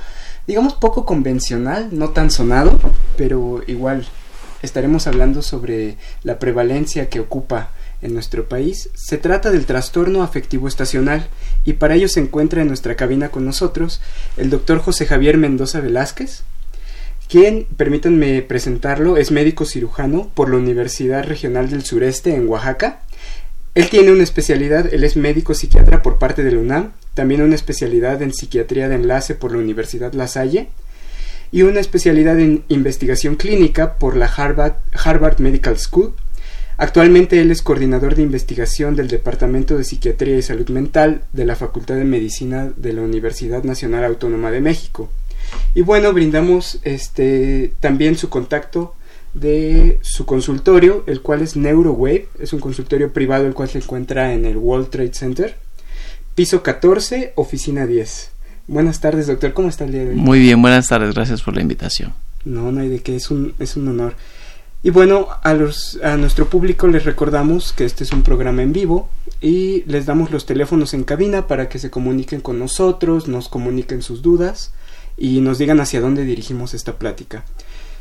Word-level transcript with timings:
digamos, 0.48 0.74
poco 0.74 1.06
convencional, 1.06 1.90
no 1.92 2.10
tan 2.10 2.32
sonado, 2.32 2.80
pero 3.18 3.62
igual 3.68 4.08
estaremos 4.64 5.06
hablando 5.06 5.44
sobre 5.44 5.98
la 6.24 6.40
prevalencia 6.40 7.08
que 7.08 7.20
ocupa 7.20 7.70
en 8.02 8.16
nuestro 8.16 8.50
país. 8.50 8.90
Se 8.96 9.20
trata 9.20 9.52
del 9.52 9.68
trastorno 9.68 10.24
afectivo 10.24 10.68
estacional 10.68 11.28
y 11.66 11.74
para 11.74 11.94
ello 11.94 12.10
se 12.10 12.20
encuentra 12.20 12.64
en 12.64 12.68
nuestra 12.70 12.96
cabina 12.96 13.30
con 13.30 13.46
nosotros 13.46 14.02
el 14.38 14.50
doctor 14.50 14.80
José 14.80 15.06
Javier 15.06 15.38
Mendoza 15.38 15.82
Velázquez, 15.82 16.44
quien, 17.34 17.66
permítanme 17.78 18.44
presentarlo, 18.44 19.18
es 19.18 19.32
médico 19.32 19.66
cirujano 19.66 20.30
por 20.36 20.52
la 20.52 20.58
Universidad 20.58 21.24
Regional 21.24 21.68
del 21.68 21.84
Sureste 21.84 22.36
en 22.36 22.48
Oaxaca. 22.48 23.00
Él 23.74 23.90
tiene 23.90 24.12
una 24.12 24.22
especialidad, 24.22 24.94
él 24.94 25.04
es 25.04 25.18
médico 25.18 25.56
psiquiatra 25.56 26.04
por 26.04 26.20
parte 26.20 26.44
de 26.44 26.52
la 26.52 26.60
UNAM, 26.60 26.92
también 27.16 27.42
una 27.42 27.56
especialidad 27.56 28.22
en 28.22 28.36
psiquiatría 28.36 28.88
de 28.88 28.98
enlace 28.98 29.34
por 29.34 29.52
la 29.52 29.58
Universidad 29.58 30.14
La 30.14 30.28
Salle 30.28 30.68
y 31.52 31.64
una 31.64 31.80
especialidad 31.80 32.40
en 32.40 32.66
investigación 32.68 33.36
clínica 33.36 33.98
por 33.98 34.16
la 34.16 34.28
Harvard, 34.28 34.76
Harvard 34.94 35.40
Medical 35.40 35.80
School. 35.80 36.14
Actualmente 36.78 37.42
él 37.42 37.50
es 37.50 37.64
coordinador 37.64 38.14
de 38.14 38.22
investigación 38.22 38.96
del 38.96 39.08
Departamento 39.08 39.76
de 39.76 39.86
Psiquiatría 39.86 40.38
y 40.38 40.44
Salud 40.44 40.70
Mental 40.70 41.24
de 41.34 41.46
la 41.46 41.56
Facultad 41.56 41.96
de 41.96 42.06
Medicina 42.06 42.72
de 42.78 42.94
la 42.94 43.02
Universidad 43.02 43.64
Nacional 43.64 44.04
Autónoma 44.04 44.52
de 44.52 44.62
México. 44.62 45.10
Y 45.76 45.82
bueno, 45.82 46.14
brindamos 46.14 46.80
este 46.84 47.74
también 47.80 48.16
su 48.16 48.30
contacto 48.30 48.94
de 49.34 50.00
su 50.02 50.26
consultorio, 50.26 51.04
el 51.08 51.22
cual 51.22 51.42
es 51.42 51.56
NeuroWave, 51.56 52.28
es 52.40 52.54
un 52.54 52.60
consultorio 52.60 53.12
privado 53.12 53.48
el 53.48 53.56
cual 53.56 53.70
se 53.70 53.80
encuentra 53.80 54.34
en 54.34 54.46
el 54.46 54.58
World 54.58 54.90
Trade 54.90 55.14
Center, 55.14 55.58
piso 56.36 56.62
14, 56.62 57.34
oficina 57.36 57.88
10. 57.88 58.32
Buenas 58.68 59.00
tardes, 59.00 59.28
doctor, 59.28 59.54
¿cómo 59.54 59.70
está 59.70 59.86
el 59.86 59.92
día 59.92 60.04
de 60.04 60.10
hoy? 60.12 60.16
Muy 60.16 60.40
bien, 60.40 60.62
buenas 60.62 60.88
tardes, 60.88 61.16
gracias 61.16 61.42
por 61.42 61.56
la 61.56 61.62
invitación. 61.62 62.14
No, 62.46 62.72
no 62.72 62.82
hay 62.82 62.90
de 62.90 63.00
qué, 63.00 63.16
es 63.16 63.32
un, 63.32 63.56
es 63.58 63.76
un 63.76 63.88
honor. 63.88 64.16
Y 64.84 64.92
bueno, 64.92 65.30
a, 65.42 65.54
los, 65.54 66.00
a 66.04 66.18
nuestro 66.18 66.50
público 66.50 66.88
les 66.88 67.06
recordamos 67.06 67.74
que 67.74 67.86
este 67.86 68.04
es 68.04 68.12
un 68.12 68.22
programa 68.22 68.62
en 68.62 68.74
vivo 68.74 69.10
y 69.42 69.84
les 69.88 70.06
damos 70.06 70.30
los 70.30 70.46
teléfonos 70.46 70.94
en 70.94 71.04
cabina 71.06 71.48
para 71.48 71.68
que 71.70 71.80
se 71.80 71.90
comuniquen 71.90 72.42
con 72.42 72.60
nosotros, 72.60 73.28
nos 73.28 73.50
comuniquen 73.50 74.02
sus 74.04 74.22
dudas 74.22 74.72
y 75.18 75.42
nos 75.42 75.58
digan 75.58 75.80
hacia 75.80 76.02
dónde 76.02 76.26
dirigimos 76.26 76.74
esta 76.74 76.98
plática. 76.98 77.46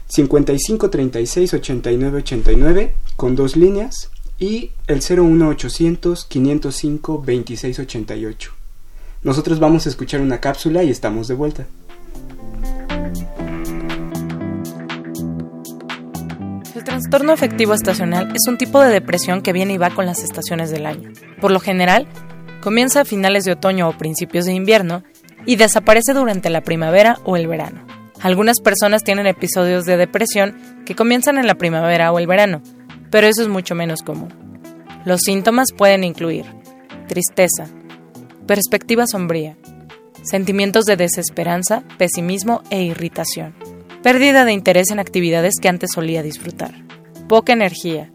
55 0.09 0.91
36 0.91 1.55
89 1.55 2.19
89 2.19 2.95
con 3.17 3.35
dos 3.35 3.57
líneas 3.57 4.11
y 4.39 4.73
el 4.87 5.01
01800 5.01 6.25
505 6.25 7.23
26 7.23 7.79
88. 7.79 8.53
Nosotros 9.23 9.61
vamos 9.61 9.87
a 9.87 9.89
escuchar 9.89 10.21
una 10.21 10.41
cápsula 10.41 10.83
y 10.83 10.91
estamos 10.91 11.29
de 11.29 11.35
vuelta. 11.35 11.67
El 16.75 16.85
trastorno 16.85 17.33
afectivo 17.33 17.73
estacional 17.73 18.33
es 18.35 18.49
un 18.49 18.59
tipo 18.59 18.81
de 18.81 18.91
depresión 18.91 19.43
que 19.43 19.53
viene 19.53 19.75
y 19.75 19.79
va 19.79 19.91
con 19.91 20.07
las 20.07 20.25
estaciones 20.25 20.71
del 20.71 20.87
año. 20.87 21.13
Por 21.41 21.53
lo 21.53 21.61
general, 21.61 22.09
comienza 22.61 23.03
a 23.03 23.05
finales 23.05 23.45
de 23.45 23.53
otoño 23.53 23.89
o 23.89 23.97
principios 23.97 24.45
de 24.45 24.55
invierno 24.55 25.05
y 25.47 25.57
desaparece 25.57 26.13
durante 26.13 26.51
la 26.51 26.61
primavera 26.63 27.19
o 27.25 27.37
el 27.37 27.47
verano. 27.47 27.85
Algunas 28.21 28.61
personas 28.61 29.03
tienen 29.03 29.27
episodios 29.27 29.85
de 29.85 29.97
depresión 29.97 30.57
que 30.87 30.95
comienzan 30.95 31.39
en 31.39 31.47
la 31.47 31.57
primavera 31.57 32.13
o 32.13 32.19
el 32.19 32.27
verano, 32.27 32.63
pero 33.11 33.27
eso 33.27 33.43
es 33.43 33.49
mucho 33.49 33.75
menos 33.75 34.03
común. 34.03 34.33
Los 35.05 35.23
síntomas 35.23 35.69
pueden 35.77 36.05
incluir 36.05 36.47
tristeza, 37.09 37.67
perspectiva 38.47 39.07
sombría, 39.07 39.57
sentimientos 40.23 40.85
de 40.85 40.97
desesperanza, 40.97 41.83
pesimismo 41.99 42.63
e 42.71 42.83
irritación, 42.83 43.55
pérdida 44.03 44.45
de 44.45 44.53
interés 44.53 44.91
en 44.93 45.01
actividades 45.01 45.55
que 45.61 45.69
antes 45.69 45.91
solía 45.93 46.23
disfrutar, 46.23 46.75
poca 47.29 47.53
energía, 47.53 48.11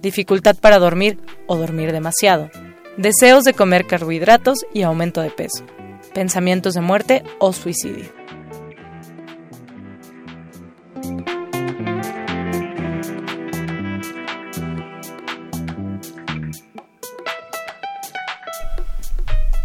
dificultad 0.00 0.56
para 0.56 0.78
dormir 0.78 1.18
o 1.46 1.58
dormir 1.58 1.92
demasiado, 1.92 2.50
deseos 2.96 3.44
de 3.44 3.52
comer 3.52 3.86
carbohidratos 3.86 4.64
y 4.72 4.82
aumento 4.82 5.20
de 5.20 5.30
peso 5.30 5.66
pensamientos 6.12 6.74
de 6.74 6.80
muerte 6.80 7.22
o 7.38 7.52
suicidio. 7.52 8.20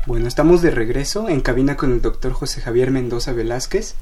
Bueno, 0.06 0.28
estamos 0.28 0.62
de 0.62 0.70
regreso 0.70 1.30
en 1.30 1.42
cabina 1.42 1.76
con 1.76 1.92
el 1.92 2.02
doctor 2.02 2.32
José 2.32 2.62
Javier 2.62 2.92
Mendoza 2.92 3.34
Velázquez. 3.34 3.96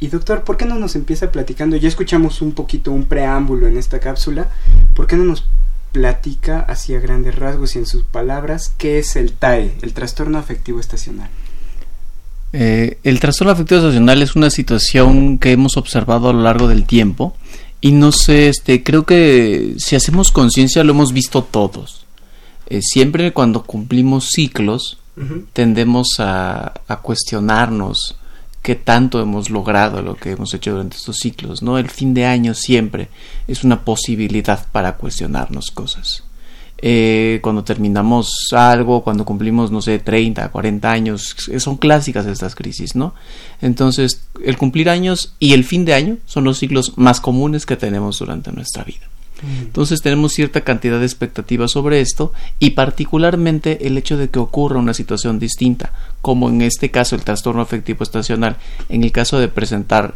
Y 0.00 0.08
doctor, 0.08 0.44
¿por 0.44 0.56
qué 0.56 0.64
no 0.64 0.76
nos 0.76 0.96
empieza 0.96 1.30
platicando? 1.30 1.76
Ya 1.76 1.88
escuchamos 1.88 2.42
un 2.42 2.52
poquito 2.52 2.90
un 2.90 3.04
preámbulo 3.04 3.66
en 3.66 3.76
esta 3.76 4.00
cápsula. 4.00 4.48
¿Por 4.94 5.06
qué 5.06 5.16
no 5.16 5.24
nos 5.24 5.48
platica 5.94 6.58
así 6.58 6.92
a 6.92 6.98
grandes 6.98 7.36
rasgos 7.36 7.76
y 7.76 7.78
en 7.78 7.86
sus 7.86 8.02
palabras 8.02 8.72
qué 8.76 8.98
es 8.98 9.14
el 9.14 9.32
TAE, 9.32 9.76
el 9.80 9.94
trastorno 9.94 10.38
afectivo 10.38 10.80
estacional. 10.80 11.30
Eh, 12.52 12.98
el 13.04 13.20
trastorno 13.20 13.52
afectivo 13.52 13.78
estacional 13.80 14.20
es 14.20 14.34
una 14.34 14.50
situación 14.50 15.38
que 15.38 15.52
hemos 15.52 15.76
observado 15.76 16.28
a 16.28 16.32
lo 16.32 16.42
largo 16.42 16.66
del 16.66 16.84
tiempo 16.84 17.36
y 17.80 17.92
no 17.92 18.10
sé, 18.10 18.48
este, 18.48 18.82
creo 18.82 19.06
que 19.06 19.74
si 19.78 19.94
hacemos 19.94 20.32
conciencia 20.32 20.82
lo 20.82 20.94
hemos 20.94 21.12
visto 21.12 21.44
todos. 21.44 22.06
Eh, 22.66 22.80
siempre 22.82 23.32
cuando 23.32 23.62
cumplimos 23.62 24.30
ciclos 24.30 24.98
tendemos 25.52 26.08
a, 26.18 26.80
a 26.88 26.96
cuestionarnos 26.96 28.16
qué 28.64 28.76
tanto 28.76 29.20
hemos 29.20 29.50
logrado 29.50 30.00
lo 30.00 30.16
que 30.16 30.30
hemos 30.30 30.54
hecho 30.54 30.70
durante 30.70 30.96
estos 30.96 31.18
ciclos, 31.18 31.62
¿no? 31.62 31.76
El 31.76 31.90
fin 31.90 32.14
de 32.14 32.24
año 32.24 32.54
siempre 32.54 33.10
es 33.46 33.62
una 33.62 33.84
posibilidad 33.84 34.66
para 34.72 34.96
cuestionarnos 34.96 35.70
cosas. 35.70 36.24
Eh, 36.78 37.40
cuando 37.42 37.62
terminamos 37.62 38.32
algo, 38.52 39.04
cuando 39.04 39.26
cumplimos, 39.26 39.70
no 39.70 39.82
sé, 39.82 39.98
30, 39.98 40.48
40 40.48 40.90
años, 40.90 41.36
son 41.58 41.76
clásicas 41.76 42.24
estas 42.24 42.54
crisis, 42.54 42.96
¿no? 42.96 43.14
Entonces, 43.60 44.26
el 44.42 44.56
cumplir 44.56 44.88
años 44.88 45.34
y 45.38 45.52
el 45.52 45.64
fin 45.64 45.84
de 45.84 45.92
año 45.92 46.16
son 46.24 46.44
los 46.44 46.56
ciclos 46.56 46.96
más 46.96 47.20
comunes 47.20 47.66
que 47.66 47.76
tenemos 47.76 48.18
durante 48.18 48.50
nuestra 48.50 48.82
vida. 48.82 49.10
Entonces 49.42 50.00
tenemos 50.00 50.32
cierta 50.32 50.62
cantidad 50.62 50.98
de 50.98 51.06
expectativas 51.06 51.72
sobre 51.72 52.00
esto 52.00 52.32
y 52.58 52.70
particularmente 52.70 53.86
el 53.86 53.98
hecho 53.98 54.16
de 54.16 54.30
que 54.30 54.38
ocurra 54.38 54.78
una 54.78 54.94
situación 54.94 55.38
distinta, 55.38 55.92
como 56.22 56.48
en 56.48 56.62
este 56.62 56.90
caso 56.90 57.16
el 57.16 57.24
trastorno 57.24 57.60
afectivo 57.60 58.04
estacional, 58.04 58.56
en 58.88 59.04
el 59.04 59.12
caso 59.12 59.38
de 59.38 59.48
presentar 59.48 60.14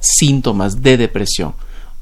síntomas 0.00 0.82
de 0.82 0.96
depresión 0.96 1.54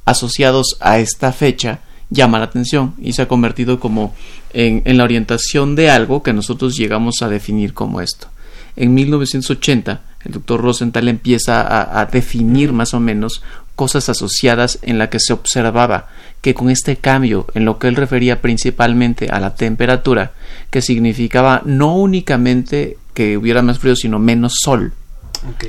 asociados 0.08 0.76
a 0.80 0.98
esta 0.98 1.32
fecha, 1.32 1.80
llama 2.08 2.38
la 2.38 2.46
atención 2.46 2.94
y 2.98 3.12
se 3.12 3.22
ha 3.22 3.28
convertido 3.28 3.78
como 3.78 4.14
en, 4.54 4.82
la 4.96 5.04
orientación 5.04 5.76
de 5.76 5.90
algo 5.90 6.22
que 6.22 6.32
nosotros 6.32 6.76
llegamos 6.76 7.20
a 7.20 7.28
definir 7.28 7.74
como 7.74 8.00
esto. 8.00 8.28
En 8.76 8.94
1980, 8.94 10.00
el 10.24 10.32
doctor 10.32 10.62
Rosenthal 10.62 11.08
empieza 11.08 11.60
a, 11.60 12.00
a 12.00 12.06
definir 12.06 12.72
más 12.72 12.94
o 12.94 13.00
menos 13.00 13.42
cosas 13.78 14.08
asociadas 14.08 14.80
en 14.82 14.98
la 14.98 15.08
que 15.08 15.20
se 15.20 15.32
observaba 15.32 16.08
que 16.40 16.52
con 16.52 16.68
este 16.68 16.96
cambio 16.96 17.46
en 17.54 17.64
lo 17.64 17.78
que 17.78 17.86
él 17.86 17.94
refería 17.94 18.42
principalmente 18.42 19.28
a 19.30 19.38
la 19.38 19.54
temperatura, 19.54 20.32
que 20.68 20.82
significaba 20.82 21.62
no 21.64 21.94
únicamente 21.94 22.98
que 23.14 23.36
hubiera 23.36 23.62
más 23.62 23.78
frío, 23.78 23.94
sino 23.94 24.18
menos 24.18 24.54
sol, 24.64 24.94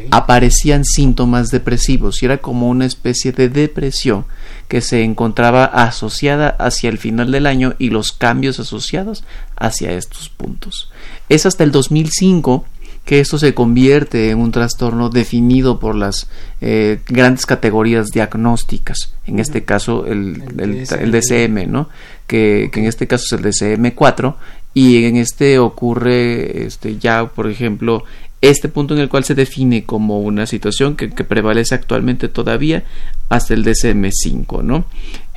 aparecían 0.10 0.86
síntomas 0.86 1.52
depresivos 1.52 2.24
y 2.24 2.26
era 2.26 2.40
como 2.40 2.68
una 2.70 2.88
especie 2.88 3.32
de 3.32 3.48
depresión 3.48 4.26
que 4.68 4.82
se 4.82 5.04
encontraba 5.04 5.66
asociada 5.66 6.50
hacia 6.50 6.90
el 6.90 6.98
final 6.98 7.32
del 7.32 7.46
año 7.46 7.76
y 7.78 7.92
los 7.92 8.12
cambios 8.12 8.60
asociados 8.60 9.24
hacia 9.56 9.92
estos 9.92 10.30
puntos. 10.30 10.92
Es 11.30 11.46
hasta 11.46 11.64
el 11.64 11.72
2005 11.72 12.66
que 13.10 13.20
esto 13.20 13.40
se 13.40 13.56
convierte 13.56 14.30
en 14.30 14.38
un 14.38 14.52
trastorno 14.52 15.10
definido 15.10 15.80
por 15.80 15.96
las 15.96 16.30
eh, 16.62 17.00
grandes 17.08 17.48
categorías 17.48 18.10
diagnósticas, 18.10 19.16
en 19.26 19.40
este 19.40 19.66
caso 19.66 20.06
el, 20.06 20.44
el, 20.60 21.12
DCM, 21.12 21.72
¿no? 21.72 21.90
Que, 22.28 22.70
que, 22.72 22.82
en 22.82 22.86
este 22.86 23.08
caso 23.08 23.24
es 23.26 23.32
el 23.32 23.80
DCM4 23.82 24.36
y 24.76 25.06
en 25.06 25.16
este 25.16 25.58
ocurre 25.58 26.68
este, 26.68 27.00
ya, 27.00 27.26
por 27.26 27.50
ejemplo, 27.50 28.04
este 28.42 28.70
punto 28.70 28.94
en 28.94 29.00
el 29.00 29.10
cual 29.10 29.24
se 29.24 29.34
define 29.34 29.86
como 29.86 30.20
una 30.20 30.46
situación 30.46 30.96
que, 30.96 31.08
prevalece 31.08 31.74
actualmente 31.74 32.28
todavía 32.28 32.84
hasta 33.28 33.56
el 33.56 33.66
DCM5, 33.66 34.62
¿no? 34.62 34.86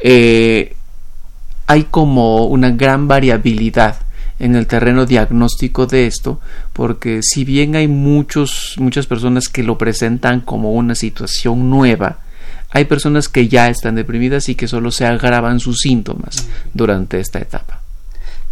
Eh, 0.05 0.77
hay 1.67 1.85
como 1.85 2.45
una 2.49 2.69
gran 2.69 3.09
variabilidad 3.09 3.97
en 4.43 4.57
el 4.57 4.67
terreno 4.67 5.07
diagnóstico 5.07 5.87
de 5.87 6.09
esto, 6.09 6.41
porque 6.73 7.21
si 7.23 7.45
bien 7.45 7.77
hay 7.77 7.87
muchos, 7.87 8.75
muchas 8.79 9.07
personas 9.07 9.49
que 9.49 9.63
lo 9.63 9.79
presentan 9.79 10.41
como 10.41 10.73
una 10.73 10.97
situación 10.97 11.71
nueva, 11.71 12.19
hay 12.71 12.87
personas 12.87 13.29
que 13.29 13.47
ya 13.47 13.69
están 13.69 13.95
deprimidas 13.95 14.49
y 14.49 14.57
que 14.57 14.67
solo 14.67 14.91
se 14.91 15.07
agravan 15.07 15.61
sus 15.61 15.79
síntomas 15.79 16.49
durante 16.75 17.21
esta 17.21 17.39
etapa. 17.39 17.83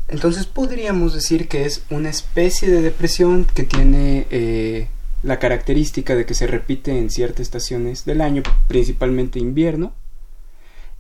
Entonces 0.07 0.47
podríamos 0.47 1.13
decir 1.13 1.49
que 1.49 1.65
es 1.65 1.83
una 1.91 2.11
especie 2.11 2.71
de 2.71 2.83
depresión 2.83 3.45
que 3.53 3.65
tiene 3.65 4.29
eh, 4.31 4.87
la 5.25 5.41
característica 5.41 6.15
de 6.15 6.25
que 6.25 6.35
se 6.35 6.47
repite 6.47 6.97
en 6.97 7.11
ciertas 7.11 7.41
estaciones 7.41 8.05
del 8.05 8.21
año, 8.21 8.45
principalmente 8.69 9.41
invierno. 9.41 9.93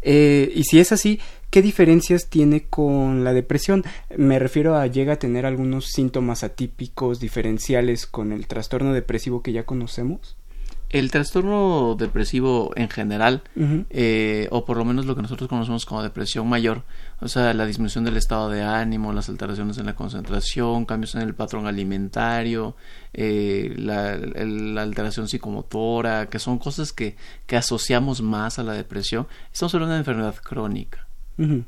Eh, 0.02 0.50
y 0.52 0.64
si 0.64 0.80
es 0.80 0.90
así, 0.90 1.20
¿qué 1.50 1.62
diferencias 1.62 2.28
tiene 2.28 2.64
con 2.64 3.24
la 3.24 3.32
depresión? 3.32 3.84
Me 4.16 4.38
refiero 4.38 4.76
a 4.76 4.86
llega 4.86 5.14
a 5.14 5.18
tener 5.18 5.46
algunos 5.46 5.86
síntomas 5.86 6.44
atípicos, 6.44 7.20
diferenciales 7.20 8.06
con 8.06 8.32
el 8.32 8.46
trastorno 8.46 8.92
depresivo 8.92 9.42
que 9.42 9.52
ya 9.52 9.64
conocemos. 9.64 10.36
El 10.88 11.12
trastorno 11.12 11.94
depresivo 11.96 12.72
en 12.74 12.88
general, 12.88 13.44
eh, 13.90 14.48
o 14.50 14.64
por 14.64 14.76
lo 14.76 14.84
menos 14.84 15.06
lo 15.06 15.14
que 15.14 15.22
nosotros 15.22 15.48
conocemos 15.48 15.86
como 15.86 16.02
depresión 16.02 16.48
mayor, 16.48 16.82
o 17.20 17.28
sea, 17.28 17.54
la 17.54 17.64
disminución 17.64 18.02
del 18.02 18.16
estado 18.16 18.50
de 18.50 18.64
ánimo, 18.64 19.12
las 19.12 19.28
alteraciones 19.28 19.78
en 19.78 19.86
la 19.86 19.94
concentración, 19.94 20.86
cambios 20.86 21.14
en 21.14 21.20
el 21.20 21.36
patrón 21.36 21.68
alimentario, 21.68 22.74
eh, 23.12 23.72
la, 23.76 24.14
alteración 24.82 25.28
psicomotora, 25.28 26.28
que 26.28 26.40
son 26.40 26.58
cosas 26.58 26.92
que, 26.92 27.14
que 27.46 27.56
asociamos 27.56 28.20
más 28.20 28.58
a 28.58 28.64
la 28.64 28.72
depresión, 28.72 29.28
estamos 29.52 29.72
hablando 29.72 29.94
de 29.94 30.00
una 30.00 30.10
enfermedad 30.10 30.34
crónica. 30.42 31.06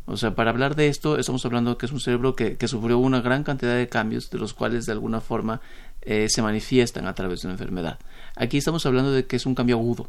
O 0.05 0.19
sea, 0.19 0.35
para 0.35 0.50
hablar 0.50 0.76
de 0.76 0.88
esto, 0.88 1.17
estamos 1.19 1.47
hablando 1.47 1.79
que 1.79 1.87
es 1.87 1.93
un 1.93 2.00
cerebro 2.00 2.37
que, 2.37 2.59
que, 2.59 2.69
sufrió 2.69 2.99
una 2.99 3.23
gran 3.23 3.43
cantidad 3.43 3.75
de 3.75 3.88
cambios, 3.88 4.29
de 4.31 4.38
los 4.38 4.53
cuales 4.53 4.85
de 4.85 4.93
alguna 4.93 5.23
forma 5.23 5.62
eh, 6.03 6.26
se 6.29 6.43
manifiestan 6.43 7.06
a 7.06 7.14
través 7.14 7.41
de 7.41 7.49
una 7.49 7.55
enfermedad. 7.55 7.99
Aquí 8.37 8.59
estamos 8.59 8.85
hablando 8.85 9.12
de 9.12 9.25
que 9.25 9.37
es 9.37 9.47
un 9.47 9.55
cambio 9.55 9.76
agudo. 9.76 10.09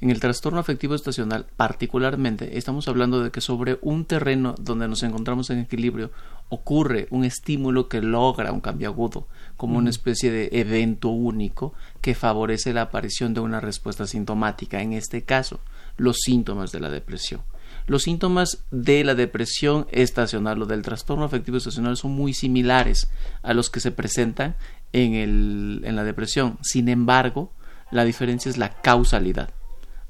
En 0.00 0.10
el 0.10 0.20
trastorno 0.20 0.60
afectivo 0.60 0.94
estacional, 0.94 1.46
particularmente, 1.56 2.56
estamos 2.56 2.86
hablando 2.86 3.20
de 3.20 3.32
que 3.32 3.40
sobre 3.40 3.78
un 3.82 4.04
terreno 4.04 4.54
donde 4.60 4.86
nos 4.86 5.02
encontramos 5.02 5.50
en 5.50 5.58
equilibrio 5.58 6.12
ocurre 6.50 7.08
un 7.10 7.24
estímulo 7.24 7.88
que 7.88 8.00
logra 8.00 8.52
un 8.52 8.60
cambio 8.60 8.90
agudo, 8.90 9.26
como 9.56 9.76
una 9.76 9.90
especie 9.90 10.30
de 10.30 10.50
evento 10.52 11.08
único 11.08 11.74
que 12.00 12.14
favorece 12.14 12.72
la 12.72 12.82
aparición 12.82 13.34
de 13.34 13.40
una 13.40 13.58
respuesta 13.58 14.06
sintomática, 14.06 14.80
en 14.80 14.92
este 14.92 15.22
caso, 15.22 15.58
los 15.96 16.18
síntomas 16.20 16.70
de 16.70 16.78
la 16.78 16.90
depresión. 16.90 17.40
Los 17.88 18.02
síntomas 18.02 18.64
de 18.70 19.02
la 19.02 19.14
depresión 19.14 19.86
estacional 19.90 20.62
o 20.62 20.66
del 20.66 20.82
trastorno 20.82 21.24
afectivo 21.24 21.56
estacional 21.56 21.96
son 21.96 22.12
muy 22.12 22.34
similares 22.34 23.10
a 23.42 23.54
los 23.54 23.70
que 23.70 23.80
se 23.80 23.90
presentan 23.90 24.56
en, 24.92 25.14
el, 25.14 25.80
en 25.84 25.96
la 25.96 26.04
depresión. 26.04 26.58
Sin 26.62 26.88
embargo, 26.88 27.50
la 27.90 28.04
diferencia 28.04 28.50
es 28.50 28.58
la 28.58 28.80
causalidad. 28.82 29.50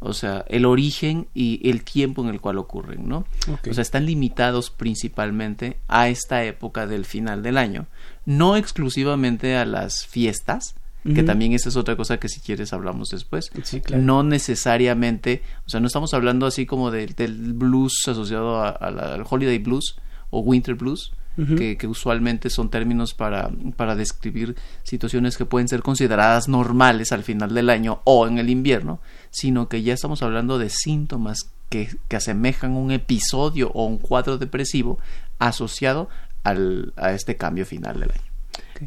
O 0.00 0.12
sea, 0.12 0.44
el 0.48 0.64
origen 0.64 1.28
y 1.34 1.68
el 1.70 1.84
tiempo 1.84 2.22
en 2.22 2.28
el 2.28 2.40
cual 2.40 2.58
ocurren, 2.58 3.08
¿no? 3.08 3.24
O 3.68 3.72
sea, 3.72 3.82
están 3.82 4.06
limitados 4.06 4.70
principalmente 4.70 5.78
a 5.88 6.08
esta 6.08 6.44
época 6.44 6.86
del 6.86 7.04
final 7.04 7.42
del 7.42 7.58
año, 7.58 7.86
no 8.24 8.56
exclusivamente 8.56 9.56
a 9.56 9.64
las 9.64 10.06
fiestas, 10.06 10.76
que 11.04 11.22
también 11.22 11.52
esa 11.52 11.68
es 11.68 11.76
otra 11.76 11.96
cosa 11.96 12.18
que 12.18 12.28
si 12.28 12.40
quieres 12.40 12.72
hablamos 12.72 13.10
después. 13.10 13.50
No 13.96 14.22
necesariamente, 14.22 15.42
o 15.66 15.70
sea, 15.70 15.80
no 15.80 15.86
estamos 15.86 16.12
hablando 16.12 16.46
así 16.46 16.66
como 16.66 16.90
del 16.90 17.14
blues 17.54 18.02
asociado 18.06 18.60
al 18.62 19.24
holiday 19.28 19.58
blues 19.58 19.96
o 20.30 20.40
winter 20.40 20.74
blues, 20.74 21.12
que, 21.56 21.86
usualmente 21.86 22.50
son 22.50 22.68
términos 22.68 23.14
para, 23.14 23.50
para 23.76 23.94
describir 23.94 24.56
situaciones 24.82 25.36
que 25.36 25.44
pueden 25.44 25.68
ser 25.68 25.82
consideradas 25.82 26.48
normales 26.48 27.12
al 27.12 27.22
final 27.22 27.54
del 27.54 27.70
año 27.70 28.00
o 28.04 28.26
en 28.26 28.38
el 28.38 28.50
invierno, 28.50 29.00
sino 29.30 29.68
que 29.68 29.82
ya 29.82 29.94
estamos 29.94 30.22
hablando 30.22 30.58
de 30.58 30.68
síntomas 30.68 31.52
que, 31.68 31.96
que 32.08 32.16
asemejan 32.16 32.72
un 32.72 32.90
episodio 32.90 33.70
o 33.72 33.84
un 33.84 33.98
cuadro 33.98 34.36
depresivo 34.36 34.98
asociado 35.38 36.08
al, 36.42 36.92
a 36.96 37.12
este 37.12 37.36
cambio 37.36 37.64
final 37.64 38.00
del 38.00 38.10
año. 38.10 38.27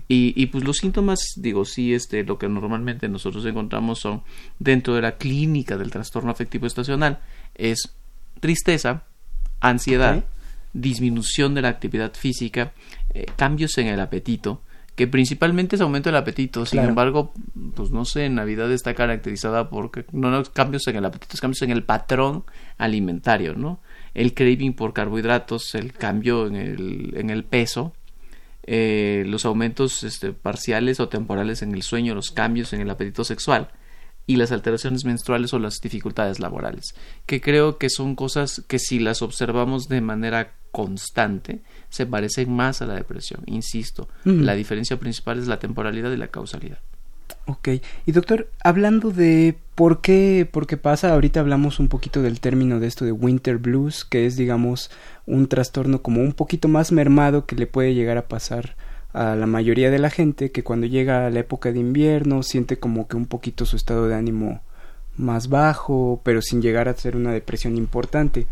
Y, 0.07 0.33
y, 0.35 0.47
pues 0.47 0.63
los 0.63 0.77
síntomas, 0.77 1.19
digo, 1.35 1.65
sí, 1.65 1.93
este, 1.93 2.23
lo 2.23 2.37
que 2.37 2.47
normalmente 2.47 3.09
nosotros 3.09 3.45
encontramos 3.45 3.99
son 3.99 4.23
dentro 4.59 4.95
de 4.95 5.01
la 5.01 5.17
clínica 5.17 5.77
del 5.77 5.91
trastorno 5.91 6.31
afectivo 6.31 6.65
estacional, 6.65 7.19
es 7.55 7.95
tristeza, 8.39 9.03
ansiedad, 9.59 10.23
disminución 10.73 11.53
de 11.53 11.61
la 11.61 11.69
actividad 11.69 12.13
física, 12.13 12.73
eh, 13.13 13.25
cambios 13.35 13.77
en 13.77 13.87
el 13.87 13.99
apetito, 13.99 14.61
que 14.95 15.07
principalmente 15.07 15.75
es 15.75 15.81
aumento 15.81 16.09
del 16.09 16.17
apetito, 16.17 16.65
sin 16.65 16.81
embargo, 16.81 17.33
pues 17.75 17.91
no 17.91 18.05
sé, 18.05 18.29
Navidad 18.29 18.71
está 18.71 18.93
caracterizada 18.93 19.69
por 19.69 19.89
no, 20.11 20.31
no 20.31 20.43
cambios 20.43 20.85
en 20.87 20.97
el 20.97 21.05
apetito, 21.05 21.33
es 21.33 21.41
cambios 21.41 21.61
en 21.61 21.71
el 21.71 21.83
patrón 21.83 22.43
alimentario, 22.77 23.55
¿no? 23.55 23.79
El 24.13 24.33
craving 24.33 24.73
por 24.73 24.93
carbohidratos, 24.93 25.75
el 25.75 25.93
cambio 25.93 26.47
en 26.47 26.55
el, 26.55 27.13
en 27.15 27.29
el 27.29 27.45
peso, 27.45 27.93
eh, 28.63 29.23
los 29.27 29.45
aumentos 29.45 30.03
este, 30.03 30.33
parciales 30.33 30.99
o 30.99 31.09
temporales 31.09 31.61
en 31.61 31.73
el 31.73 31.83
sueño, 31.83 32.15
los 32.15 32.31
cambios 32.31 32.73
en 32.73 32.81
el 32.81 32.89
apetito 32.89 33.23
sexual 33.23 33.69
y 34.27 34.35
las 34.35 34.51
alteraciones 34.51 35.03
menstruales 35.03 35.53
o 35.53 35.59
las 35.59 35.79
dificultades 35.81 36.39
laborales, 36.39 36.95
que 37.25 37.41
creo 37.41 37.77
que 37.77 37.89
son 37.89 38.15
cosas 38.15 38.63
que 38.67 38.79
si 38.79 38.99
las 38.99 39.21
observamos 39.21 39.87
de 39.87 40.01
manera 40.01 40.53
constante 40.71 41.63
se 41.89 42.05
parecen 42.05 42.53
más 42.53 42.81
a 42.81 42.85
la 42.85 42.95
depresión. 42.95 43.43
Insisto, 43.45 44.07
la 44.23 44.53
diferencia 44.53 44.97
principal 44.97 45.39
es 45.39 45.47
la 45.47 45.59
temporalidad 45.59 46.11
y 46.11 46.17
la 46.17 46.29
causalidad. 46.29 46.79
Ok, 47.47 47.69
y 48.05 48.11
doctor, 48.11 48.49
hablando 48.63 49.09
de 49.09 49.57
por 49.73 50.01
qué, 50.01 50.47
por 50.49 50.67
qué 50.67 50.77
pasa, 50.77 51.11
ahorita 51.11 51.39
hablamos 51.39 51.79
un 51.79 51.87
poquito 51.87 52.21
del 52.21 52.39
término 52.39 52.79
de 52.79 52.87
esto 52.87 53.03
de 53.03 53.11
winter 53.11 53.57
blues, 53.57 54.05
que 54.05 54.27
es 54.27 54.37
digamos 54.37 54.91
un 55.25 55.47
trastorno 55.47 56.03
como 56.03 56.21
un 56.21 56.33
poquito 56.33 56.67
más 56.67 56.91
mermado 56.91 57.45
que 57.45 57.55
le 57.55 57.65
puede 57.65 57.95
llegar 57.95 58.17
a 58.17 58.27
pasar 58.27 58.75
a 59.11 59.35
la 59.35 59.47
mayoría 59.47 59.89
de 59.89 59.99
la 59.99 60.11
gente, 60.11 60.51
que 60.51 60.63
cuando 60.63 60.85
llega 60.85 61.29
la 61.31 61.39
época 61.39 61.71
de 61.71 61.79
invierno 61.79 62.43
siente 62.43 62.77
como 62.77 63.07
que 63.07 63.17
un 63.17 63.25
poquito 63.25 63.65
su 63.65 63.75
estado 63.75 64.07
de 64.07 64.15
ánimo 64.15 64.61
más 65.17 65.49
bajo, 65.49 66.21
pero 66.23 66.41
sin 66.41 66.61
llegar 66.61 66.87
a 66.87 66.95
ser 66.95 67.15
una 67.15 67.33
depresión 67.33 67.75
importante 67.75 68.47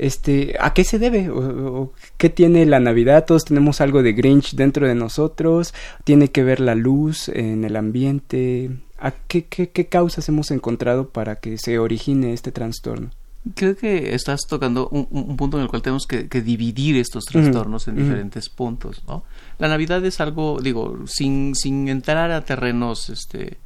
este, 0.00 0.56
¿a 0.58 0.72
qué 0.72 0.82
se 0.82 0.98
debe? 0.98 1.28
¿O, 1.28 1.92
qué 2.16 2.30
tiene 2.30 2.64
la 2.64 2.80
Navidad? 2.80 3.26
Todos 3.26 3.44
tenemos 3.44 3.82
algo 3.82 4.02
de 4.02 4.14
Grinch 4.14 4.54
dentro 4.54 4.88
de 4.88 4.94
nosotros. 4.94 5.74
¿Tiene 6.04 6.28
que 6.28 6.42
ver 6.42 6.58
la 6.58 6.74
luz 6.74 7.28
en 7.28 7.64
el 7.64 7.76
ambiente? 7.76 8.70
¿A 8.98 9.10
qué, 9.10 9.44
qué, 9.44 9.68
qué 9.68 9.88
causas 9.88 10.26
hemos 10.30 10.50
encontrado 10.50 11.10
para 11.10 11.36
que 11.36 11.58
se 11.58 11.78
origine 11.78 12.32
este 12.32 12.50
trastorno? 12.50 13.10
Creo 13.54 13.76
que 13.76 14.14
estás 14.14 14.40
tocando 14.48 14.88
un, 14.88 15.36
punto 15.36 15.58
en 15.58 15.64
el 15.64 15.68
cual 15.68 15.82
tenemos 15.82 16.06
que, 16.06 16.24
dividir 16.40 16.96
estos 16.96 17.24
trastornos 17.26 17.86
en 17.88 17.96
diferentes 17.96 18.48
puntos, 18.48 19.02
¿no? 19.06 19.24
La 19.58 19.68
Navidad 19.68 20.04
es 20.04 20.20
algo, 20.20 20.60
digo, 20.62 20.98
sin, 21.06 21.54
sin 21.54 21.88
entrar 21.88 22.30
a 22.30 22.42
terrenos, 22.42 23.10
este, 23.10 23.58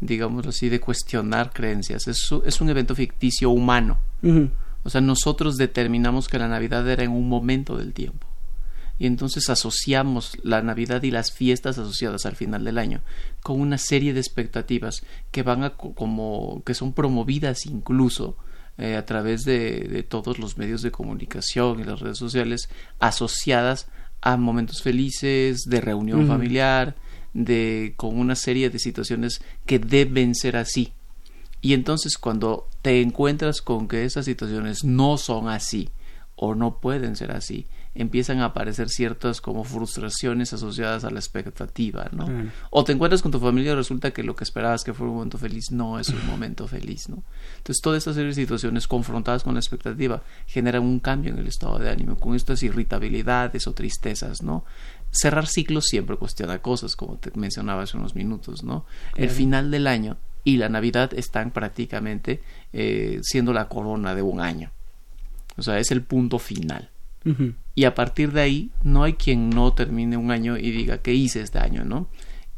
digamos 0.00 0.46
así, 0.48 0.68
de 0.68 0.80
cuestionar 0.80 1.52
creencias. 1.52 2.08
Es, 2.08 2.32
es 2.44 2.60
un 2.60 2.70
evento 2.70 2.94
ficticio 2.94 3.50
humano. 3.50 3.98
O 4.86 4.90
sea, 4.90 5.00
nosotros 5.00 5.56
determinamos 5.56 6.28
que 6.28 6.38
la 6.38 6.46
Navidad 6.46 6.88
era 6.88 7.02
en 7.02 7.10
un 7.10 7.28
momento 7.28 7.76
del 7.76 7.92
tiempo. 7.92 8.28
y 8.98 9.06
entonces 9.06 9.50
asociamos 9.50 10.38
la 10.42 10.62
Navidad 10.62 11.02
y 11.02 11.10
las 11.10 11.32
fiestas 11.32 11.76
asociadas 11.76 12.24
al 12.24 12.36
final 12.36 12.64
del 12.64 12.78
año 12.78 13.02
con 13.42 13.60
una 13.60 13.76
serie 13.76 14.14
de 14.14 14.20
expectativas 14.20 15.02
que 15.32 15.42
van 15.42 15.64
a 15.64 15.70
como 15.70 16.62
que 16.64 16.72
son 16.72 16.94
promovidas 16.94 17.66
incluso 17.66 18.38
eh, 18.78 18.94
a 18.94 19.04
través 19.04 19.44
de, 19.44 19.80
de, 19.80 20.02
todos 20.02 20.38
los 20.38 20.56
medios 20.56 20.80
de 20.80 20.92
comunicación 20.92 21.80
y 21.80 21.84
las 21.84 22.00
redes 22.00 22.16
sociales 22.16 22.70
asociadas 22.98 23.88
a 24.22 24.36
momentos 24.36 24.82
felices 24.82 25.64
de 25.66 25.80
reunión 25.80 26.26
familiar 26.26 26.94
de 27.34 27.92
con 27.96 28.18
una 28.18 28.36
serie 28.36 28.70
de 28.70 28.78
situaciones 28.78 29.42
que 29.66 29.78
deben 29.78 30.34
ser 30.34 30.56
así 30.56 30.94
y 31.60 31.74
entonces 31.74 32.18
cuando 32.18 32.68
te 32.82 33.00
encuentras 33.00 33.62
con 33.62 33.88
que 33.88 34.04
esas 34.04 34.24
situaciones 34.24 34.84
no 34.84 35.16
son 35.16 35.48
así 35.48 35.90
o 36.34 36.54
no 36.54 36.78
pueden 36.78 37.16
ser 37.16 37.32
así 37.32 37.66
empiezan 37.96 38.40
a 38.40 38.46
aparecer 38.46 38.88
ciertas 38.88 39.40
como 39.40 39.64
frustraciones 39.64 40.52
asociadas 40.52 41.04
a 41.04 41.10
la 41.10 41.18
expectativa, 41.18 42.08
¿no? 42.12 42.28
O 42.70 42.84
te 42.84 42.92
encuentras 42.92 43.22
con 43.22 43.32
tu 43.32 43.40
familia 43.40 43.72
y 43.72 43.74
resulta 43.74 44.12
que 44.12 44.22
lo 44.22 44.36
que 44.36 44.44
esperabas 44.44 44.84
que 44.84 44.92
fuera 44.92 45.10
un 45.10 45.16
momento 45.16 45.38
feliz 45.38 45.70
no 45.70 45.98
es 45.98 46.10
un 46.10 46.24
momento 46.26 46.68
feliz, 46.68 47.08
¿no? 47.08 47.22
Entonces, 47.56 47.80
toda 47.82 47.96
esta 47.96 48.12
serie 48.12 48.28
de 48.28 48.34
situaciones 48.34 48.86
confrontadas 48.86 49.42
con 49.42 49.54
la 49.54 49.60
expectativa 49.60 50.22
generan 50.46 50.82
un 50.82 51.00
cambio 51.00 51.32
en 51.32 51.38
el 51.38 51.46
estado 51.46 51.78
de 51.78 51.90
ánimo, 51.90 52.16
con 52.16 52.34
estas 52.34 52.62
irritabilidades 52.62 53.66
o 53.66 53.72
tristezas, 53.72 54.42
¿no? 54.42 54.64
Cerrar 55.10 55.46
ciclos 55.46 55.86
siempre 55.86 56.16
cuestiona 56.16 56.58
cosas, 56.58 56.96
como 56.96 57.16
te 57.16 57.30
mencionaba 57.34 57.82
hace 57.82 57.96
unos 57.96 58.14
minutos, 58.14 58.62
¿no? 58.62 58.84
El 59.16 59.30
final 59.30 59.70
del 59.70 59.86
año 59.86 60.18
y 60.46 60.58
la 60.58 60.68
Navidad 60.68 61.12
están 61.12 61.50
prácticamente 61.50 62.40
eh, 62.72 63.18
siendo 63.22 63.52
la 63.52 63.68
corona 63.68 64.14
de 64.14 64.22
un 64.22 64.40
año. 64.40 64.70
O 65.56 65.62
sea, 65.62 65.80
es 65.80 65.90
el 65.90 66.02
punto 66.02 66.38
final. 66.38 66.88
Y 67.74 67.84
a 67.86 67.96
partir 67.96 68.30
de 68.30 68.40
ahí, 68.42 68.70
no 68.84 69.02
hay 69.02 69.14
quien 69.14 69.50
no 69.50 69.72
termine 69.72 70.16
un 70.16 70.30
año 70.30 70.56
y 70.56 70.70
diga 70.70 70.98
qué 70.98 71.12
hice 71.12 71.40
este 71.40 71.58
año, 71.58 71.84
¿no? 71.84 72.06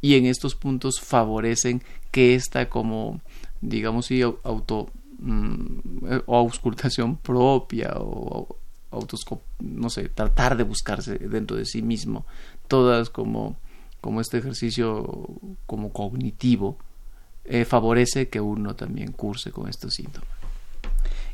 Y 0.03 0.17
en 0.17 0.27
estos 0.27 0.55
puntos 0.55 1.01
favorecen 1.01 1.83
que 2.11 2.35
esta 2.35 2.69
como, 2.69 3.23
digamos, 3.63 4.05
sí, 4.05 4.21
auto 4.21 4.91
mm, 5.21 6.05
o 6.27 6.37
auscultación 6.37 7.17
propia 7.17 7.95
o, 7.97 8.59
no 9.61 9.89
sé, 9.89 10.11
tratar 10.11 10.59
de 10.59 10.65
buscarse 10.65 11.17
dentro 11.19 11.57
de 11.57 11.65
sí 11.65 11.81
mismo, 11.81 12.27
todas 12.67 13.09
como, 13.09 13.57
como 14.03 14.21
este 14.21 14.37
ejercicio 14.37 15.31
como 15.65 15.91
cognitivo, 15.95 16.77
eh, 17.49 17.65
favorece 17.65 18.29
que 18.29 18.41
uno 18.41 18.77
también 18.77 19.13
curse 19.13 19.51
con 19.51 19.69
estos 19.69 19.95
síntomas. 19.95 20.29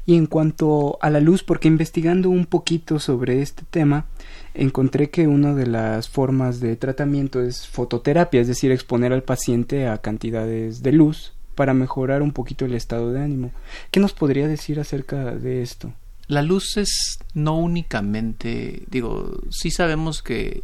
Y 0.06 0.16
en 0.16 0.26
cuanto 0.26 0.98
a 1.00 1.08
la 1.08 1.20
luz, 1.20 1.42
porque 1.42 1.68
investigando 1.68 2.28
un 2.28 2.44
poquito 2.44 2.98
sobre 2.98 3.40
este 3.40 3.62
tema, 3.70 4.06
encontré 4.52 5.08
que 5.08 5.26
una 5.26 5.54
de 5.54 5.66
las 5.66 6.08
formas 6.10 6.60
de 6.60 6.76
tratamiento 6.76 7.40
es 7.40 7.66
fototerapia, 7.66 8.40
es 8.40 8.48
decir, 8.48 8.70
exponer 8.70 9.12
al 9.12 9.22
paciente 9.22 9.88
a 9.88 9.98
cantidades 9.98 10.82
de 10.82 10.92
luz 10.92 11.32
para 11.54 11.72
mejorar 11.72 12.20
un 12.22 12.32
poquito 12.32 12.66
el 12.66 12.74
estado 12.74 13.12
de 13.12 13.22
ánimo. 13.22 13.52
¿Qué 13.90 14.00
nos 14.00 14.12
podría 14.12 14.46
decir 14.46 14.78
acerca 14.78 15.34
de 15.34 15.62
esto? 15.62 15.92
La 16.26 16.42
luz 16.42 16.76
es 16.76 17.18
no 17.32 17.58
únicamente, 17.58 18.82
digo, 18.90 19.40
sí 19.50 19.70
sabemos 19.70 20.22
que 20.22 20.62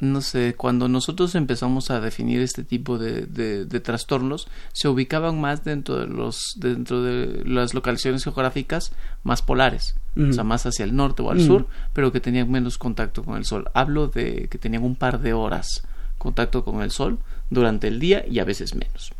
no 0.00 0.20
sé, 0.20 0.54
cuando 0.54 0.88
nosotros 0.88 1.34
empezamos 1.34 1.90
a 1.90 2.00
definir 2.00 2.40
este 2.40 2.62
tipo 2.62 2.98
de, 2.98 3.26
de, 3.26 3.80
trastornos, 3.80 4.46
se 4.72 4.88
ubicaban 4.88 5.40
más 5.40 5.64
dentro 5.64 5.98
de 5.98 6.06
los, 6.06 6.54
dentro 6.56 7.02
de 7.02 7.44
las 7.44 7.74
localizaciones 7.74 8.22
geográficas 8.22 8.92
más 9.24 9.42
polares, 9.42 9.96
o 10.16 10.32
sea, 10.32 10.44
más 10.44 10.66
hacia 10.66 10.84
el 10.84 10.94
norte 10.94 11.22
o 11.22 11.30
al 11.30 11.40
sur, 11.40 11.66
pero 11.92 12.12
que 12.12 12.20
tenían 12.20 12.50
menos 12.50 12.78
contacto 12.78 13.24
con 13.24 13.36
el 13.36 13.44
sol. 13.44 13.70
Hablo 13.74 14.08
de 14.08 14.48
que 14.48 14.58
tenían 14.58 14.84
un 14.84 14.94
par 14.94 15.20
de 15.20 15.32
horas 15.32 15.82
contacto 16.16 16.64
con 16.64 16.82
el 16.82 16.90
sol 16.90 17.18
durante 17.50 17.88
el 17.88 17.98
día 17.98 18.24
y 18.28 18.38
a 18.38 18.44
veces 18.44 18.74
menos. 18.74 19.12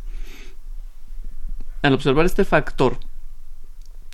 Al 1.81 1.93
observar 1.93 2.25
este 2.25 2.45
factor 2.45 2.99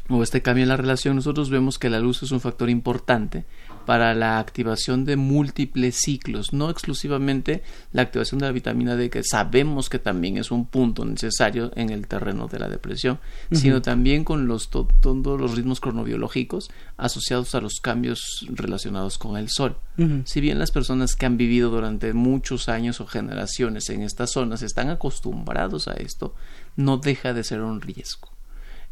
o 0.10 0.22
este 0.22 0.42
cambio 0.42 0.64
en 0.64 0.70
la 0.70 0.78
relación, 0.78 1.16
nosotros 1.16 1.50
vemos 1.50 1.80
que 1.80 1.90
la 1.90 2.00
luz 2.00 2.22
es 2.24 2.32
un 2.32 2.40
factor 2.40 2.70
importante 2.70 3.46
para 3.86 4.14
la 4.14 4.40
activación 4.40 5.06
de 5.06 5.16
múltiples 5.16 5.96
ciclos, 5.98 6.54
no 6.54 6.70
exclusivamente 6.70 7.64
la 7.92 8.02
activación 8.02 8.40
de 8.40 8.48
la 8.48 8.52
vitamina 8.52 8.96
D, 8.96 9.10
que 9.10 9.24
sabemos 9.24 9.90
que 9.90 10.00
también 10.00 10.38
es 10.38 10.52
un 10.52 10.66
punto 10.66 11.06
necesario 11.06 11.72
en 11.76 11.90
el 11.90 12.08
terreno 12.08 12.48
de 12.48 12.60
la 12.60 12.68
depresión, 12.68 13.20
sino 13.52 13.82
también 13.82 14.24
con 14.24 14.48
los, 14.48 14.70
todos 14.70 15.40
los 15.40 15.56
ritmos 15.56 15.80
cronobiológicos 15.80 16.70
asociados 16.98 17.56
a 17.56 17.62
los 17.62 17.80
cambios 17.80 18.46
relacionados 18.50 19.18
con 19.18 19.38
el 19.38 19.50
sol. 19.50 19.78
Si 20.26 20.42
bien 20.42 20.60
las 20.60 20.72
personas 20.72 21.16
que 21.16 21.26
han 21.26 21.38
vivido 21.38 21.70
durante 21.70 22.12
muchos 22.14 22.68
años 22.68 23.00
o 23.00 23.08
generaciones 23.08 23.90
en 23.90 24.02
estas 24.02 24.32
zonas 24.32 24.62
están 24.62 24.90
acostumbrados 24.90 25.88
a 25.88 25.94
esto, 25.94 26.36
no 26.76 26.98
deja 26.98 27.34
de 27.34 27.46
ser 27.46 27.62
un 27.62 27.80
riesgo 27.80 28.35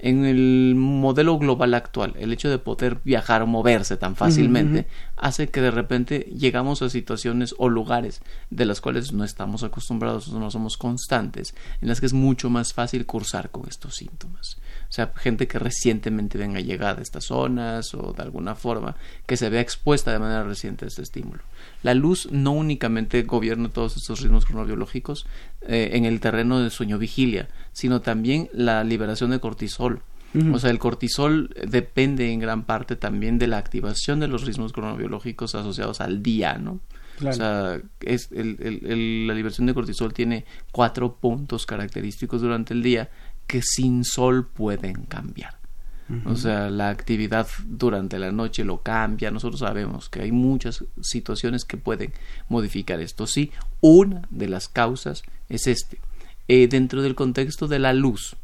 en 0.04 0.26
el 0.26 0.76
modelo 0.76 1.38
global 1.40 1.74
actual, 1.74 2.14
el 2.20 2.34
hecho 2.34 2.50
de 2.50 2.60
poder 2.60 3.00
viajar 3.06 3.42
o 3.42 3.48
moverse 3.48 3.96
tan 3.96 4.18
fácilmente 4.18 4.86
hace 5.16 5.48
que 5.48 5.62
de 5.62 5.72
repente 5.72 6.28
llegamos 6.38 6.82
a 6.82 6.90
situaciones 6.90 7.56
o 7.58 7.70
lugares 7.70 8.22
de 8.50 8.66
las 8.66 8.82
cuales 8.82 9.14
no 9.14 9.24
estamos 9.24 9.64
acostumbrados 9.64 10.28
o 10.28 10.40
no 10.40 10.52
somos 10.52 10.76
constantes, 10.76 11.56
en 11.80 11.88
las 11.88 12.02
que 12.02 12.08
es 12.08 12.14
mucho 12.14 12.50
más 12.50 12.74
fácil 12.74 13.06
cursar 13.06 13.50
con 13.50 13.70
estos 13.70 13.96
síntomas. 13.96 14.58
O 14.94 14.96
sea, 14.96 15.12
gente 15.16 15.48
que 15.48 15.58
recientemente 15.58 16.38
venga 16.38 16.60
llegada 16.60 17.00
a 17.00 17.02
estas 17.02 17.26
zonas 17.26 17.96
o 17.96 18.14
de 18.16 18.22
alguna 18.22 18.54
forma 18.54 18.96
que 19.26 19.38
se 19.38 19.50
vea 19.50 19.60
expuesta 19.60 20.12
de 20.12 20.20
manera 20.20 20.44
reciente 20.44 20.86
a 20.86 20.88
este 20.88 21.02
estímulo. 21.02 21.42
La 21.82 21.96
luz 21.96 22.28
no 22.32 22.52
únicamente 22.52 23.24
gobierna 23.24 23.70
todos 23.70 23.98
estos 23.98 24.22
ritmos 24.22 24.46
cronobiológicos 24.46 25.26
eh, 25.64 25.90
en 25.94 26.06
el 26.06 26.20
terreno 26.20 26.60
de 26.60 26.70
sueño 26.70 27.00
vigilia, 27.00 27.50
sino 27.72 28.02
también 28.02 28.52
la 28.54 28.84
liberación 28.84 29.32
de 29.32 29.40
cortisol. 29.40 30.04
O 30.52 30.60
sea, 30.60 30.70
el 30.70 30.80
cortisol 30.80 31.50
depende 31.68 32.32
en 32.32 32.40
gran 32.40 32.64
parte 32.64 32.96
también 32.96 33.40
de 33.40 33.48
la 33.48 33.58
activación 33.58 34.20
de 34.20 34.28
los 34.28 34.46
ritmos 34.46 34.74
cronobiológicos 34.74 35.56
asociados 35.56 36.02
al 36.02 36.22
día, 36.22 36.60
¿no? 36.60 36.82
O 37.24 37.32
sea, 37.32 37.80
es 38.00 38.30
la 38.32 39.34
liberación 39.34 39.68
de 39.68 39.74
cortisol 39.74 40.14
tiene 40.14 40.46
cuatro 40.72 41.16
puntos 41.16 41.66
característicos 41.66 42.42
durante 42.42 42.74
el 42.74 42.82
día 42.82 43.10
que 43.48 43.62
sin 43.62 44.04
sol 44.04 44.48
pueden 44.48 45.04
cambiar. 45.06 45.58
O 46.26 46.36
sea, 46.36 46.70
la 46.70 46.90
actividad 46.90 47.48
durante 47.66 48.20
la 48.20 48.32
noche 48.32 48.64
lo 48.64 48.82
cambia. 48.82 49.32
Nosotros 49.32 49.62
sabemos 49.62 50.10
que 50.10 50.22
hay 50.22 50.32
muchas 50.32 50.84
situaciones 51.02 51.66
que 51.66 51.78
pueden 51.78 52.14
modificar 52.50 53.00
esto. 53.00 53.26
Sí, 53.26 53.52
una 53.82 54.22
de 54.30 54.48
las 54.48 54.68
causas 54.68 55.24
es 55.50 55.66
este. 55.66 55.98
Eh, 56.48 56.68
dentro 56.68 57.02
del 57.02 57.16
contexto 57.16 57.68
de 57.68 57.80
la 57.80 57.94
luz, 57.94 58.36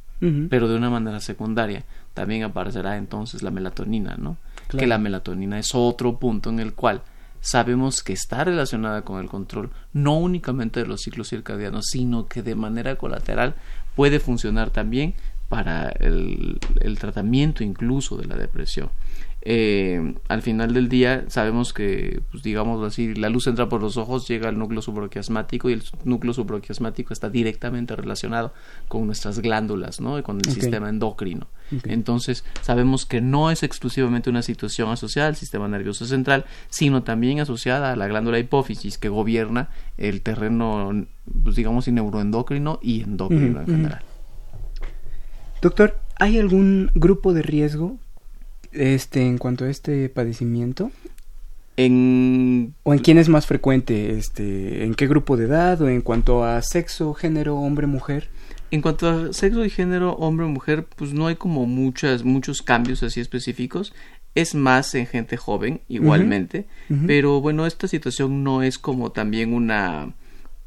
pero 0.49 0.67
de 0.67 0.75
una 0.75 0.89
manera 0.89 1.19
secundaria, 1.19 1.85
también 2.13 2.43
aparecerá 2.43 2.97
entonces 2.97 3.43
la 3.43 3.51
melatonina, 3.51 4.15
¿no? 4.17 4.37
Que 4.69 4.87
la 4.87 4.97
melatonina 4.97 5.59
es 5.59 5.73
otro 5.73 6.17
punto 6.17 6.49
en 6.49 6.59
el 6.59 6.73
cual 6.73 7.01
sabemos 7.41 8.03
que 8.03 8.13
está 8.13 8.43
relacionada 8.43 9.03
con 9.03 9.21
el 9.21 9.29
control 9.29 9.71
no 9.93 10.17
únicamente 10.17 10.81
de 10.81 10.87
los 10.87 11.01
ciclos 11.01 11.29
circadianos, 11.29 11.85
sino 11.91 12.27
que 12.27 12.43
de 12.43 12.55
manera 12.55 12.95
colateral 12.95 13.55
puede 13.95 14.19
funcionar 14.19 14.69
también 14.69 15.15
para 15.49 15.89
el, 15.89 16.59
tratamiento 16.99 17.63
incluso 17.63 18.17
de 18.17 18.25
la 18.25 18.35
depresión. 18.35 18.89
Eh, 19.41 20.15
al 20.27 20.41
final 20.41 20.73
del 20.73 20.89
día 20.89 21.23
sabemos 21.27 21.71
que, 21.71 22.21
pues, 22.29 22.43
digamos 22.43 22.85
así, 22.85 23.15
la 23.15 23.29
luz 23.29 23.47
entra 23.47 23.69
por 23.69 23.81
los 23.81 23.95
ojos, 23.95 24.27
llega 24.27 24.49
al 24.49 24.57
núcleo 24.57 24.81
subroquiasmático 24.81 25.69
y 25.69 25.73
el 25.73 25.83
núcleo 26.03 26.33
subroquiasmático 26.33 27.13
está 27.13 27.29
directamente 27.29 27.95
relacionado 27.95 28.53
con 28.89 29.05
nuestras 29.05 29.39
glándulas, 29.39 30.01
¿no? 30.01 30.19
Y 30.19 30.23
con 30.23 30.37
el 30.37 30.51
sistema 30.51 30.89
endocrino. 30.89 31.47
Entonces, 31.85 32.43
sabemos 32.61 33.05
que 33.05 33.21
no 33.21 33.51
es 33.51 33.63
exclusivamente 33.63 34.29
una 34.29 34.41
situación 34.41 34.89
asociada 34.89 35.29
al 35.29 35.35
sistema 35.35 35.67
nervioso 35.67 36.05
central, 36.05 36.45
sino 36.69 37.03
también 37.03 37.39
asociada 37.39 37.93
a 37.93 37.95
la 37.95 38.07
glándula 38.07 38.39
hipófisis 38.39 38.97
que 38.97 39.07
gobierna 39.07 39.69
el 39.97 40.21
terreno, 40.21 41.05
pues, 41.43 41.55
digamos, 41.55 41.87
neuroendocrino 41.87 42.79
y 42.81 43.01
endocrino 43.03 43.61
en 43.61 43.65
general. 43.65 44.01
Doctor, 45.61 45.99
¿hay 46.15 46.37
algún 46.37 46.91
grupo 46.93 47.33
de 47.33 47.41
riesgo 47.41 47.99
este 48.71 49.25
en 49.25 49.37
cuanto 49.37 49.65
a 49.65 49.69
este 49.69 50.09
padecimiento? 50.09 50.91
En... 51.77 52.73
¿O 52.83 52.93
en 52.93 52.99
quién 52.99 53.17
es 53.17 53.29
más 53.29 53.45
frecuente? 53.45 54.17
Este, 54.17 54.83
¿En 54.83 54.95
qué 54.95 55.07
grupo 55.07 55.37
de 55.37 55.45
edad? 55.45 55.81
¿O 55.81 55.89
en 55.89 56.01
cuanto 56.01 56.43
a 56.43 56.61
sexo, 56.61 57.13
género, 57.13 57.57
hombre, 57.57 57.87
mujer? 57.87 58.29
En 58.71 58.81
cuanto 58.81 59.09
a 59.09 59.33
sexo 59.33 59.65
y 59.65 59.69
género, 59.69 60.13
hombre 60.13 60.45
o 60.45 60.49
mujer, 60.49 60.85
pues 60.95 61.13
no 61.13 61.27
hay 61.27 61.35
como 61.35 61.65
muchas, 61.65 62.23
muchos 62.23 62.61
cambios 62.61 63.01
así 63.01 63.19
específicos. 63.19 63.93
Es 64.35 64.53
más 64.53 64.93
en 64.93 65.07
gente 65.07 65.37
joven, 65.37 65.81
igualmente. 65.87 66.67
Pero 67.07 67.41
bueno, 67.41 67.65
esta 67.65 67.87
situación 67.87 68.43
no 68.43 68.61
es 68.61 68.77
como 68.77 69.11
también 69.11 69.53
una 69.53 70.13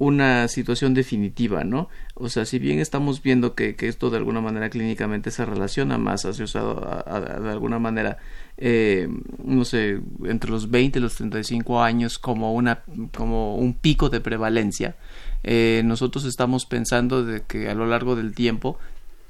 una 0.03 0.49
situación 0.49 0.95
definitiva, 0.95 1.63
¿no? 1.63 1.89
O 2.23 2.29
sea, 2.29 2.45
si 2.45 2.61
bien 2.61 2.79
estamos 2.79 3.21
viendo 3.21 3.57
que, 3.57 3.75
que 3.75 3.89
esto 3.89 4.09
de 4.09 4.19
alguna 4.19 4.41
manera 4.41 4.71
clínicamente 4.71 5.33
se 5.33 5.45
relaciona 5.45 5.99
más 5.99 6.25
asociado 6.25 6.81
a, 7.05 7.21
de 7.21 7.51
alguna 7.51 7.81
manera, 7.81 8.19
eh, 8.59 9.09
no 9.43 9.65
sé, 9.65 9.99
entre 10.23 10.53
los 10.53 10.71
20 10.71 11.01
y 11.01 11.03
los 11.03 11.17
35 11.17 11.83
años 11.83 12.21
como, 12.21 12.55
una, 12.55 12.85
como 13.13 13.57
un 13.57 13.75
pico 13.75 14.09
de 14.09 14.21
prevalencia, 14.21 14.95
eh, 15.43 15.83
nosotros 15.85 16.25
estamos 16.25 16.65
pensando 16.65 17.25
de 17.25 17.43
que 17.43 17.69
a 17.69 17.75
lo 17.75 17.87
largo 17.87 18.15
del 18.15 18.37
tiempo 18.37 18.79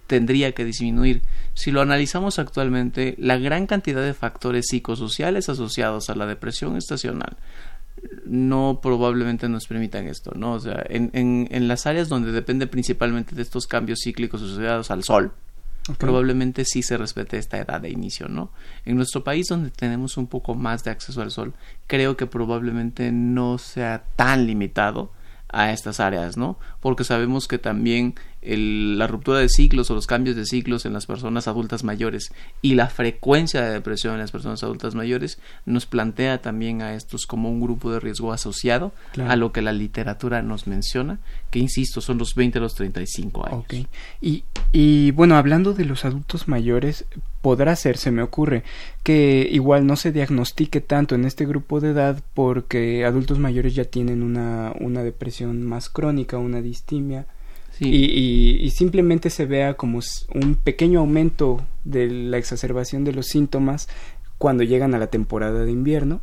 tendría 0.07 0.53
que 0.53 0.67
disminuir. 0.67 1.23
Si 1.55 1.71
lo 1.71 1.81
analizamos 1.81 2.39
actualmente, 2.39 3.15
la 3.17 3.39
gran 3.39 3.67
cantidad 3.67 4.03
de 4.03 4.13
factores 4.13 4.67
psicosociales 4.69 5.49
asociados 5.49 6.11
a 6.11 6.15
la 6.15 6.27
depresión 6.27 6.77
estacional 6.77 7.39
no 8.25 8.81
probablemente 8.83 9.49
nos 9.49 9.67
permitan 9.67 10.07
esto, 10.07 10.33
¿no? 10.35 10.55
O 10.55 10.61
sea, 10.61 10.85
en, 10.89 11.11
en, 11.13 11.49
en 11.51 11.69
las 11.69 11.87
áreas 11.87 12.09
donde 12.09 12.33
depende 12.33 12.67
principalmente 12.67 13.35
de 13.35 13.43
estos 13.43 13.67
cambios 13.67 14.01
cíclicos 14.03 14.43
asociados 14.43 14.91
al 14.91 15.05
sol, 15.05 15.33
probablemente 15.99 16.65
sí 16.65 16.83
se 16.83 16.97
respete 16.97 17.39
esta 17.39 17.59
edad 17.59 17.81
de 17.81 17.91
inicio, 17.91 18.29
¿no? 18.29 18.51
En 18.85 18.97
nuestro 18.97 19.25
país 19.25 19.47
donde 19.49 19.71
tenemos 19.71 20.17
un 20.17 20.27
poco 20.27 20.55
más 20.55 20.85
de 20.85 20.91
acceso 20.91 21.23
al 21.23 21.31
sol, 21.31 21.55
creo 21.87 22.17
que 22.17 22.27
probablemente 22.27 23.11
no 23.11 23.59
sea 23.59 24.05
tan 24.17 24.47
limitado 24.47 25.11
a 25.49 25.73
estas 25.73 26.01
áreas, 26.01 26.37
¿no? 26.37 26.59
Porque 26.81 27.05
sabemos 27.05 27.47
que 27.47 27.59
también 27.59 28.15
la 28.43 29.07
ruptura 29.07 29.39
de 29.39 29.49
ciclos 29.49 29.91
o 29.91 29.95
los 29.95 30.07
cambios 30.07 30.35
de 30.35 30.47
ciclos 30.47 30.85
en 30.85 30.93
las 30.93 31.07
personas 31.07 31.47
adultas 31.47 31.85
mayores 31.85 32.33
y 32.61 32.75
la 32.75 32.89
frecuencia 32.89 33.63
de 33.63 33.73
depresión 33.73 34.15
en 34.15 34.21
las 34.21 34.33
personas 34.33 34.63
adultas 34.65 34.97
mayores 34.97 35.39
nos 35.65 35.87
plantea 35.87 36.43
también 36.43 36.83
a 36.83 36.95
estos 36.95 37.27
como 37.27 37.51
un 37.51 37.61
grupo 37.61 37.93
de 37.93 38.01
riesgo 38.01 38.33
asociado 38.33 38.93
a 39.27 39.37
lo 39.37 39.53
que 39.53 39.63
la 39.63 39.73
literatura 39.73 40.43
nos 40.43 40.67
menciona, 40.67 41.21
que 41.51 41.61
insisto, 41.61 42.01
son 42.01 42.19
los 42.19 42.35
20 42.35 42.59
a 42.59 42.63
los 42.63 42.75
35 42.75 43.47
años. 43.47 43.61
Okay. 43.61 43.87
Y, 44.21 44.45
y 44.73 45.13
bueno, 45.13 45.37
hablando 45.37 45.73
de 45.73 45.85
los 45.85 46.05
adultos 46.05 46.49
mayores, 46.49 47.05
podrá 47.43 47.77
ser, 47.77 47.97
se 47.97 48.11
me 48.11 48.23
ocurre, 48.23 48.65
que 49.05 49.49
igual 49.51 49.87
no 49.87 49.97
se 49.97 50.11
diagnostique 50.13 50.81
tanto 50.81 51.15
en 51.15 51.25
este 51.25 51.47
grupo 51.47 51.81
de 51.81 51.91
edad 51.91 52.23
porque 52.35 53.05
adultos 53.05 53.39
mayores 53.39 53.75
ya 53.75 53.85
tienen 53.85 54.23
una, 54.23 54.73
una 54.81 55.03
depresión 55.03 55.63
más 55.63 55.89
crónica, 55.89 56.39
una 56.39 56.61
distimia 56.61 57.27
y, 57.81 58.71
simplemente 58.71 59.31
se 59.31 59.47
vea 59.47 59.75
como 59.75 60.01
un 60.35 60.55
pequeño 60.55 61.01
aumento 61.01 61.65
de 61.85 62.09
la 62.09 62.39
exacerbación 62.39 63.05
de 63.05 63.13
los 63.13 63.27
síntomas 63.27 63.89
cuando 64.39 64.63
llegan 64.63 64.95
a 64.95 64.99
la 64.99 65.09
temporada 65.09 65.65
de 65.65 65.73
invierno 65.73 66.21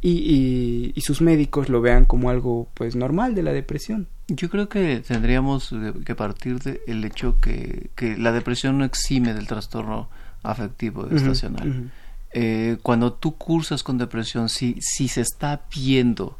y, 0.00 0.92
y, 0.94 1.00
sus 1.00 1.20
médicos 1.20 1.68
lo 1.68 1.80
vean 1.80 2.04
como 2.04 2.30
algo 2.30 2.68
pues 2.74 2.94
normal 2.94 3.34
de 3.34 3.42
la 3.42 3.52
depresión. 3.52 4.06
Yo 4.28 4.48
creo 4.48 4.68
que 4.68 5.00
tendríamos 5.00 5.74
que 6.04 6.14
partir 6.14 6.58
del 6.60 7.04
hecho 7.04 7.38
que, 7.40 7.90
que 7.94 8.16
la 8.16 8.32
depresión 8.32 8.78
no 8.78 8.84
exime 8.84 9.34
del 9.34 9.46
trastorno 9.46 10.08
afectivo 10.42 11.08
estacional. 11.10 11.90
Eh, 12.32 12.76
cuando 12.82 13.14
tú 13.14 13.36
cursas 13.36 13.82
con 13.82 13.98
depresión, 13.98 14.48
si, 14.48 14.76
si 14.80 15.08
se 15.08 15.22
está 15.22 15.62
viendo 15.74 16.36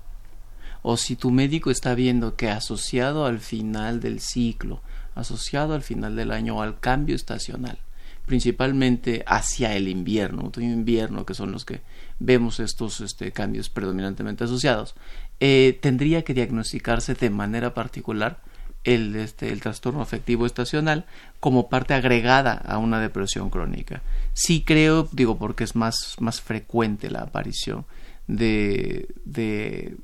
o 0.82 0.97
si 0.97 1.16
tu 1.16 1.30
médico 1.30 1.70
está 1.70 1.94
viendo 1.94 2.37
que 2.37 2.49
asociado 2.49 3.26
al 3.26 3.40
final 3.40 4.00
del 4.00 4.20
ciclo, 4.20 4.82
asociado 5.14 5.75
al 5.75 5.82
final 5.82 6.16
del 6.16 6.30
año 6.30 6.56
o 6.56 6.62
al 6.62 6.78
cambio 6.80 7.16
estacional, 7.16 7.78
principalmente 8.26 9.25
hacia 9.26 9.75
el 9.75 9.88
invierno, 9.88 10.44
otoño 10.44 10.73
invierno, 10.73 11.25
que 11.26 11.35
son 11.35 11.50
los 11.50 11.64
que 11.64 11.80
vemos 12.20 12.61
estos 12.61 13.00
este, 13.00 13.32
cambios 13.32 13.70
predominantemente 13.70 14.44
asociados, 14.44 14.94
eh, 15.40 15.78
tendría 15.80 16.23
que 16.23 16.35
diagnosticarse 16.35 17.14
de 17.14 17.30
manera 17.30 17.75
particular 17.75 18.40
el, 18.85 19.16
este, 19.16 19.50
el 19.50 19.61
trastorno 19.61 20.02
afectivo 20.02 20.47
estacional 20.47 21.06
como 21.40 21.68
parte 21.68 21.94
agregada 21.94 22.52
a 22.52 22.78
una 22.78 23.00
depresión 23.00 23.50
crónica. 23.50 24.02
Sí 24.35 24.62
creo, 24.64 25.08
digo 25.12 25.38
porque 25.38 25.64
es 25.64 25.75
más, 25.75 26.16
más 26.20 26.40
frecuente 26.40 27.11
la 27.11 27.23
aparición 27.23 27.87
de, 28.26 29.08
de 29.25 29.97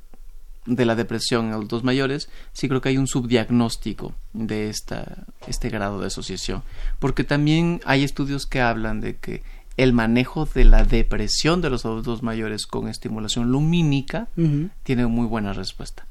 de 0.65 0.85
la 0.85 0.95
depresión 0.95 1.47
en 1.47 1.53
adultos 1.53 1.83
mayores, 1.83 2.29
sí 2.53 2.67
creo 2.67 2.81
que 2.81 2.89
hay 2.89 2.97
un 2.97 3.07
subdiagnóstico 3.07 4.13
de 4.33 4.69
esta, 4.69 5.25
este 5.47 5.69
grado 5.69 5.99
de 5.99 6.07
asociación. 6.07 6.63
Porque 6.99 7.23
también 7.23 7.81
hay 7.85 8.03
estudios 8.03 8.45
que 8.45 8.61
hablan 8.61 9.01
de 9.01 9.17
que 9.17 9.43
el 9.77 9.93
manejo 9.93 10.45
de 10.45 10.65
la 10.65 10.83
depresión 10.83 11.61
de 11.61 11.69
los 11.69 11.85
adultos 11.85 12.23
mayores 12.23 12.65
con 12.65 12.87
estimulación 12.87 13.51
lumínica 13.51 14.29
tiene 14.83 15.05
muy 15.07 15.27
buena 15.27 15.53
respuesta. 15.53 16.07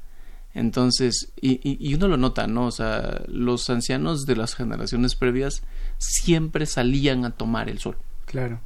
Entonces, 0.53 1.33
y, 1.41 1.59
y, 1.61 1.93
uno 1.95 2.07
lo 2.07 2.15
nota, 2.15 2.47
¿no? 2.47 2.67
O 2.67 2.71
sea, 2.71 3.23
los 3.27 3.69
ancianos 3.69 4.25
de 4.25 4.37
las 4.37 4.55
generaciones 4.55 5.15
previas 5.15 5.63
siempre 5.97 6.65
salían 6.65 7.25
a 7.25 7.31
tomar 7.31 7.69
el 7.69 7.79
sol. 7.79 7.97
Claro 8.25 8.61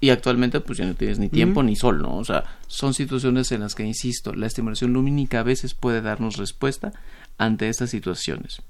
y 0.00 0.10
actualmente 0.10 0.60
pues 0.60 0.78
ya 0.78 0.86
no 0.86 0.94
tienes 0.94 1.18
ni 1.18 1.28
tiempo 1.28 1.62
ni 1.62 1.76
sol, 1.76 2.00
¿no? 2.00 2.16
O 2.16 2.24
sea, 2.24 2.44
son 2.66 2.94
situaciones 2.94 3.52
en 3.52 3.60
las 3.60 3.74
que, 3.74 3.84
insisto, 3.84 4.34
la 4.34 4.46
estimulación 4.46 4.92
lumínica 4.92 5.40
a 5.40 5.44
veces 5.44 5.74
puede 5.74 6.00
darnos 6.00 6.36
respuesta 6.36 6.92
ante 7.36 7.68
estas 7.68 7.90
situaciones. 7.90 8.62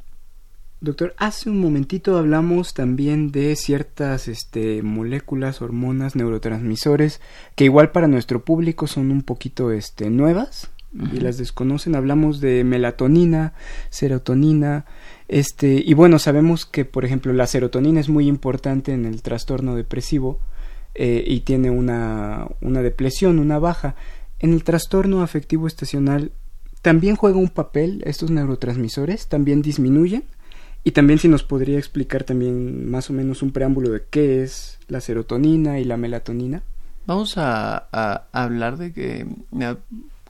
Doctor, 0.83 1.15
hace 1.19 1.51
un 1.51 1.61
momentito 1.61 2.17
hablamos 2.17 2.73
también 2.73 3.33
de 3.33 3.55
ciertas 3.55 4.29
este, 4.29 4.83
moléculas, 4.83 5.61
hormonas, 5.61 6.17
neurotransmisores, 6.17 7.21
que 7.55 7.65
igual 7.65 7.93
para 7.93 8.09
nuestro 8.09 8.45
público 8.45 8.87
son 8.87 9.11
un 9.11 9.23
poquito 9.23 9.73
este, 9.73 10.09
nuevas 10.09 10.71
y 11.13 11.21
las 11.21 11.37
desconocen. 11.37 11.95
Hablamos 11.95 12.41
de 12.41 12.65
melatonina, 12.65 13.53
serotonina, 13.91 14.87
este, 15.29 15.83
y 15.85 15.95
bueno, 15.95 16.19
sabemos 16.19 16.67
que, 16.67 16.85
por 16.85 17.05
ejemplo, 17.05 17.33
la 17.33 17.47
serotonina 17.47 18.01
es 18.01 18.09
muy 18.09 18.27
importante 18.27 18.93
en 18.93 19.05
el 19.05 19.23
trastorno 19.23 19.77
depresivo, 19.77 20.41
eh, 20.95 21.25
y 21.27 21.41
tiene 21.41 21.71
una, 21.71 22.47
una 22.61 22.83
depresión, 22.83 23.39
una 23.39 23.59
baja. 23.59 23.95
En 24.39 24.53
el 24.53 24.65
trastorno 24.65 25.23
afectivo 25.23 25.67
estacional 25.67 26.33
también 26.83 27.17
juega 27.17 27.39
un 27.39 27.49
papel 27.49 28.03
estos 28.07 28.31
neurotransmisores, 28.31 29.27
también 29.29 29.63
disminuyen. 29.63 30.25
Y 30.83 30.93
también 30.93 31.19
si 31.19 31.29
nos 31.29 31.43
podría 31.43 31.79
explicar 31.79 32.25
también 32.25 32.91
más 32.91 33.11
o 33.11 33.13
menos 33.13 33.43
un 33.43 33.53
preámbulo 33.53 33.91
de 33.91 34.03
qué 34.09 34.43
es 34.43 34.79
la 34.89 35.03
serotonina 35.03 35.79
y 35.79 35.85
la 35.85 35.99
melatonina. 35.99 36.63
Vamos 37.07 37.37
a, 37.37 37.89
a 37.93 38.27
hablar 38.33 38.79
de 38.79 38.93
que 38.93 39.27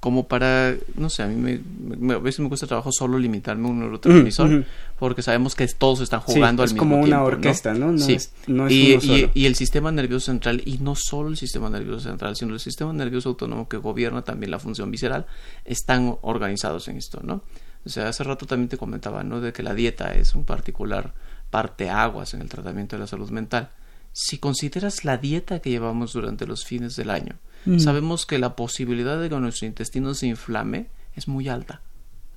como 0.00 0.26
para, 0.26 0.74
no 0.96 1.10
sé, 1.10 1.22
a 1.22 1.26
mí 1.26 1.36
me, 1.36 2.14
a 2.14 2.18
veces 2.18 2.40
me 2.40 2.48
cuesta 2.48 2.66
trabajo 2.66 2.90
solo 2.90 3.18
limitarme 3.18 3.68
a 3.68 3.70
un 3.70 3.80
neurotransmisor, 3.80 4.64
porque 4.98 5.20
sabemos 5.20 5.54
que 5.54 5.68
todos 5.68 6.00
están 6.00 6.20
jugando 6.20 6.62
al 6.62 6.70
mismo 6.70 6.80
tiempo. 6.80 7.04
Es 7.04 7.10
como 7.10 7.16
una 7.18 7.22
orquesta, 7.22 7.74
¿no? 7.74 7.98
sí. 7.98 8.16
y, 8.48 9.44
el 9.44 9.54
sistema 9.56 9.92
nervioso 9.92 10.26
central, 10.26 10.62
y 10.64 10.78
no 10.78 10.94
solo 10.94 11.28
el 11.28 11.36
sistema 11.36 11.68
nervioso 11.68 12.08
central, 12.08 12.34
sino 12.34 12.54
el 12.54 12.60
sistema 12.60 12.94
nervioso 12.94 13.28
autónomo 13.28 13.68
que 13.68 13.76
gobierna 13.76 14.22
también 14.22 14.50
la 14.50 14.58
función 14.58 14.90
visceral, 14.90 15.26
están 15.66 16.16
organizados 16.22 16.88
en 16.88 16.96
esto, 16.96 17.20
¿no? 17.22 17.42
O 17.84 17.88
sea, 17.90 18.08
hace 18.08 18.24
rato 18.24 18.46
también 18.46 18.70
te 18.70 18.78
comentaba, 18.78 19.22
¿no? 19.22 19.42
De 19.42 19.52
que 19.52 19.62
la 19.62 19.74
dieta 19.74 20.14
es 20.14 20.34
un 20.34 20.44
particular 20.44 21.12
parteaguas 21.50 22.32
en 22.32 22.40
el 22.40 22.48
tratamiento 22.48 22.96
de 22.96 23.00
la 23.00 23.06
salud 23.06 23.28
mental. 23.30 23.68
Si 24.12 24.38
consideras 24.38 25.04
la 25.04 25.18
dieta 25.18 25.60
que 25.60 25.70
llevamos 25.70 26.14
durante 26.14 26.46
los 26.46 26.64
fines 26.64 26.96
del 26.96 27.10
año, 27.10 27.36
Mm. 27.64 27.78
sabemos 27.78 28.26
que 28.26 28.38
la 28.38 28.56
posibilidad 28.56 29.20
de 29.20 29.28
que 29.28 29.36
nuestro 29.36 29.66
intestino 29.66 30.14
se 30.14 30.26
inflame 30.26 30.86
es 31.14 31.28
muy 31.28 31.48
alta 31.48 31.82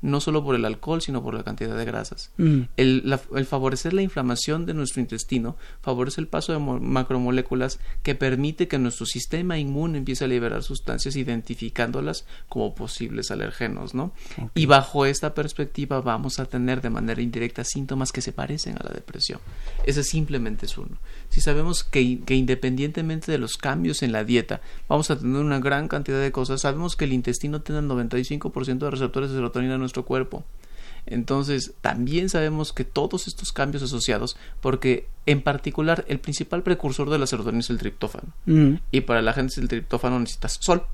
no 0.03 0.19
solo 0.19 0.43
por 0.43 0.55
el 0.55 0.65
alcohol, 0.65 1.01
sino 1.01 1.23
por 1.23 1.33
la 1.33 1.43
cantidad 1.43 1.75
de 1.75 1.85
grasas. 1.85 2.31
Mm. 2.37 2.63
El, 2.75 3.19
favorecer 3.47 3.93
la 3.93 4.01
inflamación 4.01 4.65
de 4.65 4.73
nuestro 4.73 5.01
intestino 5.01 5.55
favorece 5.81 6.19
el 6.19 6.27
paso 6.27 6.51
de 6.51 6.59
macromoléculas 6.59 7.79
que 8.03 8.13
permite 8.13 8.67
que 8.67 8.77
nuestro 8.77 9.05
sistema 9.05 9.57
inmune 9.57 9.97
empiece 9.97 10.25
a 10.25 10.27
liberar 10.27 10.61
sustancias 10.61 11.15
identificándolas 11.15 12.25
como 12.49 12.75
posibles 12.75 13.31
alergenos, 13.31 13.95
¿no? 13.95 14.13
Y 14.53 14.65
bajo 14.65 15.05
esta 15.05 15.33
perspectiva 15.33 16.01
vamos 16.01 16.37
a 16.39 16.45
tener 16.45 16.81
de 16.81 16.89
manera 16.89 17.21
indirecta 17.21 17.63
síntomas 17.63 18.11
que 18.11 18.21
se 18.21 18.33
parecen 18.33 18.77
a 18.77 18.83
la 18.83 18.91
depresión. 18.91 19.39
Ese 19.85 20.03
simplemente 20.03 20.65
es 20.65 20.77
uno. 20.77 20.97
Si 21.29 21.39
sabemos 21.39 21.85
que, 21.85 22.19
que 22.25 22.35
independientemente 22.35 23.31
de 23.31 23.37
los 23.37 23.55
cambios 23.55 24.03
en 24.03 24.11
la 24.11 24.25
dieta, 24.25 24.59
vamos 24.89 25.09
a 25.11 25.17
tener 25.17 25.39
una 25.39 25.59
gran 25.59 25.87
cantidad 25.87 26.19
de 26.19 26.33
cosas, 26.33 26.61
sabemos 26.61 26.97
que 26.97 27.05
el 27.05 27.13
intestino 27.13 27.61
tiene 27.61 27.79
el 27.79 27.87
95% 27.87 28.77
de 28.79 28.91
receptores 28.91 29.29
de 29.29 29.37
serotonina 29.37 29.75
en 29.75 29.92
nuestro 29.93 30.05
cuerpo. 30.05 30.43
Entonces, 31.05 31.73
también 31.81 32.29
sabemos 32.29 32.71
que 32.71 32.85
todos 32.85 33.27
estos 33.27 33.51
cambios 33.51 33.83
asociados, 33.83 34.37
porque 34.61 35.07
en 35.25 35.41
particular 35.41 36.05
el 36.07 36.19
principal 36.19 36.63
precursor 36.63 37.09
de 37.09 37.19
la 37.19 37.27
serotonina 37.27 37.59
es 37.59 37.69
el 37.69 37.77
triptófano. 37.77 38.33
Mm. 38.45 38.75
Y 38.91 39.01
para 39.01 39.21
la 39.21 39.33
gente 39.33 39.59
el 39.59 39.67
triptófano 39.67 40.19
necesitas 40.19 40.57
sol. 40.61 40.85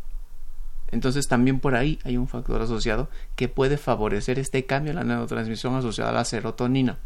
Entonces, 0.92 1.28
también 1.28 1.60
por 1.60 1.76
ahí 1.76 2.00
hay 2.04 2.18
un 2.18 2.28
factor 2.28 2.60
asociado 2.62 3.10
que 3.36 3.48
puede 3.48 3.78
favorecer 3.78 4.40
este 4.40 4.66
cambio 4.66 4.90
en 4.92 4.96
la 4.98 5.04
neurotransmisión 5.04 5.76
asociada 5.76 6.10
a 6.10 6.14
la 6.14 6.26
serotonina. 6.26 6.98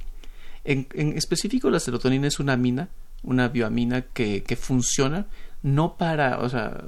En, 0.64 0.88
específico, 1.18 1.70
la 1.70 1.82
serotonina 1.82 2.28
es 2.28 2.40
una 2.40 2.54
amina, 2.54 2.88
una 3.22 3.50
bioamina 3.50 4.02
que, 4.02 4.44
que 4.44 4.56
funciona 4.56 5.28
no 5.62 5.98
para, 5.98 6.40
o 6.40 6.48
sea, 6.48 6.82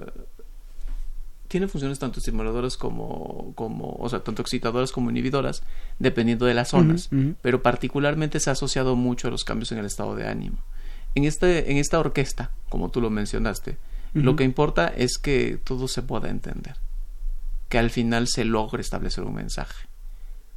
tiene 1.48 1.68
funciones 1.68 2.00
tanto 2.00 2.20
estimuladoras 2.20 2.78
como, 2.78 3.54
como, 3.56 3.96
o 4.00 4.10
sea, 4.10 4.24
tanto 4.24 4.42
excitadoras 4.42 4.92
como 4.92 5.10
inhibidoras, 5.10 5.64
dependiendo 6.00 6.46
de 6.46 6.54
las 6.54 6.70
zonas, 6.70 7.10
pero 7.42 7.62
particularmente 7.62 8.40
se 8.40 8.50
ha 8.50 8.54
asociado 8.54 8.96
mucho 8.96 9.28
a 9.28 9.32
los 9.32 9.44
cambios 9.44 9.72
en 9.72 9.80
el 9.80 9.86
estado 9.86 10.16
de 10.16 10.28
ánimo. 10.28 10.58
En, 11.14 11.24
este, 11.24 11.72
en 11.72 11.78
esta 11.78 12.00
orquesta, 12.00 12.52
como 12.70 12.90
tú 12.90 13.02
lo 13.02 13.10
mencionaste, 13.10 13.78
lo 14.14 14.38
que 14.38 14.46
importa 14.46 14.88
es 14.88 15.18
que 15.18 15.60
todo 15.64 15.90
se 15.90 16.02
pueda 16.02 16.30
entender, 16.30 16.78
que 17.68 17.78
al 17.78 17.90
final 17.90 18.28
se 18.28 18.46
logre 18.46 18.82
establecer 18.82 19.26
un 19.26 19.36
mensaje. 19.36 19.88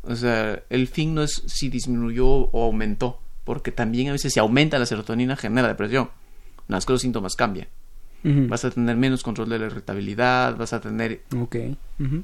O 0.03 0.15
sea, 0.15 0.63
el 0.71 0.87
fin 0.87 1.15
no 1.15 1.23
es 1.23 1.43
si 1.47 1.69
disminuyó 1.69 2.27
o 2.29 2.65
aumentó, 2.65 3.21
porque 3.45 3.73
también 3.73 4.09
a 4.09 4.13
veces 4.13 4.33
si 4.33 4.41
aumenta 4.41 4.79
la 4.79 4.87
serotonina 4.87 5.37
genera 5.37 5.69
depresión. 5.69 6.11
Las 6.69 6.85
que 6.85 6.93
los 6.93 7.03
síntomas 7.03 7.35
cambian. 7.35 7.67
Vas 8.23 8.65
a 8.65 8.71
tener 8.71 8.97
menos 8.97 9.23
control 9.23 9.49
de 9.49 9.59
la 9.59 9.67
irritabilidad, 9.67 10.57
vas 10.57 10.73
a 10.73 10.81
tener, 10.81 11.23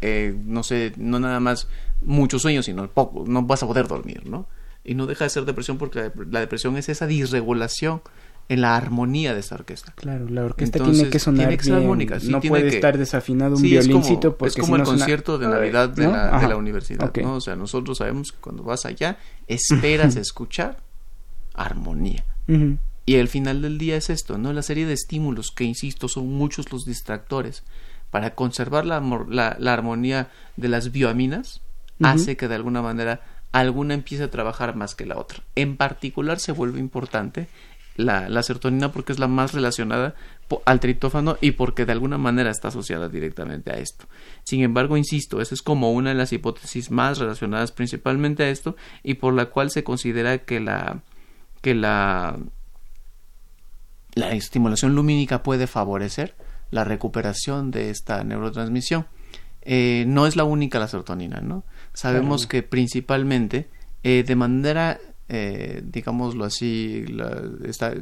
eh, 0.01 0.37
no 0.45 0.63
sé, 0.63 0.93
no 0.97 1.21
nada 1.21 1.41
más 1.41 1.69
muchos 2.03 2.43
sueños, 2.43 2.67
sino 2.67 2.89
poco, 2.89 3.25
no 3.27 3.43
vas 3.43 3.63
a 3.63 3.67
poder 3.67 3.87
dormir, 3.87 4.29
¿no? 4.29 4.47
Y 4.85 4.95
no 4.95 5.07
deja 5.07 5.25
de 5.25 5.31
ser 5.31 5.45
depresión 5.45 5.79
porque 5.79 6.11
la, 6.31 6.41
depresión 6.41 6.77
es 6.77 6.89
esa 6.89 7.07
disregulación 7.07 8.03
en 8.49 8.61
la 8.61 8.77
armonía 8.77 9.33
de 9.33 9.41
esta 9.41 9.55
orquesta. 9.55 9.93
Claro, 9.97 10.29
la 10.29 10.45
orquesta 10.45 10.79
tiene 10.79 11.09
que 11.09 11.19
sonar 11.19 11.47
tiene 11.47 11.57
que 11.57 11.65
ser 11.65 11.75
armónica, 11.75 12.19
no 12.25 12.41
puede 12.41 12.69
estar 12.69 12.99
desafinado 12.99 13.57
un 13.57 13.63
violincito 13.63 14.29
es 14.29 14.35
como, 14.35 14.47
es 14.47 14.57
como 14.57 14.77
el 14.77 14.83
concierto 14.83 15.39
de 15.39 15.49
Navidad 15.49 15.89
de, 15.89 16.07
la, 16.07 16.39
de 16.39 16.49
la, 16.49 16.57
universidad, 16.57 17.15
¿no? 17.23 17.37
O 17.37 17.41
sea, 17.41 17.57
nosotros 17.57 17.99
sabemos 17.99 18.33
que 18.33 18.39
cuando 18.41 18.63
vas 18.63 18.85
allá 18.85 19.17
esperas 19.47 20.17
escuchar 20.17 20.77
armonía. 21.55 22.25
Y 23.07 23.17
el 23.17 23.29
final 23.29 23.63
del 23.63 23.79
día 23.79 23.97
es 23.97 24.11
esto, 24.11 24.39
¿no? 24.39 24.53
La 24.53 24.63
serie 24.63 24.87
de 24.87 24.95
estímulos 24.95 25.51
que, 25.51 25.65
insisto, 25.65 26.09
son 26.09 26.29
muchos 26.29 26.73
los 26.73 26.85
distractores 26.85 27.63
para 28.11 28.35
conservar 28.35 28.87
la, 28.87 29.01
la, 29.29 29.73
armonía 29.73 30.31
de 30.57 30.69
las 30.69 30.93
bioaminas, 30.93 31.63
hace 32.01 32.37
que 32.37 32.49
de 32.49 32.55
alguna 32.55 32.81
manera 32.81 33.21
alguna 33.53 33.95
empiece 33.95 34.25
a 34.25 34.31
trabajar 34.31 34.77
más 34.77 34.95
que 34.95 35.07
la 35.07 35.19
otra. 35.19 35.43
En 35.55 35.77
particular 35.77 36.39
se 36.39 36.53
vuelve 36.53 36.81
importante 36.81 37.49
la, 37.97 38.29
la 38.29 38.43
serotonina 38.43 38.93
porque 38.93 39.13
es 39.13 39.19
la 39.19 39.29
más 39.29 39.53
relacionada 39.53 40.15
al 40.65 40.81
triptófano 40.81 41.37
y 41.41 41.53
porque 41.53 41.87
de 41.87 41.93
alguna 41.93 42.19
manera 42.19 42.51
está 42.51 42.69
asociada 42.69 43.09
directamente 43.09 43.71
a 43.71 43.79
esto. 43.79 44.07
Sin 44.45 44.63
embargo, 44.63 44.97
insisto, 44.97 45.41
esa 45.41 45.55
es 45.55 45.63
como 45.63 45.93
una 45.93 46.11
de 46.11 46.17
las 46.17 46.33
hipótesis 46.33 46.91
más 46.91 47.19
relacionadas 47.19 47.73
principalmente 47.73 48.45
a 48.45 48.49
esto 48.49 48.77
y 49.03 49.15
por 49.15 49.35
la 49.35 49.47
cual 49.47 49.71
se 49.71 49.85
considera 49.85 50.39
que 50.39 50.61
la 50.61 51.01
que 51.61 51.75
la 51.75 52.39
la 54.15 54.33
estimulación 54.33 54.95
lumínica 54.95 55.43
puede 55.43 55.67
favorecer 55.67 56.35
la 56.71 56.85
recuperación 56.85 57.71
de 57.71 57.91
esta 57.91 58.25
neurotransmisión. 58.25 59.07
Eh, 59.63 60.05
no 60.07 60.27
es 60.27 60.37
la 60.37 60.45
única 60.45 60.79
la 60.79 60.89
serotonina, 60.89 61.41
¿no? 61.41 61.65
Sabemos 61.93 62.47
que 62.47 62.63
principalmente 62.63 63.69
eh, 64.03 64.25
de 64.27 64.37
manera, 64.37 64.99
eh, 65.29 65.83
digámoslo 65.85 66.45
así, 66.45 67.07
la, 67.07 67.41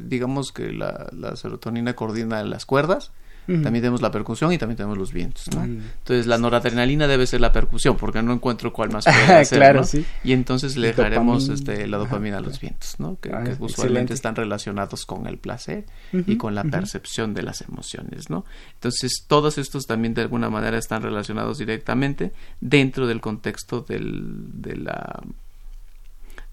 digamos 0.01 0.51
que 0.51 0.73
la, 0.73 1.07
la, 1.13 1.35
serotonina 1.35 1.95
coordina 1.95 2.43
las 2.43 2.65
cuerdas 2.65 3.11
también 3.45 3.81
tenemos 3.81 4.01
la 4.01 4.11
percusión 4.11 4.53
y 4.53 4.57
también 4.57 4.77
tenemos 4.77 4.97
los 4.97 5.11
vientos, 5.11 5.47
¿no? 5.53 5.63
Entonces 5.63 6.27
la 6.27 6.37
noradrenalina 6.37 7.07
debe 7.07 7.27
ser 7.27 7.41
la 7.41 7.51
percusión 7.51 7.97
porque 7.97 8.21
no 8.21 8.33
encuentro 8.33 8.71
cuál 8.71 8.91
más 8.91 9.05
puede 9.27 9.45
ser, 9.45 9.59
claro, 9.59 9.83
sí. 9.83 10.05
Y 10.23 10.33
entonces 10.33 10.77
le 10.77 10.87
dejaremos 10.87 11.49
este, 11.49 11.87
la 11.87 11.97
dopamina 11.97 12.37
a 12.37 12.41
los 12.41 12.59
vientos, 12.59 12.95
¿no? 12.99 13.17
Que, 13.19 13.31
ah, 13.31 13.43
usualmente 13.59 14.13
están 14.13 14.35
relacionados 14.35 15.05
con 15.05 15.27
el 15.27 15.37
placer 15.37 15.85
y 16.11 16.37
con 16.37 16.55
la 16.55 16.63
percepción 16.63 17.33
de 17.33 17.43
las 17.43 17.61
emociones, 17.61 18.29
¿no? 18.29 18.45
Entonces 18.75 19.25
todos 19.27 19.57
estos 19.57 19.85
también 19.85 20.13
de 20.13 20.21
alguna 20.21 20.49
manera 20.49 20.77
están 20.77 21.01
relacionados 21.01 21.57
directamente 21.57 22.31
dentro 22.61 23.07
del 23.07 23.21
contexto 23.21 23.81
del, 23.81 24.61
de 24.61 24.75
la, 24.77 25.21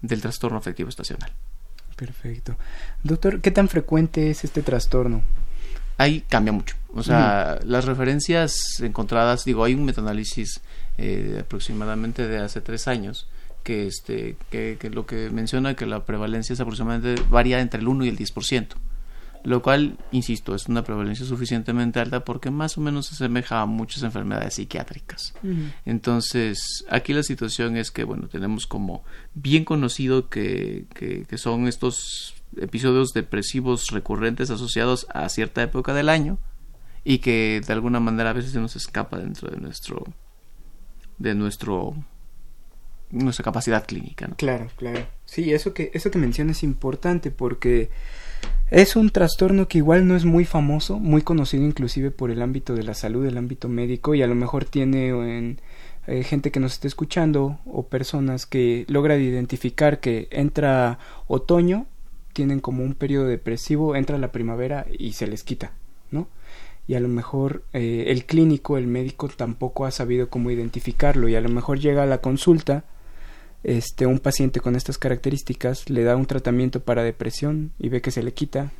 del 0.01 0.21
trastorno 0.21 0.57
afectivo 0.57 0.89
estacional. 0.89 1.31
Perfecto. 1.95 2.55
Doctor, 3.03 3.41
¿qué 3.41 3.51
tan 3.51 3.69
frecuente 3.69 4.31
es 4.31 4.43
este 4.43 4.63
trastorno? 4.63 5.21
Ahí 5.97 6.21
cambia 6.27 6.51
mucho. 6.51 6.75
O 6.93 7.03
sea, 7.03 7.59
las 7.63 7.85
referencias 7.85 8.79
encontradas, 8.81 9.45
digo, 9.45 9.63
hay 9.63 9.73
un 9.73 9.85
metaanálisis 9.85 10.61
eh, 10.97 11.37
aproximadamente 11.41 12.27
de 12.27 12.39
hace 12.39 12.59
tres 12.59 12.87
años 12.87 13.27
que, 13.63 13.87
este, 13.87 14.35
que, 14.49 14.77
que, 14.79 14.89
lo 14.89 15.05
que 15.05 15.29
menciona 15.29 15.75
que 15.75 15.85
la 15.85 16.05
prevalencia 16.05 16.53
es 16.53 16.59
aproximadamente 16.59 17.21
varía 17.29 17.61
entre 17.61 17.79
el 17.79 17.87
1 17.87 18.05
y 18.05 18.09
el 18.09 18.17
10% 18.17 18.75
lo 19.43 19.61
cual, 19.61 19.97
insisto, 20.11 20.53
es 20.53 20.67
una 20.67 20.83
prevalencia 20.83 21.25
suficientemente 21.25 21.99
alta 21.99 22.23
porque 22.23 22.51
más 22.51 22.77
o 22.77 22.81
menos 22.81 23.07
se 23.07 23.15
asemeja 23.15 23.61
a 23.61 23.65
muchas 23.65 24.03
enfermedades 24.03 24.55
psiquiátricas. 24.55 25.33
Entonces, 25.85 26.85
aquí 26.89 27.13
la 27.13 27.23
situación 27.23 27.75
es 27.75 27.91
que, 27.91 28.03
bueno, 28.03 28.27
tenemos 28.27 28.67
como 28.67 29.03
bien 29.33 29.65
conocido 29.65 30.29
que, 30.29 30.85
que, 30.93 31.25
que, 31.27 31.37
son 31.37 31.67
estos 31.67 32.35
episodios 32.57 33.13
depresivos 33.13 33.87
recurrentes 33.91 34.49
asociados 34.49 35.07
a 35.13 35.27
cierta 35.29 35.63
época 35.63 35.93
del 35.93 36.09
año 36.09 36.37
y 37.03 37.19
que 37.19 37.61
de 37.65 37.73
alguna 37.73 37.99
manera 37.99 38.31
a 38.31 38.33
veces 38.33 38.51
se 38.51 38.59
nos 38.59 38.75
escapa 38.75 39.17
dentro 39.17 39.49
de 39.49 39.57
nuestro 39.57 40.03
de 41.17 41.35
nuestro 41.35 41.95
nuestra 43.11 43.43
capacidad 43.43 43.85
clínica. 43.85 44.29
Claro, 44.37 44.69
claro. 44.77 45.05
Sí, 45.25 45.53
eso 45.53 45.73
que 45.73 45.91
eso 45.93 46.11
que 46.11 46.17
mencionas 46.17 46.57
es 46.57 46.63
importante 46.63 47.31
porque 47.31 47.89
es 48.69 48.95
un 48.95 49.09
trastorno 49.09 49.67
que 49.67 49.79
igual 49.79 50.07
no 50.07 50.15
es 50.15 50.23
muy 50.23 50.45
famoso, 50.45 50.97
muy 50.97 51.21
conocido 51.21 51.65
inclusive 51.65 52.09
por 52.09 52.31
el 52.31 52.41
ámbito 52.41 52.73
de 52.73 52.83
la 52.83 52.93
salud, 52.93 53.25
el 53.25 53.37
ámbito 53.37 53.67
médico, 53.67 54.15
y 54.15 54.21
a 54.21 54.27
lo 54.27 54.35
mejor 54.35 54.63
tiene 54.63 55.09
en, 55.09 55.59
eh, 56.07 56.23
gente 56.23 56.51
que 56.51 56.61
nos 56.61 56.73
esté 56.73 56.87
escuchando 56.87 57.59
o 57.65 57.87
personas 57.87 58.45
que 58.45 58.85
logran 58.87 59.21
identificar 59.21 59.99
que 59.99 60.29
entra 60.31 60.99
otoño, 61.27 61.85
tienen 62.33 62.59
como 62.59 62.83
un 62.83 62.93
periodo 62.93 63.25
depresivo, 63.25 63.95
entra 63.95 64.17
la 64.17 64.31
primavera 64.31 64.85
y 64.97 65.13
se 65.13 65.27
les 65.27 65.43
quita, 65.43 65.71
¿no? 66.11 66.27
Y 66.87 66.95
a 66.95 66.99
lo 66.99 67.07
mejor 67.07 67.63
eh, 67.73 68.05
el 68.07 68.25
clínico, 68.25 68.77
el 68.77 68.87
médico 68.87 69.29
tampoco 69.29 69.85
ha 69.85 69.91
sabido 69.91 70.29
cómo 70.29 70.51
identificarlo 70.51 71.29
y 71.29 71.35
a 71.35 71.41
lo 71.41 71.49
mejor 71.49 71.79
llega 71.79 72.03
a 72.03 72.07
la 72.07 72.19
consulta 72.19 72.83
este 73.63 74.07
un 74.07 74.19
paciente 74.19 74.59
con 74.59 74.75
estas 74.75 74.97
características 74.97 75.89
le 75.89 76.03
da 76.03 76.15
un 76.15 76.25
tratamiento 76.25 76.79
para 76.79 77.03
depresión 77.03 77.73
y 77.77 77.89
ve 77.89 78.01
que 78.01 78.09
se 78.09 78.23
le 78.23 78.33
quita 78.33 78.71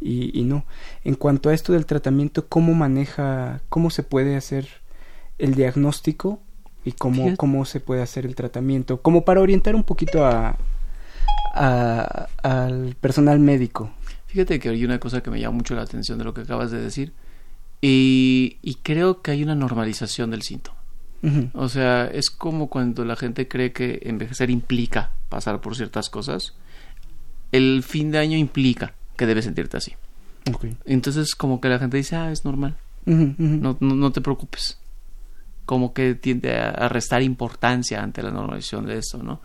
y, 0.00 0.38
y, 0.38 0.44
no. 0.44 0.66
En 1.02 1.14
cuanto 1.14 1.48
a 1.48 1.54
esto 1.54 1.72
del 1.72 1.86
tratamiento, 1.86 2.46
¿cómo 2.48 2.74
maneja, 2.74 3.62
cómo 3.68 3.90
se 3.90 4.02
puede 4.02 4.36
hacer 4.36 4.68
el 5.38 5.54
diagnóstico 5.54 6.40
y 6.84 6.92
cómo, 6.92 7.36
cómo 7.36 7.64
se 7.64 7.80
puede 7.80 8.02
hacer 8.02 8.26
el 8.26 8.34
tratamiento? 8.34 9.00
Como 9.00 9.24
para 9.24 9.40
orientar 9.40 9.74
un 9.74 9.84
poquito 9.84 10.26
a, 10.26 10.58
a, 11.54 12.28
al 12.42 12.96
personal 13.00 13.38
médico. 13.38 13.92
Fíjate 14.26 14.58
que 14.58 14.70
hay 14.70 14.84
una 14.84 14.98
cosa 14.98 15.22
que 15.22 15.30
me 15.30 15.40
llama 15.40 15.58
mucho 15.58 15.74
la 15.74 15.82
atención 15.82 16.18
de 16.18 16.24
lo 16.24 16.34
que 16.34 16.42
acabas 16.42 16.70
de 16.70 16.80
decir 16.80 17.12
y, 17.80 18.58
y 18.62 18.76
creo 18.76 19.22
que 19.22 19.30
hay 19.30 19.42
una 19.42 19.54
normalización 19.54 20.30
del 20.30 20.42
síntoma. 20.42 20.78
O 21.54 21.70
sea, 21.70 22.06
es 22.06 22.30
como 22.30 22.68
cuando 22.68 23.04
la 23.04 23.16
gente 23.16 23.48
cree 23.48 23.72
que 23.72 24.00
envejecer 24.02 24.50
implica 24.50 25.12
pasar 25.30 25.60
por 25.62 25.74
ciertas 25.74 26.10
cosas. 26.10 26.54
El 27.50 27.82
fin 27.82 28.10
de 28.10 28.18
año 28.18 28.36
implica 28.36 28.92
que 29.16 29.26
debes 29.26 29.46
sentirte 29.46 29.78
así. 29.78 29.94
Entonces, 30.84 31.34
como 31.34 31.60
que 31.60 31.68
la 31.68 31.78
gente 31.78 31.96
dice, 31.96 32.16
ah, 32.16 32.30
es 32.30 32.44
normal. 32.44 32.76
No, 33.06 33.76
no, 33.80 34.12
te 34.12 34.20
preocupes. 34.20 34.78
Como 35.64 35.94
que 35.94 36.14
tiende 36.14 36.58
a, 36.58 36.88
restar 36.88 37.22
importancia 37.22 38.02
ante 38.02 38.22
la 38.22 38.30
normalización 38.30 38.86
de 38.86 38.98
eso, 38.98 39.22
¿no? 39.22 39.40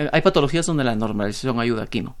Eh, 0.00 0.08
hay 0.12 0.22
patologías 0.22 0.64
donde 0.64 0.84
la 0.84 0.96
normalización 0.96 1.60
ayuda, 1.60 1.82
aquí 1.82 2.00
no. 2.00 2.16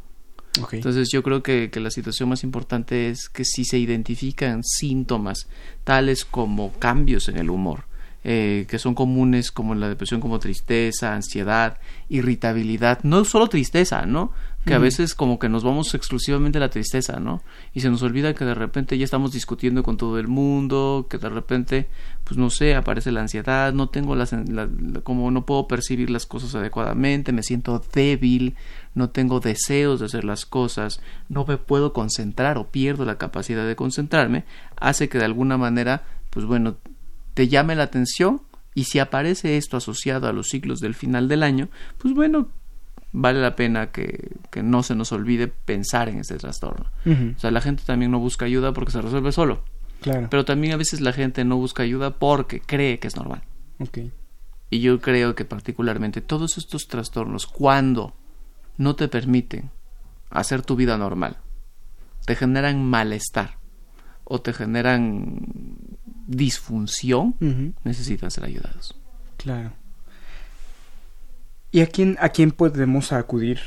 Entonces 0.72 1.08
yo 1.10 1.22
creo 1.22 1.42
que, 1.42 1.70
que, 1.70 1.80
la 1.80 1.90
situación 1.90 2.28
más 2.28 2.42
importante 2.42 3.08
es 3.08 3.28
que 3.28 3.44
si 3.44 3.64
se 3.64 3.78
identifican 3.78 4.64
síntomas 4.64 5.48
tales 5.84 6.24
como 6.24 6.72
cambios 6.72 7.28
en 7.28 7.38
el 7.38 7.50
humor, 7.50 7.84
eh, 8.22 8.66
que 8.68 8.78
son 8.78 8.94
comunes 8.94 9.50
como 9.50 9.74
la 9.74 9.88
depresión 9.88 10.20
como 10.20 10.38
tristeza, 10.38 11.14
ansiedad, 11.14 11.78
irritabilidad, 12.10 12.98
no 13.02 13.24
solo 13.24 13.48
tristeza, 13.48 14.04
¿no? 14.04 14.32
Que 14.66 14.74
a 14.74 14.78
veces 14.78 15.14
como 15.14 15.38
que 15.38 15.48
nos 15.48 15.64
vamos 15.64 15.94
exclusivamente 15.94 16.58
a 16.58 16.60
la 16.60 16.68
tristeza, 16.68 17.18
¿no? 17.18 17.42
Y 17.72 17.80
se 17.80 17.88
nos 17.88 18.02
olvida 18.02 18.34
que 18.34 18.44
de 18.44 18.54
repente 18.54 18.98
ya 18.98 19.04
estamos 19.04 19.32
discutiendo 19.32 19.82
con 19.82 19.96
todo 19.96 20.18
el 20.18 20.28
mundo, 20.28 21.06
que 21.08 21.16
de 21.16 21.30
repente, 21.30 21.88
pues 22.24 22.36
no 22.36 22.50
sé, 22.50 22.74
aparece 22.74 23.10
la 23.10 23.22
ansiedad, 23.22 23.72
no 23.72 23.88
tengo 23.88 24.14
las, 24.14 24.34
como 25.02 25.30
no 25.30 25.46
puedo 25.46 25.66
percibir 25.66 26.10
las 26.10 26.26
cosas 26.26 26.54
adecuadamente, 26.54 27.32
me 27.32 27.42
siento 27.42 27.82
débil, 27.94 28.54
no 28.94 29.08
tengo 29.08 29.40
deseos 29.40 30.00
de 30.00 30.06
hacer 30.06 30.24
las 30.24 30.44
cosas, 30.44 31.00
no 31.30 31.46
me 31.46 31.56
puedo 31.56 31.94
concentrar 31.94 32.58
o 32.58 32.70
pierdo 32.70 33.06
la 33.06 33.16
capacidad 33.16 33.66
de 33.66 33.76
concentrarme, 33.76 34.44
hace 34.76 35.08
que 35.08 35.16
de 35.16 35.24
alguna 35.24 35.56
manera, 35.56 36.04
pues 36.28 36.44
bueno, 36.44 36.76
te 37.32 37.48
llame 37.48 37.76
la 37.76 37.84
atención 37.84 38.42
y 38.74 38.84
si 38.84 38.98
aparece 38.98 39.56
esto 39.56 39.76
asociado 39.76 40.28
a 40.28 40.32
los 40.32 40.48
ciclos 40.48 40.80
del 40.80 40.94
final 40.94 41.28
del 41.28 41.42
año, 41.42 41.68
pues 41.98 42.14
bueno, 42.14 42.48
vale 43.12 43.40
la 43.40 43.56
pena 43.56 43.90
que, 43.90 44.36
que 44.50 44.62
no 44.62 44.82
se 44.82 44.94
nos 44.94 45.12
olvide 45.12 45.48
pensar 45.48 46.08
en 46.08 46.18
este 46.18 46.36
trastorno. 46.36 46.86
O 47.06 47.38
sea, 47.38 47.50
la 47.50 47.60
gente 47.60 47.82
también 47.84 48.10
no 48.10 48.18
busca 48.18 48.44
ayuda 48.44 48.72
porque 48.72 48.92
se 48.92 49.02
resuelve 49.02 49.32
solo. 49.32 49.64
Claro. 50.00 50.28
Pero 50.30 50.44
también 50.44 50.72
a 50.72 50.76
veces 50.76 51.00
la 51.00 51.12
gente 51.12 51.44
no 51.44 51.56
busca 51.56 51.82
ayuda 51.82 52.18
porque 52.18 52.60
cree 52.60 52.98
que 52.98 53.08
es 53.08 53.16
normal. 53.16 53.42
Ok. 53.78 53.98
Y 54.70 54.80
yo 54.80 55.00
creo 55.00 55.34
que 55.34 55.44
particularmente 55.44 56.20
todos 56.20 56.56
estos 56.56 56.86
trastornos, 56.86 57.46
cuando 57.46 58.14
no 58.78 58.94
te 58.94 59.08
permiten 59.08 59.70
hacer 60.30 60.62
tu 60.62 60.76
vida 60.76 60.96
normal, 60.96 61.38
te 62.24 62.36
generan 62.36 62.84
malestar 62.84 63.58
o 64.24 64.40
te 64.40 64.52
generan 64.52 65.40
disfunción, 66.26 67.34
necesitan 67.82 68.30
ser 68.30 68.44
ayudados. 68.44 68.96
Claro. 69.36 69.72
¿Y 71.72 71.80
a 71.80 71.86
quién, 71.86 72.16
a 72.20 72.30
quién 72.30 72.50
podemos 72.50 73.12
acudir 73.12 73.60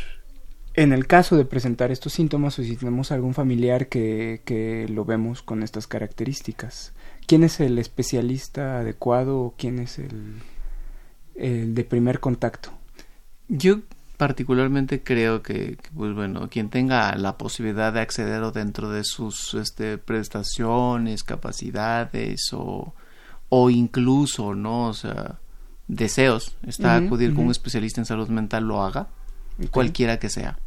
en 0.73 0.91
el 0.91 1.07
caso 1.07 1.37
de 1.37 1.45
presentar 1.45 1.91
estos 1.91 2.13
síntomas 2.13 2.57
o 2.59 2.63
si 2.63 2.75
tenemos 2.75 3.11
algún 3.11 3.33
familiar 3.33 3.87
que, 3.87 4.41
que 4.43 4.87
lo 4.89 5.05
vemos 5.05 5.41
con 5.41 5.63
estas 5.63 5.87
características? 5.87 6.93
¿Quién 7.27 7.43
es 7.43 7.59
el 7.59 7.79
especialista 7.79 8.79
adecuado 8.79 9.39
o 9.39 9.53
quién 9.57 9.79
es 9.79 9.99
el, 9.99 10.41
el 11.35 11.75
de 11.75 11.83
primer 11.85 12.19
contacto? 12.19 12.71
Yo 13.47 13.79
particularmente 14.17 15.03
creo 15.03 15.41
que, 15.41 15.77
pues 15.95 16.13
bueno, 16.13 16.49
quien 16.49 16.69
tenga 16.69 17.15
la 17.15 17.37
posibilidad 17.37 17.93
de 17.93 18.01
acceder 18.01 18.41
o 18.43 18.51
dentro 18.51 18.89
de 18.89 19.03
sus 19.03 19.53
este, 19.53 19.97
prestaciones, 19.97 21.23
capacidades 21.23 22.51
o, 22.51 22.93
o 23.49 23.69
incluso, 23.69 24.55
¿no? 24.55 24.87
O 24.87 24.93
sea, 24.93 25.39
deseos, 25.87 26.55
está 26.65 26.95
acudir 27.07 27.33
con 27.33 27.45
un 27.45 27.51
especialista 27.51 28.01
en 28.01 28.05
salud 28.05 28.27
mental, 28.29 28.63
lo 28.65 28.83
haga, 28.83 29.07
cualquiera 29.71 30.17
que 30.19 30.29
sea. 30.29 30.57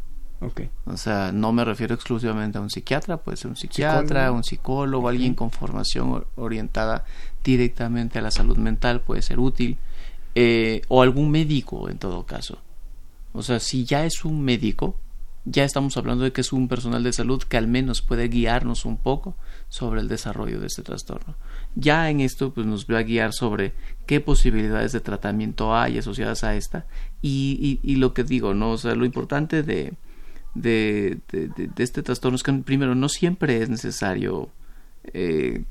O 0.84 0.96
sea, 0.98 1.32
no 1.32 1.52
me 1.52 1.64
refiero 1.64 1.94
exclusivamente 1.94 2.58
a 2.58 2.60
un 2.60 2.68
psiquiatra, 2.70 3.16
puede 3.16 3.38
ser 3.38 3.48
un 3.48 3.56
psiquiatra, 3.56 4.02
Psicólogo. 4.02 4.36
un 4.36 4.44
psicólogo, 4.44 5.08
alguien 5.08 5.34
con 5.34 5.50
formación 5.50 6.10
or- 6.12 6.28
orientada 6.36 7.04
directamente 7.42 8.18
a 8.18 8.22
la 8.22 8.30
salud 8.30 8.58
mental 8.58 9.00
puede 9.00 9.22
ser 9.22 9.38
útil, 9.38 9.78
eh, 10.34 10.82
o 10.88 11.00
algún 11.02 11.30
médico 11.30 11.88
en 11.88 11.96
todo 11.98 12.26
caso. 12.26 12.58
O 13.32 13.42
sea, 13.42 13.60
si 13.60 13.84
ya 13.84 14.04
es 14.04 14.24
un 14.26 14.42
médico, 14.42 14.96
ya 15.46 15.64
estamos 15.64 15.96
hablando 15.96 16.24
de 16.24 16.32
que 16.32 16.40
es 16.42 16.52
un 16.52 16.68
personal 16.68 17.02
de 17.04 17.12
salud 17.12 17.42
que 17.42 17.56
al 17.56 17.68
menos 17.68 18.02
puede 18.02 18.28
guiarnos 18.28 18.84
un 18.84 18.96
poco 18.98 19.36
sobre 19.68 20.00
el 20.00 20.08
desarrollo 20.08 20.60
de 20.60 20.66
este 20.66 20.82
trastorno. 20.82 21.34
Ya 21.76 22.10
en 22.10 22.20
esto 22.20 22.52
pues 22.52 22.66
nos 22.66 22.86
va 22.86 22.98
a 22.98 23.02
guiar 23.04 23.32
sobre 23.32 23.72
qué 24.06 24.20
posibilidades 24.20 24.92
de 24.92 25.00
tratamiento 25.00 25.74
hay 25.74 25.98
asociadas 25.98 26.44
a 26.44 26.54
esta 26.54 26.86
y, 27.22 27.80
y, 27.82 27.92
y 27.92 27.96
lo 27.96 28.14
que 28.14 28.24
digo, 28.24 28.54
¿no? 28.54 28.70
O 28.72 28.78
sea, 28.78 28.94
lo 28.94 29.04
importante 29.04 29.62
de, 29.62 29.92
de, 30.54 31.18
de, 31.30 31.48
de- 31.48 31.66
de 31.68 31.84
este 31.84 32.02
trastorno 32.02 32.36
es 32.36 32.42
que 32.42 32.52
primero 32.52 32.94
no 32.94 33.08
siempre 33.08 33.60
es 33.62 33.68
necesario 33.68 34.48
eh, 35.12 35.64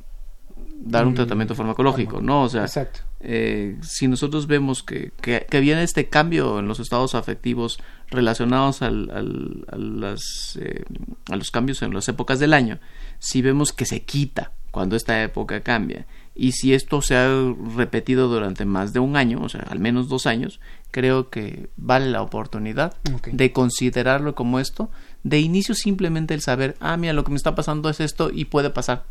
dar 0.77 1.05
un 1.05 1.13
Mm, 1.13 1.15
tratamiento 1.15 1.55
farmacológico, 1.55 2.21
¿no? 2.21 2.43
O 2.43 2.49
sea, 2.49 2.63
Exacto. 2.63 2.99
eh, 3.21 3.77
si 3.81 4.07
nosotros 4.07 4.45
vemos 4.47 4.83
que, 4.83 5.11
que, 5.21 5.45
que 5.49 5.59
viene 5.59 5.83
este 5.83 6.09
cambio 6.09 6.59
en 6.59 6.67
los 6.67 6.79
estados 6.79 7.15
afectivos 7.15 7.79
relacionados 8.11 8.81
al, 8.81 9.09
al- 9.11 9.65
a, 9.71 9.77
las, 9.77 10.57
eh, 10.61 10.83
a 11.31 11.35
los 11.35 11.49
cambios 11.51 11.81
en 11.81 11.93
las 11.93 12.07
épocas 12.09 12.39
del 12.39 12.53
año, 12.53 12.79
si 13.19 13.41
vemos 13.41 13.71
que 13.73 13.85
se 13.85 14.03
quita 14.03 14.51
cuando 14.71 14.95
esta 14.95 15.23
época 15.23 15.61
cambia 15.61 16.05
y 16.35 16.51
si 16.51 16.73
esto 16.73 17.01
se 17.01 17.15
ha 17.15 17.29
repetido 17.75 18.27
durante 18.27 18.65
más 18.65 18.93
de 18.93 18.99
un 18.99 19.15
año, 19.15 19.39
o 19.41 19.49
sea, 19.49 19.61
al 19.61 19.79
menos 19.79 20.09
dos 20.09 20.25
años, 20.27 20.59
creo 20.91 21.29
que 21.29 21.69
vale 21.77 22.09
la 22.09 22.21
oportunidad 22.21 22.95
de 23.31 23.51
considerarlo 23.53 24.35
como 24.35 24.59
esto, 24.59 24.89
de 25.23 25.39
inicio 25.39 25.73
simplemente 25.73 26.33
el 26.33 26.41
saber, 26.41 26.75
ah, 26.79 26.97
mira, 26.97 27.13
lo 27.13 27.23
que 27.23 27.31
me 27.31 27.37
está 27.37 27.55
pasando 27.55 27.89
es 27.89 27.99
esto 27.99 28.29
y 28.33 28.45
puede 28.45 28.69
pasar 28.69 29.05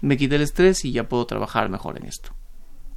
me 0.00 0.16
quité 0.16 0.36
el 0.36 0.42
estrés 0.42 0.84
y 0.84 0.92
ya 0.92 1.08
puedo 1.08 1.26
trabajar 1.26 1.68
mejor 1.68 1.96
en 1.98 2.06
esto. 2.06 2.30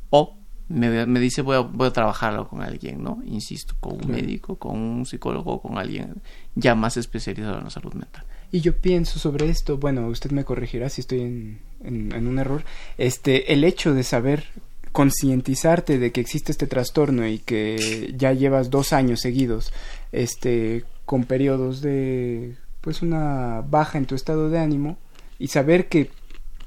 O 0.09 0.37
me, 0.67 1.05
me 1.05 1.19
dice 1.19 1.41
voy 1.41 1.57
a, 1.57 1.59
voy 1.59 1.87
a 1.87 1.93
trabajarlo 1.93 2.47
con 2.47 2.61
alguien, 2.61 3.03
¿no? 3.03 3.21
Insisto, 3.25 3.75
con 3.79 3.93
un 4.03 4.11
médico, 4.11 4.57
con 4.57 4.77
un 4.77 5.05
psicólogo, 5.05 5.61
con 5.61 5.77
alguien 5.77 6.21
ya 6.55 6.75
más 6.75 6.97
especializado 6.97 7.57
en 7.57 7.65
la 7.65 7.69
salud 7.69 7.93
mental. 7.93 8.25
Y 8.51 8.59
yo 8.61 8.73
pienso 8.75 9.17
sobre 9.19 9.49
esto, 9.49 9.77
bueno, 9.77 10.07
usted 10.07 10.31
me 10.31 10.43
corregirá 10.43 10.89
si 10.89 11.01
estoy 11.01 11.21
en, 11.21 11.59
en- 11.83 12.11
en 12.13 12.27
un 12.27 12.37
error, 12.39 12.63
este, 12.97 13.53
el 13.53 13.63
hecho 13.63 13.93
de 13.93 14.03
saber 14.03 14.43
concientizarte 14.91 15.97
de 15.99 16.11
que 16.11 16.19
existe 16.19 16.51
este 16.51 16.67
trastorno 16.67 17.25
y 17.27 17.39
que 17.39 18.13
ya 18.17 18.33
llevas 18.33 18.69
dos 18.69 18.91
años 18.91 19.21
seguidos, 19.21 19.71
este, 20.11 20.83
con 21.05 21.23
periodos 21.23 21.81
de, 21.81 22.55
pues, 22.81 23.01
una 23.01 23.61
baja 23.67 23.97
en 23.97 24.05
tu 24.05 24.15
estado 24.15 24.49
de 24.49 24.59
ánimo 24.59 24.97
y 25.39 25.47
saber 25.47 25.87
que 25.87 26.09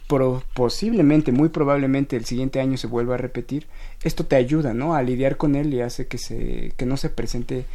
pro- 0.08 0.42
posiblemente, 0.54 1.32
muy 1.32 1.50
probablemente 1.50 2.16
el 2.16 2.24
siguiente 2.24 2.60
año 2.60 2.78
se 2.78 2.86
vuelva 2.86 3.14
a 3.14 3.18
repetir, 3.18 3.66
esto 4.02 4.24
te 4.24 4.36
ayuda, 4.36 4.72
¿no? 4.72 4.94
A 4.94 5.02
lidiar 5.02 5.36
con 5.36 5.54
él 5.54 5.74
y 5.74 5.82
hace 5.82 6.06
que 6.06 6.16
se, 6.16 6.72
que 6.78 6.86
no 6.86 6.96
se 6.96 7.10
presente, 7.10 7.66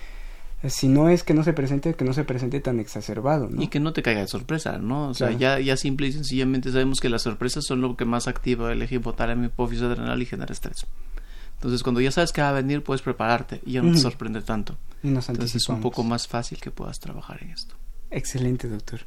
si 0.67 0.89
no 0.89 1.07
es 1.07 1.23
que 1.23 1.33
no 1.33 1.43
se 1.43 1.53
presente, 1.53 1.93
que 1.93 2.03
no 2.03 2.13
se 2.13 2.25
presente 2.25 2.59
tan 2.59 2.79
exacerbado, 2.79 3.49
¿no? 3.49 3.61
Y 3.61 3.67
que 3.67 3.79
no 3.79 3.93
te 3.93 4.01
caiga 4.01 4.21
de 4.21 4.27
sorpresa, 4.27 4.77
¿no? 4.77 5.07
O 5.07 5.13
sea, 5.13 5.31
ya, 5.31 5.59
ya 5.59 5.77
simple 5.77 6.07
y 6.07 6.11
sencillamente 6.11 6.71
sabemos 6.71 6.99
que 6.99 7.07
las 7.07 7.21
sorpresas 7.21 7.63
son 7.65 7.79
lo 7.79 7.95
que 7.95 8.03
más 8.03 8.27
activa 8.27 8.71
el 8.73 8.81
eje 8.81 8.95
hipotálamo, 8.95 9.45
hipófisis 9.45 9.83
adrenal 9.83 10.21
y 10.21 10.25
genera 10.25 10.51
estrés. 10.51 10.85
Entonces, 11.55 11.83
cuando 11.83 12.01
ya 12.01 12.11
sabes 12.11 12.31
que 12.31 12.41
va 12.41 12.49
a 12.49 12.53
venir, 12.53 12.83
puedes 12.83 13.01
prepararte 13.01 13.61
y 13.65 13.73
ya 13.73 13.81
no 13.81 13.91
te 13.91 13.99
sorprende 13.99 14.41
tanto. 14.41 14.77
Y 15.03 15.09
nos 15.09 15.29
Entonces, 15.29 15.55
es 15.55 15.69
un 15.69 15.81
poco 15.81 16.03
más 16.03 16.27
fácil 16.27 16.59
que 16.59 16.71
puedas 16.71 16.99
trabajar 16.99 17.41
en 17.41 17.51
esto. 17.51 17.75
Excelente, 18.11 18.67
doctor. 18.67 19.01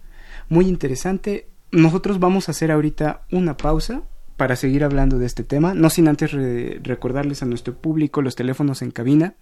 Muy 0.49 0.69
interesante. 0.69 1.49
Nosotros 1.71 2.19
vamos 2.19 2.49
a 2.49 2.53
hacer 2.53 2.71
ahorita 2.71 3.23
una 3.31 3.57
pausa 3.57 4.03
para 4.43 4.57
seguir 4.57 4.83
hablando 4.83 5.21
de 5.21 5.27
este 5.27 5.45
tema, 5.45 5.73
no 5.73 5.89
sin 5.89 6.09
antes 6.09 6.33
re- 6.33 6.81
recordarles 6.83 7.45
a 7.45 7.47
nuestro 7.47 7.77
público 7.77 8.23
los 8.23 8.35
teléfonos 8.35 8.83
en 8.83 8.91
cabina, 8.91 9.35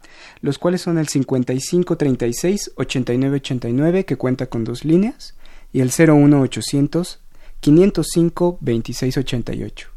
los 0.42 0.58
cuales 0.58 0.82
son 0.82 0.98
el 0.98 1.08
5536 1.08 2.72
8989 2.76 4.04
que 4.04 4.16
cuenta 4.18 4.44
con 4.44 4.64
dos 4.64 4.84
líneas 4.84 5.38
y 5.72 5.80
el 5.80 5.88
01800 5.88 7.18
505 7.60 8.58
2688. 8.60 9.88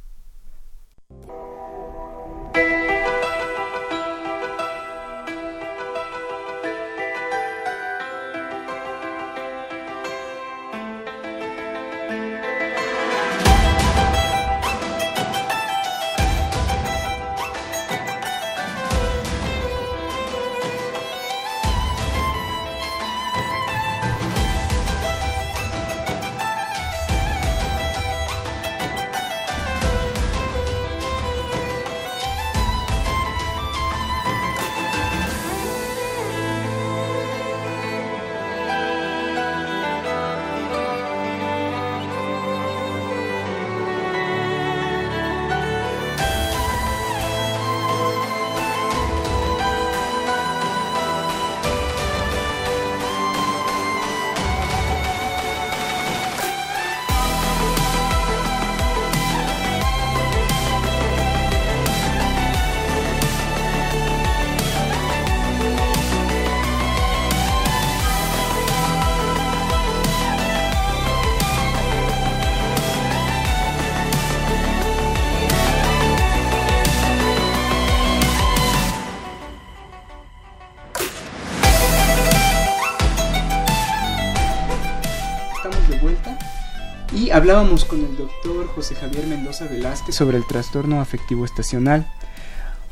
Hablábamos 87.43 87.83
con 87.83 87.99
el 87.99 88.15
doctor 88.15 88.67
José 88.67 88.95
Javier 88.95 89.27
Mendoza 89.27 89.67
Velázquez 89.67 90.15
sobre 90.15 90.37
el 90.37 90.47
trastorno 90.47 91.01
afectivo 91.01 91.43
estacional. 91.43 92.09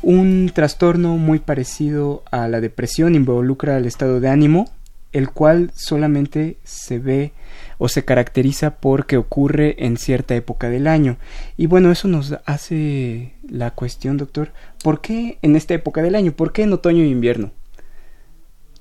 Un 0.02 0.52
trastorno 0.54 1.16
muy 1.16 1.38
parecido 1.38 2.22
a 2.30 2.46
la 2.48 2.60
depresión, 2.60 3.14
involucra 3.14 3.78
el 3.78 3.86
estado 3.86 4.20
de 4.20 4.28
ánimo 4.28 4.66
el 5.12 5.30
cual 5.30 5.70
solamente 5.74 6.58
se 6.64 6.98
ve 6.98 7.32
o 7.78 7.88
se 7.88 8.04
caracteriza 8.04 8.76
porque 8.76 9.16
ocurre 9.16 9.86
en 9.86 9.96
cierta 9.96 10.34
época 10.34 10.68
del 10.68 10.86
año. 10.86 11.16
Y 11.56 11.66
bueno, 11.66 11.90
eso 11.90 12.08
nos 12.08 12.34
hace 12.44 13.32
la 13.48 13.70
cuestión, 13.70 14.18
doctor, 14.18 14.52
¿por 14.84 15.00
qué 15.00 15.38
en 15.40 15.56
esta 15.56 15.72
época 15.72 16.02
del 16.02 16.14
año? 16.14 16.32
¿Por 16.32 16.52
qué 16.52 16.64
en 16.64 16.74
otoño 16.74 17.04
e 17.04 17.08
invierno? 17.08 17.52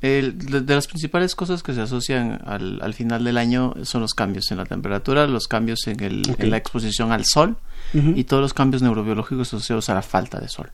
De, 0.01 0.63
las 0.67 0.87
principales 0.87 1.35
cosas 1.35 1.61
que 1.61 1.73
se 1.73 1.81
asocian 1.81 2.41
al, 2.45 2.93
final 2.93 3.23
del 3.23 3.37
año 3.37 3.75
son 3.83 4.01
los 4.01 4.13
cambios 4.13 4.49
en 4.51 4.57
la 4.57 4.65
temperatura, 4.65 5.27
los 5.27 5.47
cambios 5.47 5.85
en, 5.87 6.01
el, 6.03 6.35
en 6.39 6.49
la 6.49 6.57
exposición 6.57 7.11
al 7.11 7.25
sol 7.25 7.57
y 7.93 8.23
todos 8.23 8.41
los 8.41 8.53
cambios 8.53 8.81
neurobiológicos 8.81 9.53
asociados 9.53 9.89
a 9.89 9.93
la 9.93 10.01
falta 10.01 10.39
de 10.39 10.47
sol. 10.47 10.71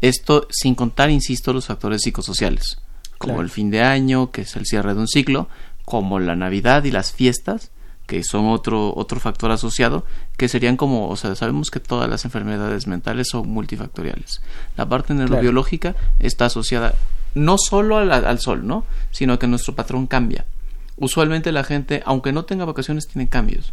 Esto 0.00 0.46
sin 0.50 0.74
contar, 0.74 1.10
insisto, 1.10 1.52
los 1.52 1.66
factores 1.66 2.02
psicosociales, 2.02 2.78
como 3.18 3.42
el 3.42 3.50
fin 3.50 3.70
de 3.70 3.82
año, 3.82 4.30
que 4.30 4.42
es 4.42 4.56
el 4.56 4.64
cierre 4.64 4.94
de 4.94 5.00
un 5.00 5.08
ciclo, 5.08 5.48
como 5.84 6.18
la 6.18 6.34
Navidad 6.34 6.84
y 6.84 6.90
las 6.90 7.12
fiestas, 7.12 7.70
que 8.06 8.22
son 8.22 8.46
otro, 8.46 8.94
otro 8.96 9.20
factor 9.20 9.50
asociado, 9.50 10.06
que 10.36 10.48
serían 10.48 10.76
como, 10.76 11.08
o 11.08 11.16
sea, 11.16 11.34
sabemos 11.34 11.70
que 11.70 11.80
todas 11.80 12.08
las 12.08 12.24
enfermedades 12.24 12.86
mentales 12.86 13.28
son 13.30 13.48
multifactoriales. 13.48 14.40
La 14.76 14.88
parte 14.88 15.14
neurobiológica 15.14 15.94
está 16.18 16.46
asociada 16.46 16.94
no 17.34 17.56
solo 17.58 17.98
al, 17.98 18.38
sol, 18.38 18.66
¿no? 18.66 18.84
Sino 19.10 19.38
que 19.38 19.46
nuestro 19.46 19.74
patrón 19.74 20.06
cambia. 20.06 20.44
Usualmente 20.96 21.52
la 21.52 21.64
gente, 21.64 22.02
aunque 22.06 22.32
no 22.32 22.44
tenga 22.44 22.64
vacaciones, 22.64 23.08
tiene 23.08 23.28
cambios. 23.28 23.72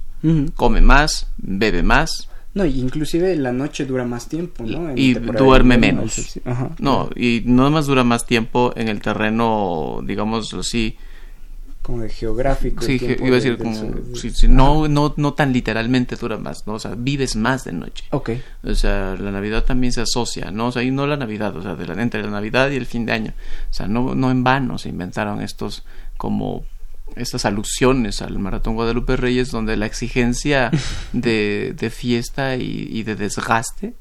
Come 0.55 0.81
más, 0.81 1.27
bebe 1.37 1.81
más, 1.81 2.29
no, 2.53 2.65
y 2.65 2.79
inclusive 2.79 3.35
la 3.37 3.53
noche 3.53 3.85
dura 3.85 4.03
más 4.03 4.27
tiempo, 4.27 4.65
¿no? 4.65 4.93
y 4.95 5.13
duerme 5.13 5.77
menos. 5.77 6.39
no, 6.79 7.09
y 7.15 7.43
no 7.45 7.69
más 7.71 7.85
dura 7.85 8.03
más 8.03 8.25
tiempo 8.25 8.73
en 8.75 8.89
el 8.89 9.01
terreno, 9.01 10.01
digamos 10.03 10.53
así, 10.53 10.97
como 11.81 12.01
de 12.01 12.09
geográfico. 12.09 12.83
Sí, 12.83 12.99
iba 13.01 13.27
a 13.27 13.39
decir 13.39 13.57
como, 13.57 13.73
no, 14.49 14.87
no, 14.87 15.13
no 15.17 15.33
tan 15.33 15.51
literalmente 15.51 16.15
dura 16.15 16.37
más, 16.37 16.67
¿no? 16.67 16.73
O 16.73 16.79
sea, 16.79 16.93
vives 16.95 17.35
más 17.35 17.63
de 17.63 17.73
noche. 17.73 18.05
Ok. 18.11 18.31
O 18.63 18.75
sea, 18.75 19.15
la 19.19 19.31
Navidad 19.31 19.63
también 19.63 19.91
se 19.91 20.01
asocia, 20.01 20.51
¿no? 20.51 20.67
O 20.67 20.71
sea, 20.71 20.83
y 20.83 20.91
no 20.91 21.07
la 21.07 21.17
Navidad, 21.17 21.55
o 21.55 21.61
sea, 21.61 21.75
de 21.75 21.87
la, 21.87 22.01
entre 22.01 22.21
la 22.21 22.29
Navidad 22.29 22.69
y 22.69 22.75
el 22.75 22.85
fin 22.85 23.05
de 23.05 23.13
año. 23.13 23.33
O 23.69 23.73
sea, 23.73 23.87
no, 23.87 24.13
no 24.13 24.29
en 24.29 24.43
vano 24.43 24.77
se 24.77 24.89
inventaron 24.89 25.41
estos 25.41 25.83
como 26.17 26.63
estas 27.15 27.45
alusiones 27.45 28.21
al 28.21 28.39
Maratón 28.39 28.75
Guadalupe 28.75 29.17
Reyes 29.17 29.51
donde 29.51 29.75
la 29.75 29.85
exigencia 29.85 30.71
de, 31.13 31.73
de 31.77 31.89
fiesta 31.89 32.55
y, 32.55 33.03
de 33.03 33.15
desgaste 33.15 33.95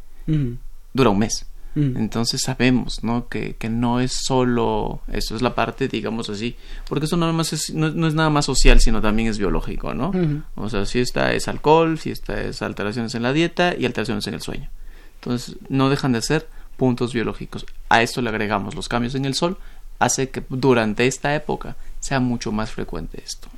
dura 0.93 1.11
un 1.11 1.19
mes. 1.19 1.47
Mm. 1.75 1.97
Entonces 1.97 2.41
sabemos, 2.45 3.05
¿no? 3.05 3.29
Que, 3.29 3.55
que, 3.55 3.69
no 3.69 4.01
es 4.01 4.13
solo, 4.13 5.03
eso 5.09 5.37
es 5.37 5.43
la 5.43 5.55
parte, 5.55 5.87
digamos 5.89 6.29
así, 6.29 6.57
porque 6.89 7.07
eso 7.07 7.17
no, 7.17 7.33
más 7.33 7.53
es, 7.53 7.73
no, 7.73 8.07
es 8.07 8.15
nada 8.15 8.31
más 8.31 8.47
social, 8.47 8.81
sino 8.81 9.01
también 9.01 9.29
es 9.29 9.39
biológico, 9.39 9.95
¿no? 9.95 10.13
O 10.57 10.69
sea, 10.69 10.85
si 10.85 10.99
esta 10.99 11.33
es 11.33 11.47
alcohol, 11.47 11.99
si 11.99 12.11
esta 12.11 12.41
es 12.41 12.63
alteraciones 12.63 13.15
en 13.15 13.23
la 13.23 13.33
dieta 13.33 13.75
y 13.79 13.87
alteraciones 13.87 14.27
en 14.27 14.35
el 14.35 14.41
sueño. 14.41 14.69
Entonces, 15.17 15.57
no 15.69 15.91
dejan 15.91 16.13
de 16.13 16.23
ser 16.23 16.49
puntos 16.77 17.13
biológicos. 17.13 17.67
A 17.89 18.03
esto 18.03 18.23
le 18.23 18.31
agregamos 18.31 18.75
los 18.75 18.89
cambios 18.89 19.15
en 19.15 19.25
el 19.25 19.35
sol, 19.35 19.59
hace 19.99 20.31
que 20.31 20.43
durante 20.49 21.07
esta 21.07 21.35
época 21.35 21.77
sea 22.01 22.19
mucho 22.19 22.51
más 22.51 22.71
frecuente 22.71 23.23
esto. 23.25 23.49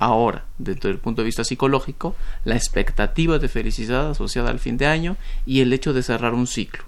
Ahora, 0.00 0.46
desde 0.56 0.88
el 0.88 0.98
punto 0.98 1.20
de 1.20 1.26
vista 1.26 1.44
psicológico, 1.44 2.16
la 2.44 2.56
expectativa 2.56 3.38
de 3.38 3.48
felicidad 3.48 4.10
asociada 4.10 4.50
al 4.50 4.58
fin 4.58 4.78
de 4.78 4.86
año 4.86 5.18
y 5.44 5.60
el 5.60 5.74
hecho 5.74 5.92
de 5.92 6.02
cerrar 6.02 6.32
un 6.32 6.46
ciclo. 6.46 6.84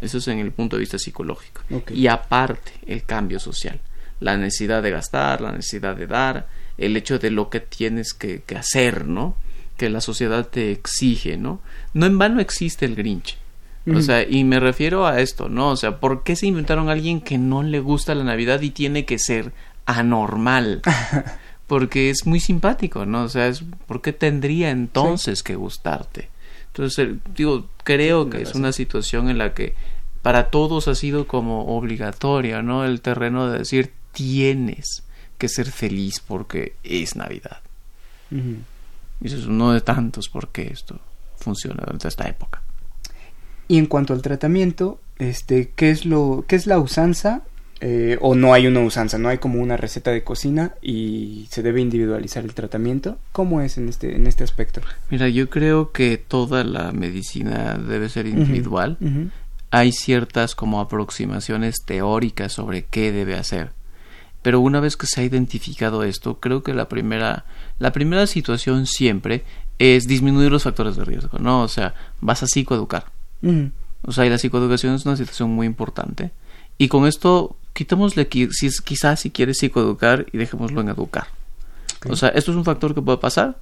Eso 0.00 0.18
es 0.18 0.28
en 0.28 0.38
el 0.38 0.52
punto 0.52 0.76
de 0.76 0.80
vista 0.80 0.98
psicológico. 0.98 1.62
Y 1.92 2.06
aparte, 2.06 2.72
el 2.86 3.04
cambio 3.04 3.38
social. 3.38 3.80
La 4.20 4.36
necesidad 4.36 4.82
de 4.82 4.90
gastar, 4.90 5.40
la 5.40 5.52
necesidad 5.52 5.96
de 5.96 6.06
dar, 6.06 6.48
el 6.78 6.96
hecho 6.96 7.18
de 7.18 7.30
lo 7.30 7.48
que 7.48 7.60
tienes 7.60 8.12
que, 8.12 8.42
hacer, 8.56 9.06
¿no? 9.06 9.36
Que 9.76 9.90
la 9.90 10.00
sociedad 10.00 10.46
te 10.46 10.72
exige, 10.72 11.36
¿no? 11.36 11.60
No 11.94 12.06
en 12.06 12.18
vano 12.18 12.40
existe 12.40 12.84
el 12.84 12.94
Grinch. 12.94 13.38
O 13.94 14.00
sea, 14.00 14.28
y 14.28 14.42
me 14.42 14.58
refiero 14.58 15.06
a 15.06 15.20
esto, 15.20 15.48
¿no? 15.48 15.70
O 15.70 15.76
sea, 15.76 16.00
¿por 16.00 16.24
qué 16.24 16.34
se 16.34 16.48
inventaron 16.48 16.88
a 16.88 16.92
alguien 16.92 17.20
que 17.20 17.38
no 17.38 17.62
le 17.62 17.78
gusta 17.78 18.16
la 18.16 18.24
Navidad 18.24 18.60
y 18.62 18.70
tiene 18.70 19.04
que 19.04 19.16
ser 19.16 19.52
anormal? 19.84 20.82
Porque 21.68 22.10
es 22.10 22.26
muy 22.26 22.40
simpático, 22.40 23.06
¿no? 23.06 23.22
O 23.22 23.28
sea, 23.28 23.46
es, 23.46 23.62
¿por 23.86 24.02
qué 24.02 24.12
tendría 24.12 24.70
entonces 24.70 25.44
que 25.44 25.54
gustarte? 25.54 26.30
Entonces, 26.76 27.16
digo, 27.34 27.70
creo 27.84 28.28
que 28.28 28.42
es 28.42 28.54
una 28.54 28.70
situación 28.70 29.30
en 29.30 29.38
la 29.38 29.54
que 29.54 29.74
para 30.20 30.50
todos 30.50 30.88
ha 30.88 30.94
sido 30.94 31.26
como 31.26 31.74
obligatoria, 31.74 32.60
¿no? 32.60 32.84
El 32.84 33.00
terreno 33.00 33.48
de 33.48 33.60
decir 33.60 33.94
tienes 34.12 35.02
que 35.38 35.48
ser 35.48 35.70
feliz 35.70 36.20
porque 36.20 36.74
es 36.84 37.16
Navidad. 37.16 37.62
Y 38.30 39.26
eso 39.26 39.38
es 39.38 39.46
uno 39.46 39.72
de 39.72 39.80
tantos 39.80 40.28
por 40.28 40.48
qué 40.48 40.68
esto 40.70 41.00
funciona 41.38 41.82
durante 41.82 42.08
esta 42.08 42.28
época. 42.28 42.60
Y 43.68 43.78
en 43.78 43.86
cuanto 43.86 44.12
al 44.12 44.20
tratamiento, 44.20 45.00
este, 45.18 45.72
¿qué 45.74 45.90
es 45.90 46.04
lo, 46.04 46.44
qué 46.46 46.56
es 46.56 46.66
la 46.66 46.78
usanza 46.78 47.42
eh, 47.80 48.16
o 48.22 48.34
no 48.34 48.54
hay 48.54 48.66
una 48.66 48.80
usanza, 48.80 49.18
no 49.18 49.28
hay 49.28 49.36
como 49.36 49.60
una 49.60 49.76
receta 49.76 50.10
de 50.10 50.24
cocina 50.24 50.74
y 50.80 51.46
se 51.50 51.62
debe 51.62 51.82
individualizar 51.82 52.44
el 52.44 52.54
tratamiento. 52.54 53.18
¿Cómo 53.32 53.60
es 53.60 53.76
en 53.76 53.88
este, 53.88 54.16
en 54.16 54.26
este 54.26 54.44
aspecto? 54.44 54.80
Mira, 55.10 55.28
yo 55.28 55.50
creo 55.50 55.92
que 55.92 56.16
toda 56.16 56.64
la 56.64 56.92
medicina 56.92 57.74
debe 57.74 58.08
ser 58.08 58.26
individual. 58.26 58.96
Hay 59.70 59.92
ciertas 59.92 60.54
como 60.54 60.80
aproximaciones 60.80 61.82
teóricas 61.84 62.52
sobre 62.52 62.84
qué 62.84 63.12
debe 63.12 63.34
hacer. 63.34 63.72
Pero 64.40 64.60
una 64.60 64.80
vez 64.80 64.96
que 64.96 65.06
se 65.06 65.20
ha 65.20 65.24
identificado 65.24 66.02
esto, 66.02 66.38
creo 66.40 66.62
que 66.62 66.72
la 66.72 66.88
primera, 66.88 67.44
la 67.78 67.92
primera 67.92 68.26
situación 68.26 68.86
siempre 68.86 69.44
es 69.78 70.06
disminuir 70.06 70.50
los 70.50 70.62
factores 70.62 70.96
de 70.96 71.04
riesgo, 71.04 71.38
¿no? 71.40 71.62
O 71.62 71.68
sea, 71.68 71.94
vas 72.20 72.42
a 72.42 72.46
psicoeducar. 72.46 73.06
O 74.02 74.12
sea, 74.12 74.24
y 74.24 74.30
la 74.30 74.38
psicoeducación 74.38 74.94
es 74.94 75.04
una 75.04 75.16
situación 75.16 75.50
muy 75.50 75.66
importante. 75.66 76.30
Y 76.78 76.88
con 76.88 77.06
esto 77.06 77.56
quitémosle 77.76 78.26
si, 78.52 78.70
quizás 78.82 79.20
si 79.20 79.30
quieres 79.30 79.58
psicoeducar 79.58 80.26
y 80.32 80.38
dejémoslo 80.38 80.80
en 80.80 80.88
educar. 80.88 81.26
O 82.08 82.16
sea, 82.16 82.30
esto 82.30 82.50
es 82.50 82.56
un 82.56 82.64
factor 82.64 82.94
que 82.94 83.02
puede 83.02 83.18
pasar, 83.18 83.58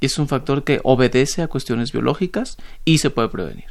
es 0.00 0.18
un 0.18 0.26
factor 0.26 0.64
que 0.64 0.80
obedece 0.82 1.42
a 1.42 1.48
cuestiones 1.48 1.92
biológicas 1.92 2.56
y 2.84 2.98
se 2.98 3.10
puede 3.10 3.28
prevenir. 3.28 3.66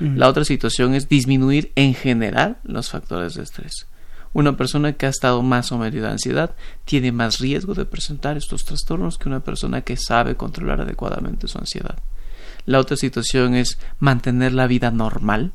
La 0.00 0.28
otra 0.28 0.44
situación 0.44 0.94
es 0.94 1.08
disminuir 1.08 1.70
en 1.76 1.94
general 1.94 2.58
los 2.64 2.90
factores 2.90 3.34
de 3.34 3.44
estrés. 3.44 3.86
Una 4.32 4.56
persona 4.56 4.94
que 4.94 5.06
ha 5.06 5.10
estado 5.10 5.40
más 5.42 5.66
sometida 5.66 6.08
a 6.08 6.12
ansiedad 6.12 6.56
tiene 6.84 7.12
más 7.12 7.38
riesgo 7.38 7.74
de 7.74 7.84
presentar 7.84 8.36
estos 8.36 8.64
trastornos 8.64 9.16
que 9.16 9.28
una 9.28 9.44
persona 9.44 9.82
que 9.82 9.96
sabe 9.96 10.34
controlar 10.34 10.80
adecuadamente 10.80 11.46
su 11.46 11.58
ansiedad. 11.58 11.96
La 12.66 12.80
otra 12.80 12.96
situación 12.96 13.54
es 13.54 13.78
mantener 14.00 14.52
la 14.52 14.66
vida 14.66 14.90
normal, 14.90 15.52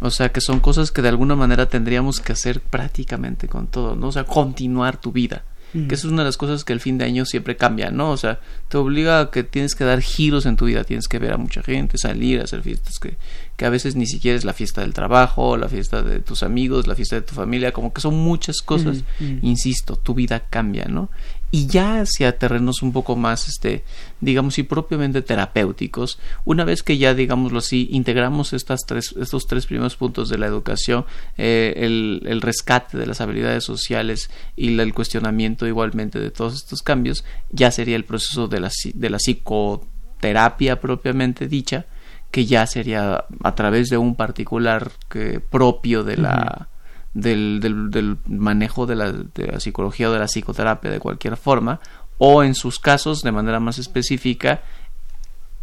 o 0.00 0.10
sea, 0.10 0.30
que 0.30 0.40
son 0.40 0.60
cosas 0.60 0.90
que 0.90 1.02
de 1.02 1.08
alguna 1.08 1.36
manera 1.36 1.68
tendríamos 1.68 2.20
que 2.20 2.32
hacer 2.32 2.60
prácticamente 2.60 3.48
con 3.48 3.66
todo, 3.66 3.96
¿no? 3.96 4.08
O 4.08 4.12
sea, 4.12 4.24
continuar 4.24 5.00
tu 5.00 5.12
vida. 5.12 5.44
Que 5.72 5.94
eso 5.94 6.06
es 6.06 6.12
una 6.12 6.20
de 6.20 6.28
las 6.28 6.36
cosas 6.36 6.64
que 6.64 6.74
el 6.74 6.80
fin 6.80 6.98
de 6.98 7.06
año 7.06 7.24
siempre 7.24 7.56
cambia, 7.56 7.90
¿no? 7.90 8.10
O 8.10 8.18
sea, 8.18 8.40
te 8.68 8.76
obliga 8.76 9.20
a 9.20 9.30
que 9.30 9.42
tienes 9.42 9.74
que 9.74 9.84
dar 9.84 10.02
giros 10.02 10.44
en 10.44 10.56
tu 10.56 10.66
vida, 10.66 10.84
tienes 10.84 11.08
que 11.08 11.18
ver 11.18 11.32
a 11.32 11.38
mucha 11.38 11.62
gente, 11.62 11.96
salir, 11.96 12.42
hacer 12.42 12.60
fiestas 12.60 12.98
que, 12.98 13.16
que 13.56 13.64
a 13.64 13.70
veces 13.70 13.96
ni 13.96 14.06
siquiera 14.06 14.36
es 14.36 14.44
la 14.44 14.52
fiesta 14.52 14.82
del 14.82 14.92
trabajo, 14.92 15.56
la 15.56 15.70
fiesta 15.70 16.02
de 16.02 16.20
tus 16.20 16.42
amigos, 16.42 16.86
la 16.86 16.94
fiesta 16.94 17.16
de 17.16 17.22
tu 17.22 17.34
familia, 17.34 17.72
como 17.72 17.90
que 17.90 18.02
son 18.02 18.18
muchas 18.18 18.60
cosas. 18.60 19.02
Insisto, 19.40 19.96
tu 19.96 20.12
vida 20.12 20.40
cambia, 20.50 20.84
¿no? 20.84 21.08
Y 21.54 21.66
ya 21.66 22.00
hacia 22.00 22.38
terrenos 22.38 22.82
un 22.82 22.92
poco 22.92 23.14
más, 23.14 23.46
este, 23.46 23.84
digamos, 24.22 24.58
y 24.58 24.62
propiamente 24.62 25.20
terapéuticos, 25.20 26.18
una 26.46 26.64
vez 26.64 26.82
que 26.82 26.96
ya, 26.96 27.12
digámoslo 27.12 27.58
así, 27.58 27.88
integramos 27.92 28.54
estas 28.54 28.80
tres, 28.86 29.14
estos 29.20 29.46
tres 29.46 29.66
primeros 29.66 29.94
puntos 29.96 30.30
de 30.30 30.38
la 30.38 30.46
educación, 30.46 31.04
eh, 31.36 31.74
el, 31.76 32.40
rescate 32.40 32.96
de 32.96 33.04
las 33.04 33.20
habilidades 33.20 33.64
sociales 33.64 34.30
y 34.56 34.80
el 34.80 34.94
cuestionamiento 34.94 35.66
igualmente 35.66 36.18
de 36.18 36.30
todos 36.30 36.54
estos 36.54 36.80
cambios, 36.80 37.22
ya 37.50 37.70
sería 37.70 37.96
el 37.96 38.06
proceso 38.06 38.48
de 38.48 38.58
la, 38.58 38.70
de 38.94 39.10
la 39.10 39.18
psicoterapia 39.18 40.80
propiamente 40.80 41.48
dicha, 41.48 41.84
que 42.30 42.46
ya 42.46 42.66
sería 42.66 43.26
a 43.42 43.54
través 43.54 43.90
de 43.90 43.98
un 43.98 44.16
particular 44.16 44.90
que, 45.10 45.38
propio 45.38 46.02
de 46.02 46.16
la 46.16 46.70
del, 47.14 47.60
del, 47.90 48.16
manejo 48.26 48.86
de 48.86 48.96
la, 48.96 49.12
de 49.12 49.46
la, 49.46 49.60
psicología 49.60 50.08
o 50.08 50.12
de 50.12 50.18
la 50.18 50.26
psicoterapia 50.26 50.90
de 50.90 50.98
cualquier 50.98 51.36
forma, 51.36 51.80
o 52.18 52.42
en 52.42 52.54
sus 52.54 52.78
casos, 52.78 53.22
de 53.22 53.32
manera 53.32 53.60
más 53.60 53.78
específica, 53.78 54.62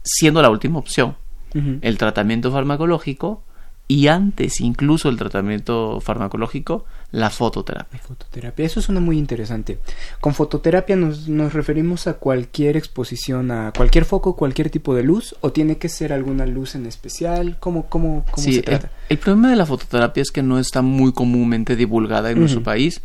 siendo 0.03 0.41
la 0.41 0.49
última 0.49 0.79
opción, 0.79 1.15
el 1.53 1.97
tratamiento 1.97 2.51
farmacológico 2.51 3.43
y 3.91 4.07
antes 4.07 4.61
incluso 4.61 5.09
el 5.09 5.17
tratamiento 5.17 5.99
farmacológico, 5.99 6.85
la 7.11 7.31
fototerapia. 7.31 7.99
Fototerapia, 7.99 8.67
eso 8.67 8.83
suena 8.83 9.01
muy 9.01 9.17
interesante. 9.17 9.79
Con 10.21 10.35
fototerapia 10.35 10.95
nos, 10.95 11.27
nos, 11.27 11.53
referimos 11.53 12.05
a 12.05 12.13
cualquier 12.13 12.77
exposición, 12.77 13.49
a 13.49 13.73
cualquier 13.75 14.05
foco, 14.05 14.35
cualquier 14.35 14.69
tipo 14.69 14.93
de 14.93 15.01
luz, 15.01 15.35
o 15.41 15.51
tiene 15.51 15.79
que 15.79 15.89
ser 15.89 16.13
alguna 16.13 16.45
luz 16.45 16.75
en 16.75 16.85
especial, 16.85 17.57
¿cómo, 17.59 17.87
cómo, 17.87 18.25
cómo 18.29 18.45
se 18.45 18.61
trata? 18.61 18.91
El, 19.09 19.17
problema 19.17 19.49
de 19.49 19.55
la 19.55 19.65
fototerapia 19.65 20.21
es 20.21 20.29
que 20.29 20.43
no 20.43 20.59
está 20.59 20.83
muy 20.83 21.11
comúnmente 21.11 21.75
divulgada 21.75 22.29
en 22.29 22.41
nuestro 22.41 22.61
país 22.61 23.01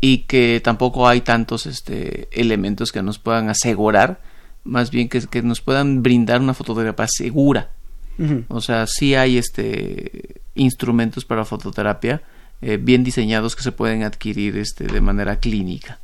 y 0.00 0.18
que 0.18 0.60
tampoco 0.62 1.08
hay 1.08 1.22
tantos 1.22 1.66
este, 1.66 2.28
elementos 2.30 2.92
que 2.92 3.02
nos 3.02 3.18
puedan 3.18 3.48
asegurar, 3.48 4.20
más 4.62 4.92
bien 4.92 5.08
que, 5.08 5.20
que 5.22 5.42
nos 5.42 5.60
puedan 5.62 6.04
brindar 6.04 6.40
una 6.40 6.54
fotografía 6.54 7.06
segura. 7.08 7.70
O 8.48 8.60
sea, 8.60 8.86
sí 8.86 9.14
hay 9.14 9.38
este, 9.38 10.40
instrumentos 10.54 11.24
para 11.24 11.44
fototerapia 11.44 12.22
eh, 12.60 12.76
bien 12.76 13.04
diseñados 13.04 13.54
que 13.54 13.62
se 13.62 13.70
pueden 13.70 14.02
adquirir 14.02 14.56
este, 14.56 14.86
de 14.86 15.00
manera 15.00 15.38
clínica 15.38 16.00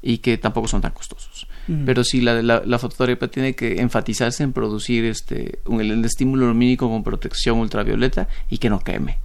y 0.00 0.18
que 0.18 0.38
tampoco 0.38 0.68
son 0.68 0.80
tan 0.80 0.92
costosos. 0.92 1.46
Pero 1.84 2.02
sí, 2.02 2.22
la, 2.22 2.40
la, 2.42 2.78
fototerapia 2.78 3.28
tiene 3.28 3.54
que 3.54 3.82
enfatizarse 3.82 4.42
en 4.42 4.54
producir 4.54 5.04
este, 5.04 5.58
un, 5.66 5.82
el, 5.82 6.02
estímulo 6.02 6.46
lumínico 6.46 6.88
con 6.88 7.04
protección 7.04 7.58
ultravioleta 7.58 8.26
y 8.48 8.56
que 8.56 8.70
no 8.70 8.80
queme. 8.80 9.18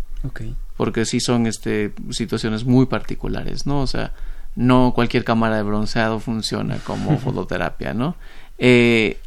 Porque 0.75 1.05
sí 1.05 1.21
son 1.21 1.47
este, 1.47 1.93
situaciones 2.09 2.65
muy 2.65 2.87
particulares, 2.87 3.65
¿no? 3.65 3.79
O 3.79 3.87
sea, 3.87 4.11
no 4.57 4.91
cualquier 4.93 5.23
cámara 5.23 5.55
de 5.55 5.63
bronceado 5.63 6.19
funciona 6.19 6.79
como 6.79 7.17
fototerapia, 7.19 7.93
¿no? 7.93 8.17
Eh, 8.57 9.19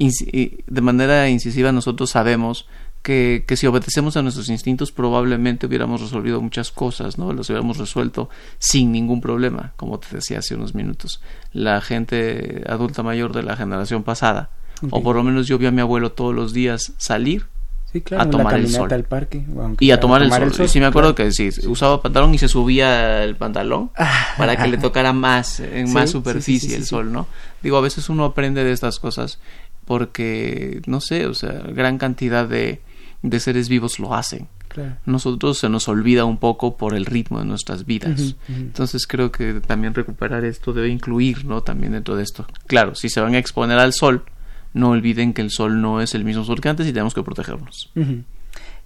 de 0.66 0.80
manera 0.80 1.28
incisiva 1.30 1.72
nosotros 1.72 2.10
sabemos 2.10 2.68
que, 3.06 3.44
que, 3.46 3.56
si 3.56 3.68
obedecemos 3.68 4.16
a 4.16 4.22
nuestros 4.22 4.48
instintos 4.48 4.90
probablemente 4.90 5.68
hubiéramos 5.68 6.00
resolvido 6.00 6.42
muchas 6.42 6.72
cosas, 6.72 7.18
¿no? 7.18 7.32
Los 7.32 7.48
hubiéramos 7.48 7.78
resuelto 7.78 8.28
sin 8.58 8.90
ningún 8.90 9.20
problema, 9.20 9.74
como 9.76 10.00
te 10.00 10.08
decía 10.16 10.40
hace 10.40 10.56
unos 10.56 10.74
minutos. 10.74 11.20
La 11.52 11.80
gente 11.80 12.64
adulta 12.66 13.04
mayor 13.04 13.32
de 13.32 13.44
la 13.44 13.54
generación 13.54 14.02
pasada, 14.02 14.50
o 14.90 15.04
por 15.04 15.14
lo 15.14 15.22
menos 15.22 15.46
yo 15.46 15.56
vi 15.56 15.66
a 15.66 15.70
mi 15.70 15.82
abuelo 15.82 16.10
todos 16.10 16.34
los 16.34 16.52
días 16.52 16.94
salir 16.96 17.46
a 18.18 18.28
tomar 18.28 18.56
el 18.56 18.68
sol. 18.68 18.92
Al 18.92 19.04
parque, 19.04 19.44
y 19.78 19.92
a 19.92 20.00
tomar, 20.00 20.20
el, 20.20 20.32
sol. 20.52 20.68
Sí, 20.68 20.80
me 20.80 20.86
acuerdo 20.86 21.14
que 21.14 21.30
sí, 21.30 21.50
usaba 21.68 22.02
pantalón 22.02 22.34
y 22.34 22.38
se 22.38 22.48
subía 22.48 23.22
el 23.22 23.36
pantalón 23.36 23.92
para 24.36 24.56
que 24.56 24.66
le 24.66 24.78
tocara 24.78 25.12
más, 25.12 25.60
en 25.60 25.92
más 25.92 26.10
superficie 26.10 26.74
el 26.74 26.84
sol, 26.84 27.12
¿no? 27.12 27.28
Digo, 27.62 27.76
a 27.76 27.82
veces 27.82 28.08
uno 28.08 28.24
aprende 28.24 28.64
de 28.64 28.72
estas 28.72 28.98
cosas 28.98 29.38
porque, 29.84 30.82
no 30.86 31.00
sé, 31.00 31.26
o 31.26 31.34
sea, 31.34 31.52
gran 31.68 31.98
cantidad 31.98 32.48
de, 32.48 32.80
de 33.22 33.40
seres 33.40 33.68
vivos 33.68 33.98
lo 33.98 34.14
hacen. 34.14 34.48
Nosotros 35.06 35.58
se 35.58 35.68
nos 35.68 35.88
olvida 35.88 36.24
un 36.24 36.38
poco 36.38 36.76
por 36.76 36.94
el 36.94 37.06
ritmo 37.06 37.38
de 37.38 37.46
nuestras 37.46 37.86
vidas. 37.86 38.36
Entonces 38.48 39.06
creo 39.06 39.32
que 39.32 39.54
también 39.60 39.94
recuperar 39.94 40.44
esto 40.44 40.72
debe 40.72 40.88
incluir, 40.88 41.44
¿no? 41.44 41.62
También 41.62 41.92
dentro 41.92 42.16
de 42.16 42.22
esto. 42.22 42.46
Claro, 42.66 42.94
si 42.94 43.08
se 43.08 43.20
van 43.20 43.34
a 43.34 43.38
exponer 43.38 43.78
al 43.78 43.92
sol, 43.92 44.24
no 44.74 44.90
olviden 44.90 45.32
que 45.32 45.42
el 45.42 45.50
sol 45.50 45.80
no 45.80 46.00
es 46.00 46.14
el 46.14 46.24
mismo 46.24 46.44
sol 46.44 46.60
que 46.60 46.68
antes 46.68 46.86
y 46.86 46.92
tenemos 46.92 47.14
que 47.14 47.22
protegernos. 47.22 47.90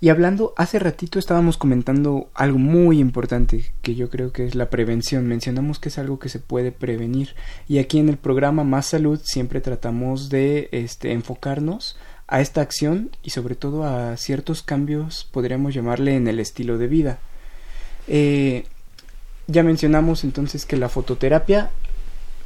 Y 0.02 0.08
hablando, 0.08 0.54
hace 0.56 0.78
ratito 0.78 1.18
estábamos 1.18 1.58
comentando 1.58 2.30
algo 2.34 2.58
muy 2.58 3.00
importante 3.00 3.66
que 3.82 3.94
yo 3.94 4.08
creo 4.08 4.32
que 4.32 4.46
es 4.46 4.54
la 4.54 4.70
prevención. 4.70 5.26
Mencionamos 5.26 5.78
que 5.78 5.90
es 5.90 5.98
algo 5.98 6.18
que 6.18 6.30
se 6.30 6.38
puede 6.38 6.72
prevenir. 6.72 7.34
Y 7.68 7.78
aquí 7.78 7.98
en 7.98 8.08
el 8.08 8.16
programa 8.16 8.64
Más 8.64 8.86
Salud 8.86 9.20
siempre 9.22 9.60
tratamos 9.60 10.30
de 10.30 10.70
este, 10.72 11.12
enfocarnos 11.12 11.98
a 12.30 12.40
esta 12.40 12.60
acción 12.60 13.10
y 13.22 13.30
sobre 13.30 13.56
todo 13.56 13.84
a 13.84 14.16
ciertos 14.16 14.62
cambios, 14.62 15.28
podríamos 15.32 15.74
llamarle, 15.74 16.14
en 16.14 16.28
el 16.28 16.38
estilo 16.38 16.78
de 16.78 16.86
vida. 16.86 17.18
Eh, 18.06 18.64
ya 19.48 19.64
mencionamos 19.64 20.22
entonces 20.22 20.64
que 20.64 20.76
la 20.76 20.88
fototerapia 20.88 21.70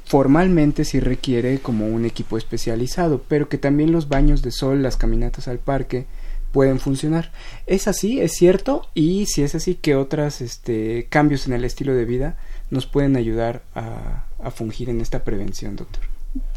formalmente 0.06 0.86
sí 0.86 1.00
requiere 1.00 1.58
como 1.58 1.86
un 1.86 2.06
equipo 2.06 2.38
especializado, 2.38 3.22
pero 3.28 3.48
que 3.50 3.58
también 3.58 3.92
los 3.92 4.08
baños 4.08 4.42
de 4.42 4.52
sol, 4.52 4.82
las 4.82 4.96
caminatas 4.96 5.48
al 5.48 5.58
parque 5.58 6.06
pueden 6.50 6.80
funcionar. 6.80 7.30
¿Es 7.66 7.86
así? 7.86 8.20
¿Es 8.20 8.32
cierto? 8.32 8.88
Y 8.94 9.26
si 9.26 9.42
es 9.42 9.54
así, 9.54 9.74
¿qué 9.74 9.96
otros 9.96 10.40
este, 10.40 11.08
cambios 11.10 11.46
en 11.46 11.52
el 11.52 11.64
estilo 11.64 11.94
de 11.94 12.06
vida 12.06 12.38
nos 12.70 12.86
pueden 12.86 13.16
ayudar 13.16 13.62
a, 13.74 14.24
a 14.42 14.50
fungir 14.50 14.88
en 14.88 15.02
esta 15.02 15.24
prevención, 15.24 15.76
doctor? 15.76 16.13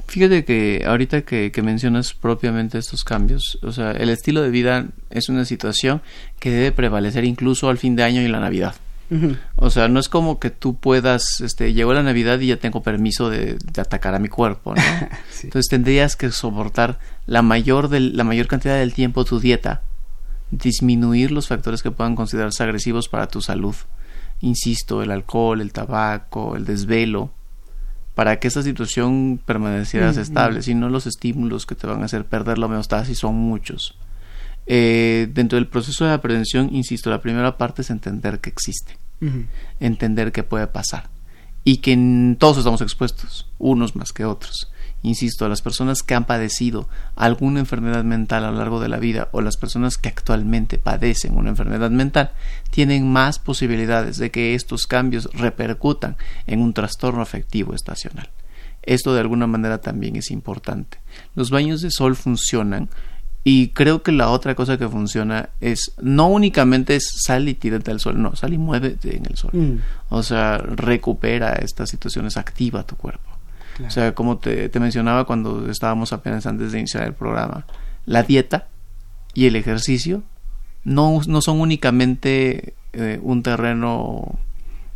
Fíjate 0.08 0.46
que 0.46 0.84
ahorita 0.88 1.24
que, 1.24 1.52
mencionas 1.62 2.14
propiamente 2.14 2.78
estos 2.78 3.04
cambios, 3.04 3.60
o 3.62 3.74
sea, 3.74 3.92
el 3.92 4.10
estilo 4.10 4.42
de 4.42 4.50
vida 4.50 4.88
es 5.10 5.28
una 5.28 5.44
situación 5.44 6.02
que 6.40 6.50
debe 6.50 6.72
prevalecer 6.72 7.26
incluso 7.26 7.70
al 7.70 7.78
fin 7.78 7.98
de 7.98 8.04
año 8.04 8.22
y 8.22 8.28
la 8.30 8.40
Navidad. 8.40 8.76
O 9.56 9.70
sea, 9.70 9.88
no 9.88 10.02
es 10.02 10.10
como 10.10 10.38
que 10.38 10.50
tú 10.50 10.76
puedas, 10.76 11.40
este, 11.40 11.74
llegó 11.74 11.94
la 11.94 12.04
Navidad 12.04 12.40
y 12.42 12.48
ya 12.48 12.58
tengo 12.58 12.84
permiso 12.84 13.30
de, 13.30 13.58
atacar 13.78 14.16
a 14.16 14.20
mi 14.20 14.28
cuerpo, 14.28 14.76
¿no? 14.76 14.82
Entonces 15.44 15.70
tendrías 15.70 16.16
que 16.18 16.30
soportar 16.32 17.00
la 17.26 17.42
mayor, 17.42 17.90
la 17.92 18.24
mayor 18.26 18.48
cantidad 18.48 18.78
del 18.78 18.94
tiempo 18.94 19.24
tu 19.24 19.40
dieta, 19.40 19.82
disminuir 20.52 21.32
los 21.32 21.48
factores 21.48 21.84
que 21.84 21.92
puedan 21.92 22.16
considerarse 22.16 22.64
agresivos 22.64 23.08
para 23.08 23.28
tu 23.28 23.42
salud. 23.42 23.76
Insisto, 24.42 25.02
el 25.02 25.12
alcohol, 25.12 25.62
el 25.62 25.72
tabaco, 25.72 26.58
el 26.58 26.66
desvelo, 26.66 27.32
para 28.18 28.40
que 28.40 28.48
esa 28.48 28.64
situación 28.64 29.40
permaneciera 29.46 30.12
mm, 30.12 30.18
estable, 30.18 30.64
si 30.64 30.74
no 30.74 30.90
los 30.90 31.06
estímulos 31.06 31.68
que 31.68 31.76
te 31.76 31.86
van 31.86 32.02
a 32.02 32.06
hacer 32.06 32.26
perder 32.26 32.58
la 32.58 32.66
homeostasis 32.66 33.20
son 33.20 33.36
muchos. 33.36 33.96
Eh, 34.66 35.30
dentro 35.36 35.58
del 35.58 35.68
proceso 35.68 36.04
de 36.04 36.10
la 36.10 36.20
prevención, 36.20 36.74
insisto, 36.74 37.12
la 37.12 37.22
primera 37.22 37.60
parte 37.60 37.84
es 37.84 37.92
entender 37.92 38.40
que 38.40 38.50
existe, 38.50 38.98
entender 39.80 40.32
que 40.32 40.42
puede 40.42 40.66
pasar 40.66 41.12
y 41.64 41.78
que 41.78 42.36
todos 42.40 42.58
estamos 42.58 42.82
expuestos, 42.82 43.46
unos 43.60 43.96
más 43.96 44.12
que 44.12 44.26
otros. 44.26 44.72
Insisto, 45.08 45.48
las 45.48 45.62
personas 45.62 46.04
que 46.04 46.16
han 46.16 46.26
padecido 46.26 46.90
alguna 47.16 47.62
enfermedad 47.62 48.04
mental 48.04 48.44
a 48.44 48.52
lo 48.52 48.58
largo 48.58 48.82
de 48.82 48.90
la 48.90 48.98
vida 48.98 49.30
o 49.32 49.40
las 49.40 49.56
personas 49.56 49.98
que 49.98 50.10
actualmente 50.10 50.78
padecen 50.78 51.38
una 51.38 51.50
enfermedad 51.50 51.90
mental 51.90 52.32
tienen 52.72 53.10
más 53.10 53.40
posibilidades 53.40 54.18
de 54.18 54.32
que 54.32 54.54
estos 54.54 54.86
cambios 54.86 55.30
repercutan 55.34 56.18
en 56.46 56.62
un 56.62 56.74
trastorno 56.74 57.22
afectivo 57.22 57.74
estacional. 57.74 58.30
Esto 58.84 59.14
de 59.14 59.22
alguna 59.22 59.48
manera 59.48 59.80
también 59.80 60.18
es 60.18 60.30
importante. 60.30 61.00
Los 61.36 61.52
baños 61.52 61.82
de 61.82 61.90
sol 61.90 62.18
funcionan 62.18 62.90
y 63.46 63.70
creo 63.70 64.04
que 64.04 64.12
la 64.12 64.30
otra 64.30 64.56
cosa 64.56 64.78
que 64.78 64.90
funciona 64.90 65.52
es 65.62 65.94
no 66.02 66.28
únicamente 66.28 66.98
es 66.98 67.24
sal 67.24 67.48
y 67.48 67.54
tírate 67.54 67.92
al 67.92 68.02
sol, 68.02 68.22
no, 68.22 68.36
sal 68.36 68.54
y 68.54 68.58
muévete 68.58 69.16
en 69.16 69.26
el 69.26 69.38
sol. 69.38 69.52
Mm. 69.54 69.78
O 70.10 70.22
sea, 70.22 70.58
recupera 70.58 71.54
estas 71.54 71.90
situaciones, 71.90 72.36
activa 72.36 72.84
tu 72.84 72.98
cuerpo. 72.98 73.37
O 73.86 73.90
sea, 73.92 74.16
como 74.16 74.38
te, 74.38 74.72
mencionaba 74.80 75.26
cuando 75.26 75.70
estábamos 75.70 76.14
apenas 76.14 76.46
antes 76.46 76.72
de 76.72 76.80
iniciar 76.80 77.04
el 77.04 77.14
programa, 77.14 77.66
la 78.06 78.24
dieta 78.24 78.68
y 79.34 79.46
el 79.46 79.56
ejercicio 79.56 80.24
no, 80.84 81.22
no 81.28 81.42
son 81.42 81.60
únicamente 81.60 82.74
eh, 82.94 83.20
un 83.22 83.44
terreno 83.44 84.40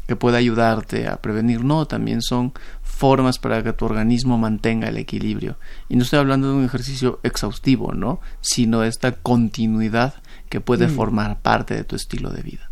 que 0.08 0.16
pueda 0.16 0.40
ayudarte 0.40 1.08
a 1.08 1.18
prevenir, 1.18 1.64
no, 1.64 1.86
también 1.86 2.22
son 2.22 2.54
formas 2.82 3.40
para 3.40 3.64
que 3.64 3.74
tu 3.74 3.86
organismo 3.86 4.38
mantenga 4.38 4.90
el 4.90 4.98
equilibrio. 4.98 5.58
Y 5.90 5.96
no 5.96 6.04
estoy 6.04 6.20
hablando 6.20 6.50
de 6.50 6.56
un 6.56 6.66
ejercicio 6.66 7.20
exhaustivo, 7.24 7.94
¿no? 7.94 8.20
Sino 8.42 8.84
esta 8.84 9.14
continuidad 9.14 10.16
que 10.50 10.60
puede 10.60 10.88
mm. 10.88 10.92
formar 10.92 11.40
parte 11.40 11.76
de 11.76 11.84
tu 11.84 11.96
estilo 11.96 12.30
de 12.30 12.42
vida. 12.42 12.72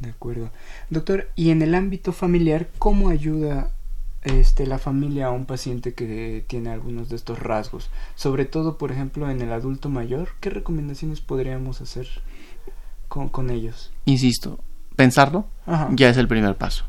De 0.00 0.10
acuerdo. 0.10 0.50
Doctor, 0.90 1.30
¿y 1.36 1.50
en 1.50 1.62
el 1.62 1.74
ámbito 1.74 2.12
familiar 2.12 2.68
cómo 2.78 3.08
ayuda 3.08 3.70
este, 4.24 4.66
la 4.66 4.78
familia 4.78 5.26
a 5.26 5.30
un 5.30 5.44
paciente 5.44 5.94
que 5.94 6.44
tiene 6.46 6.70
algunos 6.70 7.08
de 7.08 7.16
estos 7.16 7.38
rasgos. 7.38 7.90
Sobre 8.14 8.46
todo, 8.46 8.78
por 8.78 8.90
ejemplo, 8.90 9.30
en 9.30 9.40
el 9.40 9.52
adulto 9.52 9.88
mayor, 9.88 10.30
¿qué 10.40 10.50
recomendaciones 10.50 11.20
podríamos 11.20 11.80
hacer 11.80 12.08
con, 13.08 13.50
ellos? 13.50 13.92
Insisto, 14.06 14.58
pensarlo 14.96 15.46
ya 15.92 16.08
es 16.08 16.16
el 16.16 16.26
primer 16.26 16.56
paso. 16.56 16.84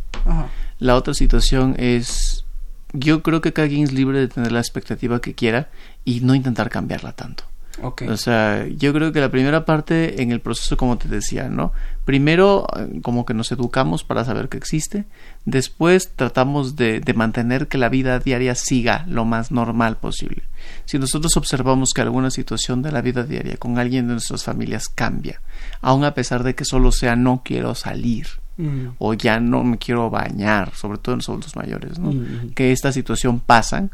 La 0.79 0.95
otra 0.95 1.13
situación 1.13 1.75
es, 1.77 2.45
yo 2.93 3.21
creo 3.21 3.41
que 3.41 3.53
cada 3.53 3.67
quien 3.67 3.83
es 3.83 3.93
libre 3.93 4.19
de 4.19 4.27
tener 4.27 4.51
la 4.51 4.59
expectativa 4.59 5.21
que 5.21 5.35
quiera 5.35 5.69
y 6.03 6.21
no 6.21 6.35
intentar 6.35 6.69
cambiarla 6.69 7.11
tanto. 7.11 7.43
O 7.81 8.17
sea, 8.17 8.65
yo 8.67 8.93
creo 8.93 9.11
que 9.11 9.19
la 9.19 9.29
primera 9.29 9.65
parte 9.65 10.21
en 10.21 10.31
el 10.31 10.39
proceso, 10.39 10.77
como 10.77 10.97
te 10.97 11.07
decía, 11.07 11.49
¿no? 11.49 11.73
Primero, 12.05 12.67
eh, 12.77 13.01
como 13.01 13.25
que 13.25 13.33
nos 13.33 13.51
educamos 13.51 14.03
para 14.03 14.23
saber 14.23 14.49
que 14.49 14.57
existe. 14.57 15.05
Después, 15.45 16.11
tratamos 16.15 16.75
de, 16.75 17.01
de, 17.01 17.13
mantener 17.13 17.67
que 17.67 17.77
la 17.77 17.89
vida 17.89 18.19
diaria 18.19 18.55
siga 18.55 19.05
lo 19.07 19.25
más 19.25 19.51
normal 19.51 19.97
posible. 19.97 20.43
Si 20.85 20.97
nosotros 20.99 21.35
observamos 21.37 21.91
que 21.93 22.01
alguna 22.01 22.31
situación 22.31 22.81
de 22.81 22.91
la 22.91 23.01
vida 23.01 23.23
diaria 23.23 23.57
con 23.57 23.77
alguien 23.77 24.07
de 24.07 24.13
nuestras 24.13 24.43
familias 24.43 24.87
cambia, 24.87 25.41
aun 25.81 26.03
a 26.05 26.13
pesar 26.13 26.43
de 26.43 26.55
que 26.55 26.65
solo 26.65 26.91
sea 26.91 27.15
no 27.15 27.41
quiero 27.43 27.75
salir, 27.75 28.27
mm. 28.57 28.87
o 28.99 29.13
ya 29.13 29.39
no 29.39 29.63
me 29.63 29.77
quiero 29.77 30.09
bañar, 30.09 30.73
sobre 30.75 30.97
todo 30.97 31.13
en 31.13 31.19
los 31.19 31.29
adultos 31.29 31.55
mayores, 31.55 31.99
¿no? 31.99 32.11
Mm. 32.11 32.53
Que 32.55 32.71
esta 32.71 32.91
situación 32.91 33.39
pasan 33.39 33.91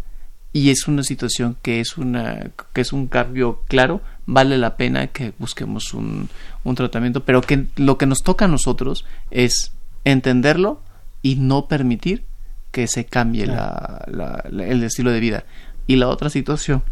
y 0.54 0.70
es 0.70 0.88
una 0.88 1.04
situación 1.04 1.58
que 1.62 1.80
es 1.80 1.98
una 1.98 2.52
que 2.74 2.82
es 2.82 2.92
un 2.92 3.08
cambio 3.08 3.62
claro 3.68 4.02
vale 4.26 4.58
la 4.58 4.76
pena 4.76 5.08
que 5.08 5.34
busquemos 5.40 5.94
un, 5.94 6.30
un 6.64 6.76
tratamiento 6.76 7.24
pero 7.24 7.42
que 7.42 7.68
lo 7.78 7.98
que 7.98 8.06
nos 8.06 8.22
toca 8.24 8.46
a 8.46 8.48
nosotros 8.50 9.06
es 9.30 9.72
entenderlo 10.04 10.82
y 11.22 11.36
no 11.36 11.68
permitir 11.68 12.26
que 12.72 12.88
se 12.88 13.06
cambie 13.06 13.46
la, 13.46 14.06
el 14.50 14.84
estilo 14.84 15.12
de 15.12 15.20
vida. 15.20 15.44
Y 15.88 15.98
la 15.98 16.08
otra 16.08 16.30
situación 16.30 16.84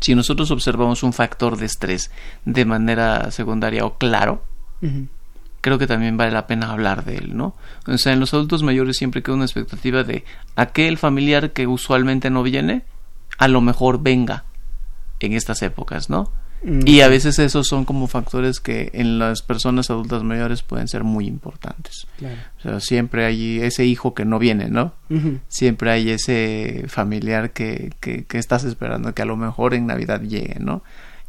si 0.00 0.14
nosotros 0.14 0.50
observamos 0.50 1.02
un 1.02 1.12
factor 1.12 1.56
de 1.56 1.66
estrés 1.66 2.10
de 2.44 2.64
manera 2.64 3.30
secundaria 3.30 3.84
o 3.84 3.98
claro 3.98 4.42
creo 5.60 5.78
que 5.78 5.86
también 5.86 6.16
vale 6.16 6.32
la 6.32 6.46
pena 6.46 6.70
hablar 6.70 7.04
de 7.04 7.16
él, 7.16 7.36
¿no? 7.36 7.54
O 7.86 7.98
sea, 7.98 8.12
en 8.12 8.20
los 8.20 8.32
adultos 8.34 8.62
mayores 8.62 8.96
siempre 8.96 9.22
queda 9.22 9.36
una 9.36 9.44
expectativa 9.44 10.04
de 10.04 10.24
aquel 10.56 10.98
familiar 10.98 11.52
que 11.52 11.66
usualmente 11.66 12.30
no 12.30 12.42
viene, 12.42 12.84
a 13.38 13.48
lo 13.48 13.60
mejor 13.60 14.02
venga 14.02 14.44
en 15.20 15.32
estas 15.32 15.62
épocas, 15.62 16.10
¿no? 16.10 16.32
Mm. 16.62 16.86
Y 16.86 17.00
a 17.00 17.08
veces 17.08 17.38
esos 17.38 17.66
son 17.66 17.84
como 17.84 18.06
factores 18.06 18.60
que 18.60 18.90
en 18.92 19.18
las 19.18 19.42
personas 19.42 19.90
adultas 19.90 20.22
mayores 20.22 20.62
pueden 20.62 20.88
ser 20.88 21.04
muy 21.04 21.26
importantes. 21.26 22.06
Claro. 22.18 22.36
O 22.58 22.62
sea, 22.62 22.80
siempre 22.80 23.24
hay 23.24 23.60
ese 23.60 23.86
hijo 23.86 24.14
que 24.14 24.24
no 24.24 24.38
viene, 24.38 24.68
¿no? 24.68 24.94
Siempre 25.48 25.90
hay 25.90 26.10
ese 26.10 26.84
familiar 26.88 27.52
que, 27.52 27.92
que, 28.00 28.24
que 28.24 28.38
estás 28.38 28.64
esperando 28.64 29.14
que 29.14 29.22
a 29.22 29.26
lo 29.26 29.36
mejor 29.36 29.74
en 29.74 29.86
Navidad 29.86 30.20
llegue, 30.20 30.58
¿no? 30.60 30.82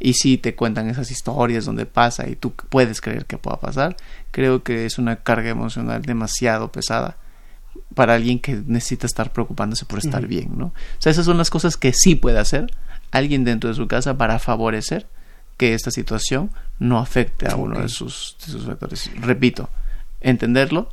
Y 0.04 0.14
si 0.14 0.36
te 0.36 0.56
cuentan 0.56 0.88
esas 0.88 1.12
historias 1.12 1.64
donde 1.64 1.86
pasa 1.86 2.28
y 2.28 2.34
tú 2.34 2.52
puedes 2.68 3.00
creer 3.00 3.24
que 3.24 3.38
pueda 3.38 3.60
pasar, 3.60 3.96
creo 4.32 4.64
que 4.64 4.84
es 4.84 4.98
una 4.98 5.14
carga 5.14 5.50
emocional 5.50 6.02
demasiado 6.02 6.72
pesada 6.72 7.18
para 7.94 8.14
alguien 8.14 8.40
que 8.40 8.60
necesita 8.66 9.06
estar 9.06 9.32
preocupándose 9.32 9.84
por 9.84 10.00
estar 10.00 10.26
bien, 10.26 10.54
¿no? 10.56 10.66
O 10.66 10.72
sea, 10.98 11.12
esas 11.12 11.24
son 11.24 11.38
las 11.38 11.50
cosas 11.50 11.76
que 11.76 11.92
sí 11.92 12.16
puede 12.16 12.40
hacer 12.40 12.72
alguien 13.12 13.44
dentro 13.44 13.70
de 13.70 13.76
su 13.76 13.86
casa 13.86 14.18
para 14.18 14.40
favorecer 14.40 15.06
que 15.56 15.72
esta 15.72 15.92
situación 15.92 16.50
no 16.80 16.98
afecte 16.98 17.48
a 17.48 17.54
uno 17.54 17.78
de 17.78 17.88
sus, 17.88 18.36
de 18.44 18.52
sus 18.52 18.66
factores. 18.66 19.08
Repito, 19.20 19.68
entenderlo, 20.20 20.92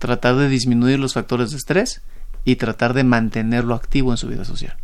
tratar 0.00 0.34
de 0.34 0.48
disminuir 0.48 0.98
los 0.98 1.14
factores 1.14 1.52
de 1.52 1.58
estrés 1.58 2.02
y 2.44 2.56
tratar 2.56 2.92
de 2.92 3.04
mantenerlo 3.04 3.76
activo 3.76 4.10
en 4.10 4.16
su 4.16 4.26
vida 4.26 4.44
social. 4.44 4.76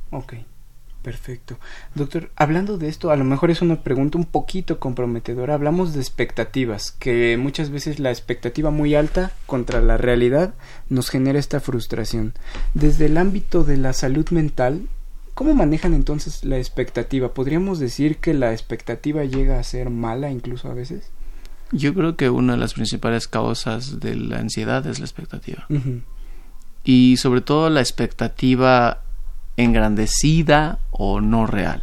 Perfecto. 1.02 1.58
Doctor, 1.94 2.30
hablando 2.36 2.78
de 2.78 2.88
esto, 2.88 3.10
a 3.10 3.16
lo 3.16 3.24
mejor 3.24 3.50
es 3.50 3.60
una 3.60 3.82
pregunta 3.82 4.18
un 4.18 4.24
poquito 4.24 4.78
comprometedora. 4.78 5.54
Hablamos 5.54 5.92
de 5.92 6.00
expectativas, 6.00 6.92
que 6.92 7.36
muchas 7.36 7.70
veces 7.70 7.98
la 7.98 8.10
expectativa 8.10 8.70
muy 8.70 8.94
alta 8.94 9.32
contra 9.46 9.80
la 9.80 9.96
realidad 9.96 10.54
nos 10.88 11.10
genera 11.10 11.38
esta 11.38 11.60
frustración. 11.60 12.34
Desde 12.74 13.06
el 13.06 13.18
ámbito 13.18 13.64
de 13.64 13.76
la 13.76 13.92
salud 13.92 14.28
mental, 14.30 14.88
¿cómo 15.34 15.54
manejan 15.54 15.94
entonces 15.94 16.44
la 16.44 16.58
expectativa? 16.58 17.34
¿Podríamos 17.34 17.78
decir 17.78 18.16
que 18.18 18.34
la 18.34 18.52
expectativa 18.52 19.24
llega 19.24 19.58
a 19.58 19.64
ser 19.64 19.90
mala 19.90 20.30
incluso 20.30 20.70
a 20.70 20.74
veces? 20.74 21.10
Yo 21.72 21.94
creo 21.94 22.16
que 22.16 22.28
una 22.28 22.52
de 22.52 22.58
las 22.58 22.74
principales 22.74 23.26
causas 23.26 23.98
de 23.98 24.14
la 24.14 24.38
ansiedad 24.38 24.86
es 24.86 24.98
la 24.98 25.06
expectativa. 25.06 25.66
Y 26.84 27.16
sobre 27.16 27.40
todo 27.40 27.70
la 27.70 27.80
expectativa 27.80 29.02
engrandecida 29.56 30.78
o 30.90 31.20
no 31.20 31.46
real. 31.46 31.82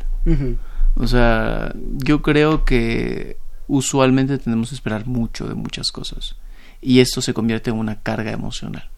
O 0.96 1.08
sea, 1.08 1.74
yo 1.76 2.22
creo 2.22 2.66
que 2.66 3.38
usualmente 3.68 4.38
tenemos 4.38 4.70
que 4.70 4.76
esperar 4.76 5.08
mucho 5.08 5.48
de 5.48 5.56
muchas 5.56 5.92
cosas. 5.92 6.36
Y 6.82 7.00
esto 7.00 7.22
se 7.22 7.34
convierte 7.34 7.70
en 7.72 7.78
una 7.78 8.02
carga 8.02 8.32
emocional. 8.32 8.90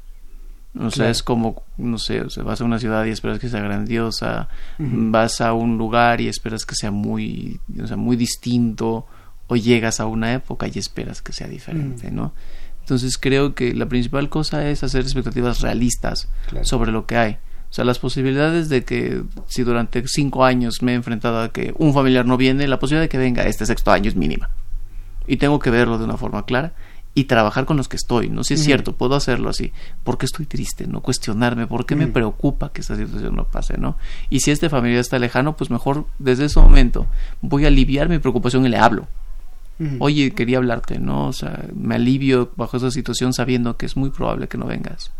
O 0.76 0.89
sea, 0.89 0.97
Claro. 1.03 1.11
es 1.11 1.24
como, 1.24 1.63
no 1.78 1.97
sé, 1.97 2.22
o 2.22 2.30
sea, 2.30 2.43
vas 2.43 2.61
a 2.61 2.63
una 2.63 2.80
ciudad 2.80 3.03
y 3.05 3.09
esperas 3.09 3.39
que 3.39 3.49
sea 3.49 3.59
grandiosa, 3.61 4.47
vas 4.78 5.41
a 5.41 5.53
un 5.53 5.78
lugar 5.78 6.22
y 6.22 6.28
esperas 6.30 6.65
que 6.65 6.76
sea 6.76 6.91
muy, 6.91 7.59
o 7.82 7.88
sea, 7.88 7.97
muy 7.97 8.15
distinto, 8.15 9.05
o 9.47 9.55
llegas 9.57 9.99
a 9.99 10.05
una 10.05 10.34
época 10.34 10.67
y 10.74 10.80
esperas 10.80 11.22
que 11.22 11.34
sea 11.34 11.47
diferente. 11.47 12.09
¿no? 12.09 12.34
Entonces 12.80 13.17
creo 13.17 13.53
que 13.53 13.74
la 13.74 13.88
principal 13.88 14.30
cosa 14.30 14.69
es 14.69 14.82
hacer 14.84 15.01
expectativas 15.01 15.59
realistas 15.59 16.30
Claro. 16.49 16.65
sobre 16.65 16.91
lo 16.93 17.05
que 17.05 17.17
hay. 17.17 17.38
O 17.72 17.74
sea, 17.74 17.86
las 17.86 17.99
posibilidades 17.99 18.67
de 18.67 18.84
que 18.84 19.24
si 19.47 19.63
durante 19.63 20.05
cinco 20.05 20.43
años 20.43 20.82
me 20.82 20.91
he 20.91 20.95
enfrentado 20.95 21.39
a 21.39 21.53
que 21.53 21.74
un 21.78 21.93
familiar 21.93 22.26
no 22.26 22.36
viene, 22.36 22.67
la 22.67 22.80
posibilidad 22.80 23.05
de 23.05 23.09
que 23.09 23.17
venga 23.17 23.47
este 23.47 23.65
sexto 23.65 23.91
año 23.91 24.09
es 24.09 24.17
mínima. 24.17 24.49
Y 25.26 25.38
tengo 25.38 25.57
que 25.57 25.69
verlo 25.69 25.97
de 25.97 26.03
una 26.03 26.17
forma 26.17 26.45
clara 26.45 26.74
y 27.13 27.26
trabajar 27.26 27.65
con 27.65 27.78
los 27.78 27.88
que 27.88 27.95
estoy, 27.95 28.30
¿no? 28.30 28.43
Si 28.43 28.55
es 28.55 28.63
cierto, 28.63 28.97
puedo 28.97 29.15
hacerlo 29.15 29.49
así. 29.49 29.72
¿Por 30.03 30.17
qué 30.17 30.26
estoy 30.26 30.47
triste? 30.47 30.86
No 30.86 30.99
cuestionarme, 30.99 31.65
¿por 31.65 31.86
qué 31.86 31.95
me 31.95 32.07
preocupa 32.07 32.74
que 32.74 32.82
esta 32.82 32.97
situación 32.97 33.38
no 33.38 33.45
pase, 33.45 33.78
¿no? 33.78 33.97
Y 34.30 34.41
si 34.41 34.51
este 34.51 34.67
familiar 34.67 34.99
está 34.99 35.17
lejano, 35.17 35.55
pues 35.55 35.69
mejor 35.69 36.07
desde 36.19 36.45
ese 36.45 36.59
momento 36.59 37.07
voy 37.41 37.63
a 37.63 37.69
aliviar 37.69 38.09
mi 38.09 38.19
preocupación 38.19 38.65
y 38.65 38.69
le 38.69 38.78
hablo. 38.78 39.07
Oye, 39.99 40.32
quería 40.32 40.57
hablarte, 40.57 40.99
¿no? 40.99 41.28
O 41.28 41.34
sea, 41.34 41.65
me 41.74 41.95
alivio 41.95 42.51
bajo 42.55 42.78
esa 42.78 42.91
situación 42.91 43.34
sabiendo 43.34 43.78
que 43.78 43.88
es 43.88 43.97
muy 43.97 44.11
probable 44.11 44.47
que 44.47 44.57
no 44.57 44.65
vengas. 44.65 45.11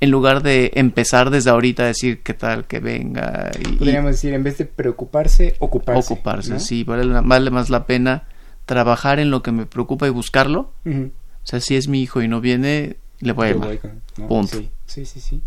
En 0.00 0.10
lugar 0.10 0.42
de 0.42 0.72
empezar 0.74 1.30
desde 1.30 1.48
ahorita 1.50 1.84
a 1.84 1.86
decir 1.86 2.22
qué 2.22 2.34
tal 2.34 2.66
que 2.66 2.80
venga 2.80 3.50
y, 3.58 3.76
Podríamos 3.76 4.10
decir, 4.12 4.34
en 4.34 4.42
vez 4.44 4.58
de 4.58 4.66
preocuparse, 4.66 5.56
ocuparse. 5.58 6.12
ocuparse, 6.12 6.50
¿no? 6.54 6.60
sí, 6.60 6.84
vale, 6.84 7.06
vale 7.22 7.50
más 7.50 7.70
la 7.70 7.86
pena 7.86 8.24
trabajar 8.66 9.18
en 9.20 9.30
lo 9.30 9.42
que 9.42 9.52
me 9.52 9.64
preocupa 9.66 10.06
y 10.06 10.10
buscarlo. 10.10 10.72
O 10.84 11.10
sea, 11.48 11.60
si 11.60 11.76
es 11.76 11.88
mi 11.88 12.02
hijo 12.02 12.20
y 12.20 12.28
no 12.28 12.40
viene, 12.40 12.96
le 13.20 13.32
voy 13.32 13.46
a 13.48 13.50
llamar. 13.52 13.68
voy 13.68 13.78
con- 13.78 14.02
no, 14.18 14.28
Punto. 14.28 14.58
Sí, 14.58 14.70
sí, 14.86 15.04
sí. 15.06 15.20
sí. 15.20 15.40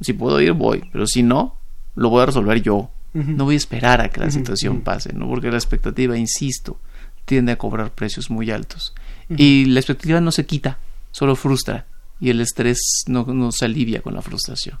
Si 0.00 0.12
puedo 0.14 0.40
ir, 0.40 0.52
voy, 0.52 0.82
pero 0.90 1.06
si 1.06 1.22
no, 1.22 1.58
lo 1.94 2.08
voy 2.10 2.22
a 2.22 2.26
resolver 2.26 2.60
yo. 2.62 2.90
No 3.14 3.44
voy 3.44 3.54
a 3.54 3.58
esperar 3.58 4.00
a 4.00 4.08
que 4.08 4.20
la 4.20 4.30
situación 4.30 4.80
pase, 4.80 5.12
¿no? 5.12 5.28
Porque 5.28 5.50
la 5.50 5.58
expectativa, 5.58 6.16
insisto, 6.16 6.80
tiende 7.26 7.52
a 7.52 7.58
cobrar 7.58 7.90
precios 7.92 8.30
muy 8.30 8.50
altos. 8.50 8.94
Y 9.28 9.66
la 9.66 9.80
expectativa 9.80 10.18
no 10.22 10.32
se 10.32 10.46
quita, 10.46 10.78
solo 11.10 11.36
frustra. 11.36 11.84
Y 12.22 12.30
el 12.30 12.40
estrés 12.40 12.78
no, 13.08 13.24
no 13.24 13.50
se 13.50 13.64
alivia 13.64 14.00
con 14.00 14.14
la 14.14 14.22
frustración. 14.22 14.78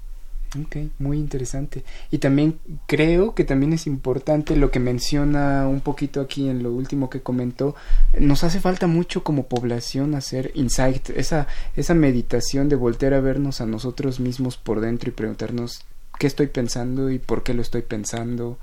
Ok, 0.60 0.76
muy 1.00 1.18
interesante. 1.18 1.82
Y 2.12 2.18
también 2.18 2.60
creo 2.86 3.34
que 3.34 3.42
también 3.42 3.72
es 3.72 3.88
importante 3.88 4.54
lo 4.54 4.70
que 4.70 4.78
menciona 4.78 5.66
un 5.66 5.80
poquito 5.80 6.20
aquí 6.20 6.48
en 6.48 6.62
lo 6.62 6.72
último 6.72 7.10
que 7.10 7.20
comentó. 7.20 7.74
Nos 8.16 8.44
hace 8.44 8.60
falta 8.60 8.86
mucho 8.86 9.24
como 9.24 9.46
población 9.46 10.14
hacer 10.14 10.52
insight, 10.54 11.10
esa, 11.10 11.48
esa 11.74 11.94
meditación 11.94 12.68
de 12.68 12.76
voltear 12.76 13.12
a 13.12 13.20
vernos 13.20 13.60
a 13.60 13.66
nosotros 13.66 14.20
mismos 14.20 14.56
por 14.56 14.80
dentro 14.80 15.08
y 15.08 15.12
preguntarnos 15.12 15.84
qué 16.20 16.28
estoy 16.28 16.46
pensando 16.46 17.10
y 17.10 17.18
por 17.18 17.42
qué 17.42 17.54
lo 17.54 17.62
estoy 17.62 17.82
pensando. 17.82 18.56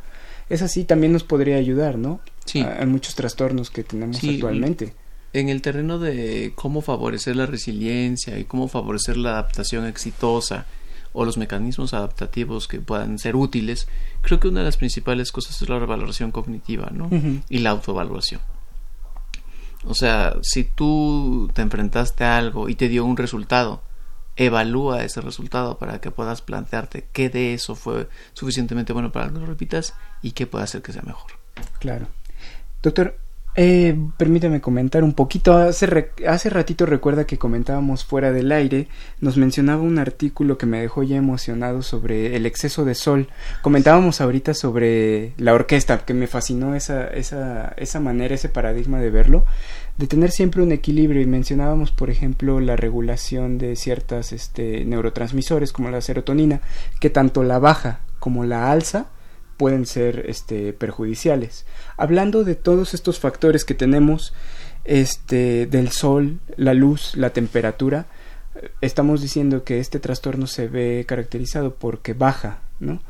Es 0.48 0.62
así, 0.62 0.86
también 0.86 1.12
nos 1.12 1.26
podría 1.26 1.58
ayudar, 1.58 1.98
¿no? 1.98 2.22
Sí. 2.46 2.62
A, 2.62 2.84
a 2.84 2.86
muchos 2.86 3.16
trastornos 3.16 3.72
que 3.72 3.84
tenemos 3.84 4.20
Sí, 4.20 4.36
actualmente. 4.36 4.94
En 5.34 5.50
el 5.50 5.62
terreno 5.62 6.00
de 6.00 6.54
cómo 6.56 6.82
favorecer 6.82 7.36
la 7.36 7.46
resiliencia 7.46 8.40
y 8.40 8.46
cómo 8.46 8.68
favorecer 8.68 9.18
la 9.18 9.32
adaptación 9.32 9.86
exitosa 9.86 10.66
o 11.14 11.26
los 11.26 11.38
mecanismos 11.38 11.94
adaptativos 11.94 12.68
que 12.68 12.80
puedan 12.80 13.20
ser 13.20 13.36
útiles, 13.36 13.88
creo 14.22 14.40
que 14.40 14.48
una 14.48 14.60
de 14.60 14.66
las 14.66 14.78
principales 14.78 15.32
cosas 15.32 15.62
es 15.62 15.70
la 15.70 15.80
revaloración 15.80 16.32
cognitiva, 16.32 16.90
¿no? 16.92 17.10
Y 17.50 17.60
la 17.60 17.72
autoevaluación. 17.72 18.42
O 19.86 19.94
sea, 19.94 20.36
si 20.42 20.64
tú 20.64 21.50
te 21.54 21.62
enfrentaste 21.62 22.24
a 22.24 22.38
algo 22.38 22.70
y 22.70 22.76
te 22.76 22.90
dio 22.90 23.06
un 23.06 23.18
resultado, 23.18 23.82
evalúa 24.36 25.04
ese 25.04 25.22
resultado 25.22 25.78
para 25.78 26.00
que 26.00 26.12
puedas 26.12 26.42
plantearte 26.42 27.06
qué 27.12 27.30
de 27.30 27.54
eso 27.54 27.76
fue 27.76 28.08
suficientemente 28.34 28.94
bueno 28.94 29.12
para 29.12 29.28
que 29.28 29.40
lo 29.40 29.46
repitas 29.46 29.94
y 30.22 30.32
qué 30.32 30.48
puede 30.48 30.64
hacer 30.64 30.82
que 30.82 30.94
sea 30.94 31.02
mejor. 31.02 31.32
Claro. 31.80 32.08
Doctor, 32.82 33.18
eh, 33.56 33.97
permítame 34.18 34.62
comentar 34.62 35.04
un 35.04 35.14
poquito. 35.14 35.58
Hace, 35.58 36.12
hace 36.28 36.50
ratito 36.50 36.86
recuerda 36.86 37.26
que 37.26 37.38
comentábamos 37.38 38.06
fuera 38.06 38.32
del 38.32 38.52
aire, 38.52 38.88
nos 39.20 39.38
mencionaba 39.38 39.82
un 39.82 40.00
artículo 40.00 40.58
que 40.58 40.66
me 40.66 40.80
dejó 40.80 41.04
ya 41.04 41.18
emocionado 41.18 41.82
sobre 41.82 42.36
el 42.36 42.45
exceso 42.45 42.86
de 42.86 42.95
sol. 42.95 43.28
Comentábamos 43.62 44.22
ahorita 44.22 44.54
sobre 44.54 45.34
la 45.38 45.54
orquesta, 45.54 46.06
que 46.06 46.14
me 46.14 46.28
fascinó 46.28 46.76
esa, 46.76 47.08
esa, 47.08 47.74
esa 47.78 48.00
manera, 48.00 48.36
ese 48.36 48.50
paradigma 48.50 49.00
de 49.00 49.10
verlo, 49.10 49.45
de 49.97 50.08
tener 50.08 50.32
siempre 50.32 50.62
un 50.62 50.72
equilibrio. 50.72 51.22
Y 51.22 51.26
mencionábamos, 51.26 51.91
por 51.91 52.10
ejemplo, 52.10 52.60
la 52.60 52.76
regulación 52.76 53.58
de 53.58 53.76
ciertas 53.76 54.32
este, 54.32 54.86
neurotransmisores 54.86 55.74
como 55.74 55.89
la 55.89 56.02
serotonina, 56.02 56.62
que 57.00 57.10
tanto 57.10 57.43
la 57.43 57.60
baja 57.60 58.00
como 58.20 58.45
la 58.45 58.72
alza 58.72 59.08
pueden 59.60 59.86
ser 59.86 60.24
este 60.28 60.72
perjudiciales. 60.72 61.66
Hablando 61.97 62.45
de 62.45 62.55
todos 62.55 62.93
estos 62.93 63.20
factores 63.20 63.66
que 63.66 63.76
tenemos 63.76 64.34
este 64.86 65.68
del 65.68 65.91
sol, 65.91 66.39
la 66.55 66.74
luz, 66.74 67.18
la 67.18 67.32
temperatura, 67.32 68.07
eh, 68.55 68.72
estamos 68.80 69.22
diciendo 69.22 69.66
que 69.66 69.80
este 69.80 69.99
trastorno 69.99 70.47
se 70.47 70.70
ve 70.70 71.03
caracterizado 71.05 71.76
porque 71.76 72.14
baja, 72.14 72.62
¿no? 72.80 73.01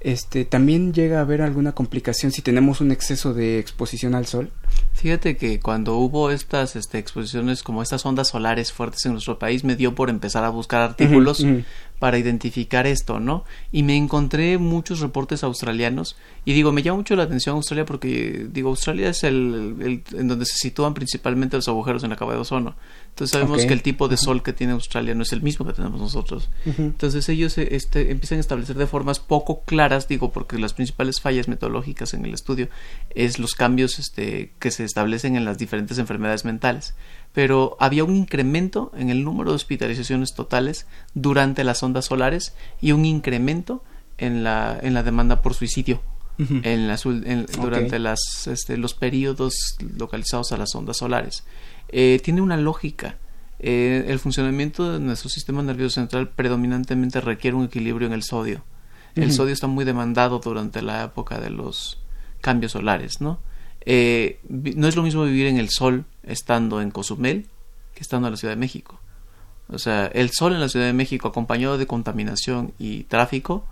Este, 0.00 0.44
también 0.44 0.92
llega 0.92 1.18
a 1.18 1.20
haber 1.20 1.40
alguna 1.40 1.70
complicación 1.70 2.32
si 2.32 2.42
tenemos 2.42 2.80
un 2.80 2.90
exceso 2.90 3.32
de 3.32 3.60
exposición 3.60 4.16
al 4.16 4.26
sol. 4.26 4.50
Fíjate 4.94 5.36
que 5.36 5.60
cuando 5.60 5.96
hubo 5.96 6.32
estas 6.32 6.74
este, 6.74 6.98
exposiciones 6.98 7.62
como 7.62 7.80
estas 7.80 8.04
ondas 8.04 8.26
solares 8.28 8.72
fuertes 8.72 9.06
en 9.06 9.12
nuestro 9.12 9.38
país, 9.38 9.62
me 9.62 9.76
dio 9.76 9.94
por 9.94 10.10
empezar 10.10 10.42
a 10.42 10.48
buscar 10.48 10.80
artículos. 10.82 11.46
Para 12.02 12.18
identificar 12.18 12.84
esto, 12.88 13.20
¿no? 13.20 13.44
Y 13.70 13.84
me 13.84 13.96
encontré 13.96 14.58
muchos 14.58 14.98
reportes 14.98 15.44
australianos 15.44 16.16
y 16.44 16.52
digo, 16.52 16.72
me 16.72 16.82
llama 16.82 16.96
mucho 16.96 17.14
la 17.14 17.22
atención 17.22 17.54
Australia 17.54 17.86
porque, 17.86 18.48
digo, 18.50 18.70
Australia 18.70 19.08
es 19.08 19.22
el, 19.22 19.76
el- 19.80 20.18
en 20.18 20.26
donde 20.26 20.44
se 20.44 20.54
sitúan 20.56 20.94
principalmente 20.94 21.56
los 21.56 21.68
agujeros 21.68 22.02
en 22.02 22.10
la 22.10 22.16
capa 22.16 22.32
de 22.32 22.38
ozono. 22.40 22.74
Entonces 23.10 23.30
sabemos 23.38 23.58
que 23.68 23.72
el 23.74 23.82
tipo 23.82 24.08
de 24.08 24.16
sol 24.16 24.42
que 24.42 24.52
tiene 24.52 24.72
Australia 24.72 25.14
no 25.14 25.22
es 25.22 25.32
el 25.32 25.42
mismo 25.42 25.64
que 25.64 25.74
tenemos 25.74 26.00
nosotros. 26.00 26.50
Entonces 26.76 27.28
ellos 27.28 27.56
eh, 27.58 27.68
este, 27.76 28.10
empiezan 28.10 28.38
a 28.38 28.40
establecer 28.40 28.74
de 28.76 28.88
formas 28.88 29.20
poco 29.20 29.62
claras, 29.64 30.08
digo, 30.08 30.32
porque 30.32 30.58
las 30.58 30.74
principales 30.74 31.20
fallas 31.20 31.46
metodológicas 31.46 32.14
en 32.14 32.24
el 32.24 32.34
estudio 32.34 32.68
es 33.14 33.38
los 33.38 33.54
cambios 33.54 34.00
este, 34.00 34.50
que 34.58 34.72
se 34.72 34.82
establecen 34.82 35.36
en 35.36 35.44
las 35.44 35.56
diferentes 35.56 35.98
enfermedades 35.98 36.44
mentales. 36.44 36.94
Pero 37.32 37.76
había 37.80 38.04
un 38.04 38.16
incremento 38.16 38.92
en 38.96 39.10
el 39.10 39.24
número 39.24 39.50
de 39.50 39.56
hospitalizaciones 39.56 40.34
totales 40.34 40.86
durante 41.14 41.64
las 41.64 41.82
ondas 41.82 42.06
solares 42.06 42.54
y 42.80 42.92
un 42.92 43.04
incremento 43.04 43.82
en 44.18 44.44
la, 44.44 44.78
en 44.80 44.94
la 44.94 45.02
demanda 45.02 45.42
por 45.42 45.54
suicidio 45.54 46.00
en 46.38 46.88
las, 46.88 47.04
durante 47.04 47.98
las, 47.98 48.46
este, 48.46 48.76
los 48.76 48.94
periodos 48.94 49.76
localizados 49.96 50.52
a 50.52 50.56
las 50.56 50.74
ondas 50.74 50.96
solares. 50.96 51.44
Eh, 51.88 52.20
tiene 52.22 52.40
una 52.40 52.56
lógica. 52.56 53.18
Eh, 53.58 54.06
el 54.08 54.18
funcionamiento 54.18 54.92
de 54.92 55.00
nuestro 55.00 55.28
sistema 55.30 55.62
nervioso 55.62 56.00
central 56.00 56.30
predominantemente 56.30 57.20
requiere 57.20 57.56
un 57.56 57.66
equilibrio 57.66 58.08
en 58.08 58.14
el 58.14 58.22
sodio. 58.22 58.64
El 59.14 59.30
sodio 59.30 59.52
está 59.52 59.66
muy 59.66 59.84
demandado 59.84 60.38
durante 60.38 60.80
la 60.80 61.04
época 61.04 61.38
de 61.38 61.50
los 61.50 62.00
cambios 62.40 62.72
solares, 62.72 63.20
¿no? 63.20 63.40
Eh, 63.84 64.38
no 64.48 64.88
es 64.88 64.96
lo 64.96 65.02
mismo 65.02 65.24
vivir 65.24 65.46
en 65.46 65.58
el 65.58 65.70
sol 65.70 66.04
estando 66.22 66.80
en 66.80 66.90
Cozumel 66.90 67.46
que 67.94 68.00
estando 68.00 68.28
en 68.28 68.32
la 68.32 68.36
Ciudad 68.36 68.54
de 68.54 68.60
México. 68.60 69.00
O 69.68 69.78
sea, 69.78 70.06
el 70.06 70.30
sol 70.30 70.52
en 70.52 70.60
la 70.60 70.68
Ciudad 70.68 70.86
de 70.86 70.92
México 70.92 71.28
acompañado 71.28 71.78
de 71.78 71.86
contaminación 71.86 72.72
y 72.78 73.04
tráfico 73.04 73.64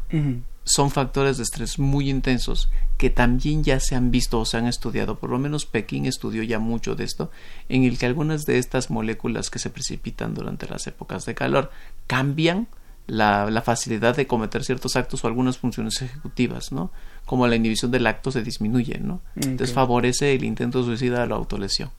son 0.65 0.91
factores 0.91 1.37
de 1.37 1.43
estrés 1.43 1.79
muy 1.79 2.09
intensos 2.09 2.71
que 2.97 3.11
también 3.11 3.65
ya 3.65 3.81
se 3.81 3.97
han 3.97 4.11
visto 4.11 4.41
o 4.41 4.45
se 4.45 4.57
han 4.57 4.67
estudiado, 4.67 5.19
por 5.19 5.31
lo 5.31 5.39
menos 5.39 5.67
Pekín 5.67 6.07
estudió 6.07 6.43
ya 6.43 6.59
mucho 6.59 6.95
de 6.95 7.05
esto, 7.05 7.31
en 7.69 7.85
el 7.85 7.99
que 7.99 8.07
algunas 8.07 8.45
de 8.45 8.59
estas 8.59 8.91
moléculas 8.91 9.51
que 9.51 9.59
se 9.59 9.71
precipitan 9.71 10.35
durante 10.35 10.69
las 10.69 10.87
épocas 10.87 11.25
de 11.25 11.35
calor 11.35 11.71
cambian 12.07 12.69
la, 13.11 13.51
la 13.51 13.61
facilidad 13.63 14.17
de 14.17 14.27
cometer 14.27 14.63
ciertos 14.65 14.95
actos 14.95 15.25
o 15.25 15.27
algunas 15.27 15.59
funciones 15.59 16.01
ejecutivas, 16.01 16.71
¿no? 16.71 16.93
Como 17.27 17.47
la 17.49 17.57
inhibición 17.57 17.91
del 17.91 18.07
acto 18.07 18.31
se 18.31 18.43
disminuye, 18.43 18.99
¿no? 19.01 19.21
Entonces 19.35 19.73
favorece 19.73 20.35
el 20.35 20.45
intento 20.45 20.85
suicida 20.85 21.21
de 21.21 21.27
la 21.27 21.35
autolesión. 21.35 21.91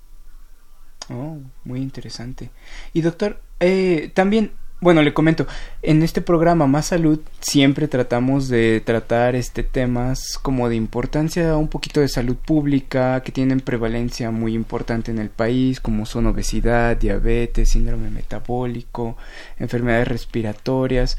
Oh, 1.09 1.38
muy 1.66 1.82
interesante. 1.82 2.51
Y 2.93 3.01
doctor, 3.01 3.41
eh, 3.59 4.12
también 4.14 4.53
bueno, 4.82 5.03
le 5.03 5.13
comento, 5.13 5.45
en 5.84 6.01
este 6.01 6.21
programa 6.21 6.65
Más 6.65 6.88
Salud 6.88 7.19
siempre 7.39 7.88
tratamos 7.88 8.47
de 8.47 8.82
tratar 8.84 9.36
este 9.36 9.61
temas 9.61 10.39
como 10.41 10.69
de 10.69 10.75
importancia 10.75 11.55
un 11.55 11.67
poquito 11.67 12.01
de 12.01 12.09
salud 12.09 12.36
pública 12.36 13.21
que 13.21 13.32
tienen 13.32 13.59
prevalencia 13.59 14.32
muy 14.32 14.55
importante 14.55 15.11
en 15.11 15.19
el 15.19 15.29
país, 15.29 15.79
como 15.79 16.07
son 16.07 16.25
obesidad, 16.25 16.97
diabetes, 16.97 17.69
síndrome 17.69 18.09
metabólico, 18.09 19.17
enfermedades 19.59 20.07
respiratorias 20.07 21.15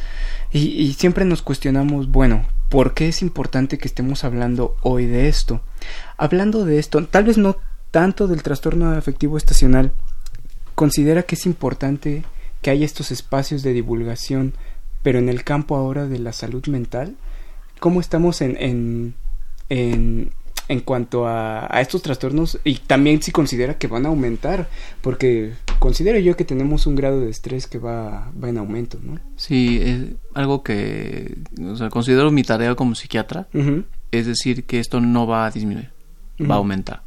y, 0.51 0.83
y 0.83 0.95
siempre 0.95 1.25
nos 1.25 1.43
cuestionamos, 1.43 2.11
bueno, 2.11 2.45
¿por 2.69 2.95
qué 2.95 3.07
es 3.07 3.23
importante 3.23 3.79
que 3.79 3.87
estemos 3.87 4.25
hablando 4.25 4.77
hoy 4.83 5.07
de 5.07 5.29
esto? 5.29 5.61
Hablando 6.17 6.65
de 6.65 6.81
esto, 6.81 7.07
tal 7.07 7.23
vez 7.23 7.39
no 7.39 7.59
tanto 7.93 8.27
del 8.27 8.43
trastorno 8.43 8.91
afectivo 8.91 9.37
estacional, 9.37 9.93
considera 10.75 11.23
que 11.23 11.37
es 11.37 11.47
importante 11.47 12.25
que 12.63 12.71
hay 12.71 12.85
estos 12.85 13.11
espacios 13.11 13.63
de 13.63 13.73
divulgación, 13.73 14.55
pero 15.03 15.19
en 15.19 15.29
el 15.29 15.45
campo 15.45 15.77
ahora 15.77 16.07
de 16.07 16.19
la 16.19 16.33
salud 16.33 16.65
mental, 16.69 17.17
¿cómo 17.81 18.01
estamos 18.01 18.41
en, 18.41 18.57
en, 18.59 19.15
en, 19.69 20.31
en 20.69 20.81
cuanto 20.81 21.27
a, 21.27 21.67
a, 21.69 21.81
estos 21.81 22.03
trastornos? 22.03 22.61
Y 22.65 22.77
también 22.77 23.21
si 23.21 23.33
considera 23.33 23.79
que 23.79 23.89
van 23.89 24.07
a 24.07 24.11
aumentar, 24.11 24.69
porque 25.01 25.55
considero 25.81 26.21
yo 26.21 26.37
que 26.37 26.45
tenemos 26.45 26.87
un 26.87 26.95
grado 26.95 27.21
de 27.21 27.31
estrés 27.31 27.67
que 27.67 27.79
va, 27.79 28.31
va 28.43 28.49
en 28.49 28.59
aumento, 28.59 28.99
¿no? 29.03 29.19
Sí, 29.37 29.81
es 29.83 30.03
algo 30.33 30.63
que 30.63 31.37
o 31.61 31.77
sea, 31.77 31.91
considero 31.91 32.31
mi 32.31 32.45
tarea 32.45 32.77
como 32.77 32.95
psiquiatra, 32.95 33.49
es 34.13 34.27
decir, 34.27 34.65
que 34.65 34.79
esto 34.79 35.01
no 35.01 35.27
va 35.27 35.47
a 35.47 35.51
disminuir, 35.51 35.91
va 36.41 36.55
a 36.55 36.59
aumentar 36.59 37.03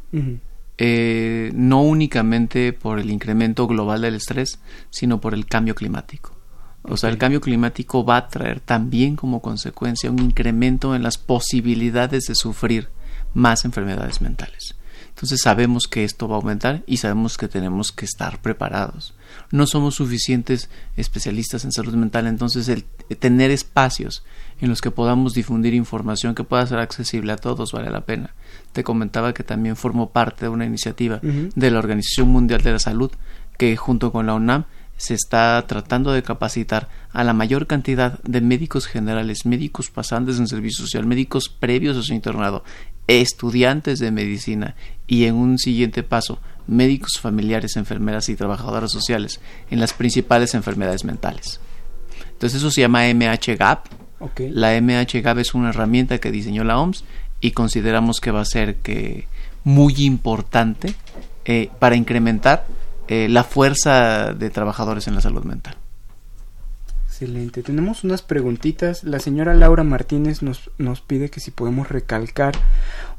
eh, 0.78 1.52
no 1.54 1.82
únicamente 1.82 2.74
por 2.74 3.00
el 3.00 3.10
incremento 3.10 3.68
global 3.68 4.02
del 4.02 4.16
estrés, 4.16 4.60
sino 4.90 5.22
por 5.22 5.34
el 5.34 5.46
cambio 5.46 5.76
climático. 5.76 6.36
O 6.84 6.98
sea, 6.98 7.10
el 7.10 7.18
cambio 7.18 7.42
climático 7.42 8.06
va 8.06 8.18
a 8.18 8.28
traer 8.28 8.60
también 8.60 9.16
como 9.16 9.42
consecuencia 9.42 10.12
un 10.12 10.20
incremento 10.20 10.96
en 10.96 11.04
las 11.04 11.18
posibilidades 11.18 12.26
de 12.26 12.36
sufrir 12.36 12.90
más 13.34 13.66
enfermedades 13.66 14.22
mentales. 14.22 14.76
Entonces 15.10 15.40
sabemos 15.42 15.88
que 15.88 16.04
esto 16.04 16.28
va 16.28 16.36
a 16.36 16.40
aumentar 16.40 16.84
y 16.88 16.98
sabemos 16.98 17.38
que 17.38 17.48
tenemos 17.48 17.94
que 17.94 18.04
estar 18.04 18.42
preparados. 18.42 19.14
No 19.50 19.66
somos 19.66 19.96
suficientes 19.96 20.70
especialistas 20.98 21.64
en 21.64 21.72
salud 21.72 21.94
mental, 21.94 22.28
entonces 22.28 22.68
el 22.68 22.84
tener 23.18 23.50
espacios 23.50 24.26
en 24.62 24.70
los 24.70 24.82
que 24.82 24.92
podamos 24.92 25.34
difundir 25.34 25.74
información 25.74 26.36
que 26.36 26.44
pueda 26.44 26.66
ser 26.66 26.80
accesible 26.80 27.32
a 27.34 27.38
todos 27.38 27.72
vale 27.72 27.90
la 27.90 28.02
pena. 28.02 28.34
Te 28.72 28.84
comentaba 28.84 29.34
que 29.34 29.44
también 29.44 29.76
formo 29.76 30.12
parte 30.12 30.46
de 30.46 30.50
una 30.50 30.66
iniciativa 30.66 31.20
de 31.22 31.72
la 31.72 31.80
Organización 31.80 32.30
Mundial 32.30 32.62
de 32.62 32.72
la 32.72 32.80
Salud 32.80 33.12
que 33.58 33.76
junto 33.78 34.12
con 34.12 34.26
la 34.26 34.34
UNAM 34.34 34.66
se 34.98 35.14
está 35.14 35.64
tratando 35.68 36.12
de 36.14 36.24
capacitar 36.24 36.88
a 37.12 37.24
la 37.24 37.34
mayor 37.34 37.68
cantidad 37.68 38.20
de 38.24 38.42
médicos 38.42 38.88
generales, 38.88 39.46
médicos 39.46 39.90
pasantes 39.90 40.40
en 40.40 40.48
servicio 40.48 40.86
social, 40.86 41.06
médicos 41.06 41.50
previos 41.50 41.98
a 41.98 42.02
su 42.02 42.14
internado, 42.14 42.64
estudiantes 43.08 44.00
de 44.00 44.12
medicina 44.12 44.76
y 45.08 45.26
en 45.26 45.36
un 45.36 45.58
siguiente 45.58 46.04
paso 46.04 46.40
médicos 46.68 47.20
familiares, 47.20 47.76
enfermeras 47.76 48.30
y 48.30 48.36
trabajadoras 48.36 48.92
sociales 48.92 49.40
en 49.70 49.80
las 49.80 49.94
principales 49.94 50.54
enfermedades 50.56 51.04
mentales. 51.04 51.60
Entonces 52.32 52.60
eso 52.60 52.72
se 52.72 52.82
llama 52.82 53.04
MHGAP. 53.14 54.05
La 54.38 54.80
MHGAP 54.80 55.40
es 55.40 55.54
una 55.54 55.70
herramienta 55.70 56.20
que 56.20 56.32
diseñó 56.32 56.64
la 56.64 56.80
OMS 56.80 57.04
y 57.42 57.52
consideramos 57.52 58.20
que 58.20 58.32
va 58.32 58.42
a 58.42 58.46
ser 58.46 58.78
que 58.78 59.28
muy 59.64 59.94
importante 60.06 60.96
eh, 61.44 61.70
para 61.80 61.96
incrementar 61.96 62.66
eh, 63.08 63.28
la 63.30 63.44
fuerza 63.44 64.34
de 64.34 64.50
trabajadores 64.50 65.08
en 65.08 65.16
la 65.16 65.22
salud 65.22 65.44
mental. 65.44 65.76
Excelente. 67.08 67.64
Tenemos 67.64 68.04
unas 68.04 68.22
preguntitas. 68.22 69.04
La 69.04 69.20
señora 69.20 69.54
Laura 69.54 69.84
Martínez 69.84 70.42
nos, 70.42 70.70
nos 70.78 71.02
pide 71.02 71.30
que 71.30 71.40
si 71.40 71.52
podemos 71.52 71.88
recalcar 71.88 72.54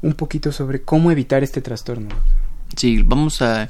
un 0.01 0.13
poquito 0.13 0.51
sobre 0.51 0.81
cómo 0.81 1.11
evitar 1.11 1.43
este 1.43 1.61
trastorno. 1.61 2.09
Sí, 2.75 3.01
vamos 3.01 3.41
a... 3.41 3.69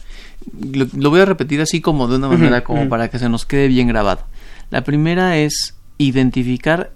Lo, 0.73 1.09
voy 1.09 1.21
a 1.21 1.25
repetir 1.25 1.61
así 1.61 1.81
como 1.81 2.07
de 2.07 2.17
una 2.17 2.27
manera 2.27 2.63
como 2.63 2.89
para 2.89 3.09
que 3.09 3.19
se 3.19 3.29
nos 3.29 3.45
quede 3.45 3.67
bien 3.67 3.87
grabado. 3.87 4.21
La 4.69 4.83
primera 4.83 5.37
es 5.37 5.75
identificar 5.97 6.91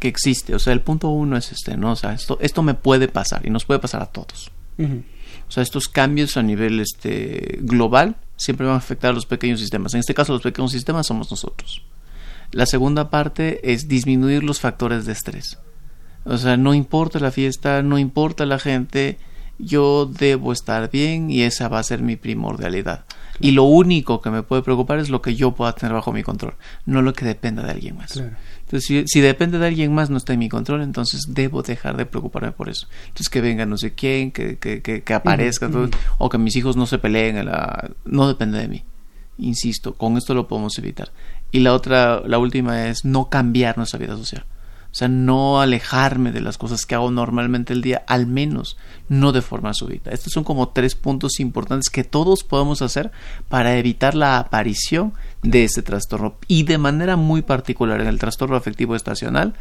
que 0.00 0.08
existe. 0.08 0.54
O 0.54 0.58
sea, 0.58 0.72
el 0.72 0.80
punto 0.80 1.08
uno 1.10 1.36
es 1.36 1.52
este, 1.52 1.76
¿no? 1.76 1.92
O 1.92 1.96
sea, 1.96 2.12
esto, 2.12 2.38
esto 2.40 2.62
me 2.62 2.74
puede 2.74 3.06
pasar 3.06 3.46
y 3.46 3.50
nos 3.50 3.64
puede 3.64 3.78
pasar 3.78 4.02
a 4.02 4.06
todos. 4.06 4.50
O 4.78 5.52
sea, 5.52 5.62
estos 5.62 5.88
cambios 5.88 6.36
a 6.36 6.42
nivel 6.42 6.80
este, 6.80 7.58
global 7.60 8.16
siempre 8.36 8.66
van 8.66 8.76
a 8.76 8.78
afectar 8.78 9.10
a 9.10 9.14
los 9.14 9.26
pequeños 9.26 9.60
sistemas. 9.60 9.94
En 9.94 10.00
este 10.00 10.14
caso, 10.14 10.32
los 10.32 10.42
pequeños 10.42 10.72
sistemas 10.72 11.06
somos 11.06 11.30
nosotros. 11.30 11.82
La 12.52 12.66
segunda 12.66 13.10
parte 13.10 13.72
es 13.72 13.86
disminuir 13.86 14.42
los 14.42 14.58
factores 14.58 15.04
de 15.04 15.12
estrés. 15.12 15.58
O 16.24 16.36
sea, 16.38 16.56
no 16.56 16.74
importa 16.74 17.20
la 17.20 17.30
fiesta, 17.30 17.82
no 17.82 17.98
importa 17.98 18.46
la 18.46 18.58
gente, 18.58 19.18
yo 19.58 20.06
debo 20.06 20.52
estar 20.52 20.90
bien 20.90 21.30
y 21.30 21.42
esa 21.42 21.68
va 21.68 21.78
a 21.78 21.82
ser 21.82 22.02
mi 22.02 22.16
primordialidad. 22.16 23.04
Y 23.40 23.52
lo 23.52 23.64
único 23.64 24.20
que 24.20 24.30
me 24.30 24.42
puede 24.42 24.62
preocupar 24.62 24.98
es 24.98 25.08
lo 25.08 25.22
que 25.22 25.34
yo 25.34 25.52
pueda 25.52 25.74
tener 25.74 25.94
bajo 25.94 26.12
mi 26.12 26.22
control, 26.22 26.54
no 26.84 27.00
lo 27.02 27.14
que 27.14 27.24
dependa 27.24 27.62
de 27.62 27.70
alguien 27.70 27.96
más. 27.96 28.22
Entonces, 28.70 29.10
si, 29.10 29.20
depende 29.20 29.58
de 29.58 29.66
alguien 29.66 29.92
más, 29.92 30.10
no 30.10 30.16
está 30.16 30.32
en 30.32 30.38
mi 30.38 30.48
control, 30.48 30.82
entonces 30.82 31.22
debo 31.26 31.62
dejar 31.62 31.96
de 31.96 32.06
preocuparme 32.06 32.52
por 32.52 32.68
eso. 32.68 32.86
Entonces, 33.08 33.28
que 33.28 33.40
venga 33.40 33.66
no 33.66 33.76
sé 33.76 33.94
quién, 33.94 34.30
que, 34.30 34.58
que, 34.58 34.80
que, 34.80 35.12
aparezca, 35.12 35.68
o 36.18 36.28
que 36.28 36.38
mis 36.38 36.54
hijos 36.54 36.76
no 36.76 36.86
se 36.86 36.98
peleen, 36.98 37.44
la, 37.44 37.90
no 38.04 38.28
depende 38.28 38.60
de 38.60 38.68
mí. 38.68 38.84
Insisto, 39.38 39.94
con 39.94 40.16
esto 40.16 40.34
lo 40.34 40.46
podemos 40.46 40.78
evitar. 40.78 41.10
Y 41.50 41.60
la 41.60 41.74
otra, 41.74 42.22
la 42.24 42.38
última 42.38 42.86
es 42.86 43.04
no 43.04 43.28
cambiar 43.28 43.76
nuestra 43.76 43.98
vida 43.98 44.16
social. 44.16 44.44
O 44.92 44.94
sea, 44.94 45.06
no 45.06 45.60
alejarme 45.60 46.32
de 46.32 46.40
las 46.40 46.58
cosas 46.58 46.84
que 46.84 46.96
hago 46.96 47.12
normalmente 47.12 47.72
el 47.72 47.80
día, 47.80 48.02
al 48.08 48.26
menos 48.26 48.76
no 49.08 49.30
de 49.30 49.40
forma 49.40 49.72
súbita. 49.72 50.10
Estos 50.10 50.32
son 50.32 50.42
como 50.42 50.70
tres 50.70 50.96
puntos 50.96 51.38
importantes 51.38 51.90
que 51.90 52.02
todos 52.02 52.42
podemos 52.42 52.82
hacer 52.82 53.12
para 53.48 53.76
evitar 53.76 54.16
la 54.16 54.38
aparición 54.38 55.12
de 55.42 55.62
este 55.62 55.82
trastorno. 55.82 56.34
Y 56.48 56.64
de 56.64 56.78
manera 56.78 57.14
muy 57.14 57.42
particular 57.42 58.00
en 58.00 58.08
el 58.08 58.18
trastorno 58.18 58.56
afectivo 58.56 58.96
estacional, 58.96 59.54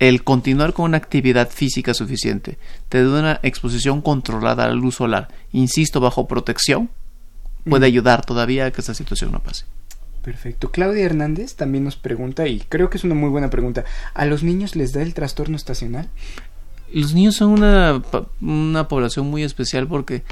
el 0.00 0.24
continuar 0.24 0.72
con 0.72 0.86
una 0.86 0.96
actividad 0.96 1.48
física 1.48 1.94
suficiente, 1.94 2.58
te 2.88 3.04
da 3.04 3.20
una 3.20 3.40
exposición 3.44 4.02
controlada 4.02 4.64
a 4.64 4.68
la 4.68 4.74
luz 4.74 4.96
solar, 4.96 5.28
insisto, 5.52 6.00
bajo 6.00 6.26
protección, 6.26 6.90
puede 7.68 7.86
ayudar 7.86 8.26
todavía 8.26 8.66
a 8.66 8.70
que 8.72 8.80
esta 8.80 8.94
situación 8.94 9.30
no 9.30 9.38
pase. 9.38 9.64
Perfecto. 10.22 10.70
Claudia 10.70 11.04
Hernández 11.04 11.56
también 11.56 11.84
nos 11.84 11.96
pregunta, 11.96 12.46
y 12.46 12.60
creo 12.60 12.90
que 12.90 12.96
es 12.96 13.04
una 13.04 13.14
muy 13.14 13.28
buena 13.28 13.50
pregunta, 13.50 13.84
¿a 14.14 14.24
los 14.24 14.42
niños 14.42 14.76
les 14.76 14.92
da 14.92 15.02
el 15.02 15.14
trastorno 15.14 15.56
estacional? 15.56 16.08
Los 16.92 17.14
niños 17.14 17.36
son 17.36 17.50
una, 17.50 18.02
una 18.40 18.86
población 18.86 19.26
muy 19.26 19.42
especial 19.42 19.88
porque 19.88 20.22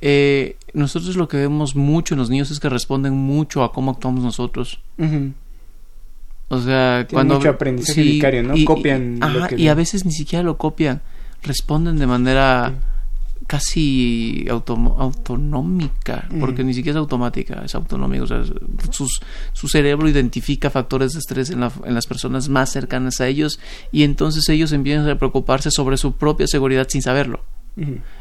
eh, 0.00 0.56
nosotros 0.74 1.16
lo 1.16 1.28
que 1.28 1.38
vemos 1.38 1.76
mucho 1.76 2.14
en 2.14 2.18
los 2.18 2.28
niños 2.28 2.50
es 2.50 2.60
que 2.60 2.68
responden 2.68 3.14
mucho 3.14 3.62
a 3.62 3.72
cómo 3.72 3.92
actuamos 3.92 4.22
nosotros. 4.22 4.80
O 6.48 6.60
sea, 6.60 7.06
cuando... 7.10 7.36
mucho 7.36 7.50
aprendizaje 7.50 8.02
vicario, 8.02 8.42
¿no? 8.42 8.54
copian 8.64 9.20
y, 9.56 9.62
y 9.62 9.68
a 9.68 9.74
veces 9.74 10.04
ni 10.04 10.12
siquiera 10.12 10.42
lo 10.42 10.58
copian. 10.58 11.02
Responden 11.42 11.98
de 11.98 12.06
manera 12.06 12.74
casi 13.48 14.46
autonómica, 14.50 16.28
porque 16.38 16.62
ni 16.62 16.74
siquiera 16.74 16.98
es 16.98 17.00
automática, 17.00 17.62
es 17.64 17.74
autonómica. 17.74 18.24
O 18.24 18.26
sea, 18.26 18.42
sus, 18.90 19.22
su 19.54 19.68
cerebro 19.68 20.06
identifica 20.06 20.68
factores 20.68 21.14
de 21.14 21.20
estrés 21.20 21.48
en, 21.48 21.62
en, 21.62 21.94
las 21.94 22.06
personas 22.06 22.50
más 22.50 22.70
cercanas 22.70 23.22
a 23.22 23.26
ellos 23.26 23.58
y 23.90 24.02
entonces 24.02 24.46
ellos 24.50 24.72
empiezan 24.72 25.08
a 25.08 25.18
preocuparse 25.18 25.70
sobre 25.70 25.96
su 25.96 26.12
propia 26.12 26.46
seguridad 26.46 26.86
sin 26.90 27.00
saberlo. 27.00 27.42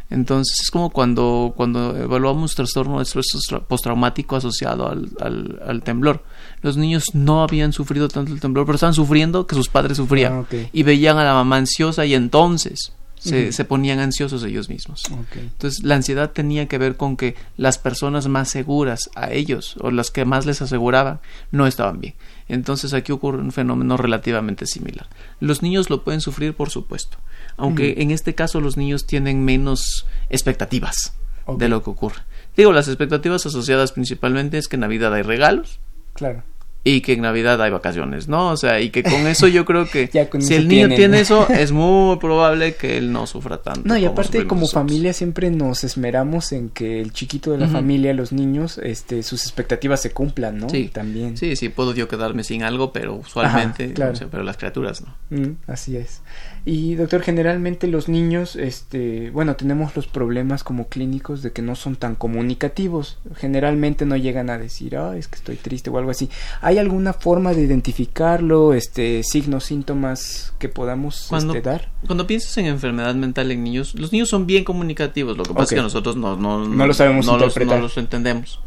Entonces 0.10 0.56
es 0.62 0.72
como 0.72 0.92
cuando, 0.92 1.52
cuando 1.58 1.98
evaluamos 1.98 2.54
trastorno 2.54 2.98
de 2.98 3.04
estrés 3.04 3.26
postraumático 3.68 4.36
asociado 4.36 4.88
al, 4.88 5.10
al, 5.20 5.60
al, 5.66 5.82
temblor. 5.82 6.24
Los 6.62 6.78
niños 6.78 7.06
no 7.14 7.42
habían 7.42 7.74
sufrido 7.74 8.08
tanto 8.08 8.32
el 8.32 8.40
temblor, 8.40 8.68
pero 8.68 8.76
estaban 8.76 8.94
sufriendo 8.94 9.48
que 9.48 9.56
sus 9.56 9.68
padres 9.68 9.98
sufrían. 9.98 10.46
Ah. 10.52 10.58
Y 10.72 10.84
veían 10.84 11.18
a 11.18 11.24
la 11.24 11.34
mamá 11.34 11.58
ansiosa 11.58 12.06
y 12.06 12.14
entonces 12.14 12.94
se, 13.18 13.52
se 13.52 13.66
ponían 13.66 14.00
ansiosos 14.00 14.44
ellos 14.44 14.70
mismos. 14.70 15.04
Entonces 15.36 15.84
la 15.84 15.96
ansiedad 15.96 16.32
tenía 16.32 16.68
que 16.68 16.78
ver 16.78 16.98
con 16.98 17.18
que 17.18 17.36
las 17.58 17.78
personas 17.78 18.28
más 18.28 18.50
seguras 18.50 19.10
a 19.16 19.32
ellos 19.32 19.76
o 19.80 19.92
las 19.92 20.12
que 20.12 20.26
más 20.26 20.46
les 20.46 20.62
aseguraban 20.62 21.20
no 21.52 21.68
estaban 21.68 22.00
bien. 22.00 22.16
Entonces 22.48 22.94
aquí 22.94 23.12
ocurre 23.12 23.40
un 23.40 23.52
fenómeno 23.52 23.98
relativamente 23.98 24.66
similar. 24.66 25.08
Los 25.40 25.62
niños 25.62 25.90
lo 25.90 26.04
pueden 26.04 26.22
sufrir, 26.22 26.54
por 26.54 26.70
supuesto, 26.70 27.18
aunque 27.58 27.96
en 27.98 28.12
este 28.12 28.36
caso 28.36 28.62
los 28.62 28.78
niños 28.78 29.06
tienen 29.06 29.44
menos 29.44 30.06
expectativas 30.30 31.14
de 31.58 31.70
lo 31.70 31.84
que 31.84 31.90
ocurre. 31.90 32.22
Digo, 32.56 32.74
las 32.74 32.88
expectativas 32.88 33.46
asociadas 33.46 33.92
principalmente 33.92 34.58
es 34.58 34.68
que 34.68 34.76
en 34.76 34.82
Navidad 34.82 35.14
hay 35.14 35.22
regalos 35.22 35.80
Claro. 36.18 36.42
Y 36.88 37.02
que 37.02 37.14
en 37.14 37.22
Navidad 37.22 37.62
hay 37.62 37.70
vacaciones, 37.70 38.30
¿no? 38.30 38.52
O 38.52 38.58
sea, 38.58 38.80
y 38.80 38.92
que 38.92 39.04
con 39.04 39.28
eso 39.28 39.48
yo 39.48 39.66
creo 39.66 39.90
que 39.90 40.08
si 40.40 40.54
el 40.54 40.70
niño 40.70 40.88
tienen. 40.88 40.96
tiene 40.96 41.20
eso, 41.20 41.48
es 41.50 41.74
muy 41.74 42.16
probable 42.18 42.76
que 42.76 42.98
él 42.98 43.12
no 43.12 43.28
sufra 43.28 43.62
tanto. 43.62 43.82
No, 43.84 43.98
y 43.98 44.02
como 44.02 44.12
aparte 44.14 44.48
como 44.48 44.62
nosotros. 44.62 44.84
familia 44.84 45.12
siempre 45.12 45.52
nos 45.52 45.84
esmeramos 45.84 46.54
en 46.54 46.70
que 46.70 47.02
el 47.02 47.12
chiquito 47.12 47.52
de 47.52 47.58
la 47.58 47.68
familia, 47.68 48.14
los 48.14 48.32
niños, 48.32 48.80
este, 48.82 49.22
sus 49.24 49.44
expectativas 49.44 50.02
se 50.02 50.12
cumplan, 50.12 50.60
¿no? 50.60 50.70
Sí. 50.70 50.90
También. 50.94 51.36
Sí, 51.36 51.58
sí, 51.58 51.68
puedo 51.68 51.94
yo 51.94 52.08
quedarme 52.08 52.46
sin 52.46 52.64
algo, 52.64 52.94
pero 52.94 53.16
usualmente, 53.16 53.86
Ajá, 53.86 53.94
claro. 53.94 54.14
o 54.14 54.16
sea, 54.16 54.28
pero 54.32 54.44
las 54.44 54.56
criaturas 54.56 55.02
no. 55.02 55.14
Mm, 55.38 55.58
así 55.68 55.98
es. 55.98 56.22
Y 56.70 56.96
doctor, 56.96 57.22
generalmente 57.22 57.88
los 57.88 58.10
niños, 58.10 58.58
este, 58.58 59.30
bueno, 59.30 59.56
tenemos 59.56 59.96
los 59.96 60.06
problemas 60.08 60.66
como 60.66 60.90
clínicos 60.90 61.42
de 61.42 61.54
que 61.54 61.62
no 61.62 61.76
son 61.76 61.96
tan 61.96 62.16
comunicativos. 62.16 63.20
Generalmente 63.38 64.06
no 64.06 64.18
llegan 64.18 64.50
a 64.50 64.58
decir, 64.58 64.98
ah, 64.98 65.16
es 65.16 65.30
que 65.30 65.38
estoy 65.38 65.56
triste 65.56 65.90
o 65.90 65.98
algo 65.98 66.12
así. 66.12 66.30
¿Hay 66.60 66.78
alguna 66.78 67.14
forma 67.14 67.54
de 67.54 67.62
identificarlo, 67.62 68.74
este, 68.74 69.24
signos, 69.24 69.64
síntomas 69.64 70.54
que 70.60 70.68
podamos 70.68 71.28
Cuando- 71.30 71.54
este, 71.56 71.70
dar? 71.70 71.90
Cuando 72.06 72.28
piensas 72.28 72.58
en 72.58 72.66
enfermedad 72.66 73.16
mental 73.16 73.50
en 73.50 73.64
niños, 73.64 73.96
los 73.96 74.12
niños 74.12 74.28
son 74.28 74.46
bien 74.46 74.66
comunicativos, 74.66 75.38
lo 75.38 75.44
que 75.44 75.54
pasa 75.54 75.74
es 75.74 75.80
que 75.80 75.82
nosotros 75.84 76.18
no, 76.18 76.36
no, 76.36 76.68
No 76.68 76.86
lo 76.86 76.94
sabemos 76.94 77.28
no 77.28 77.38
los, 77.38 77.44
interpretar. 77.44 77.78
no 77.78 77.84
los 77.84 77.98
entendemos. 77.98 78.60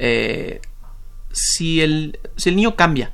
Eh, 0.00 0.60
si, 1.30 1.82
el, 1.82 2.18
si 2.36 2.48
el 2.48 2.56
niño 2.56 2.74
cambia, 2.74 3.12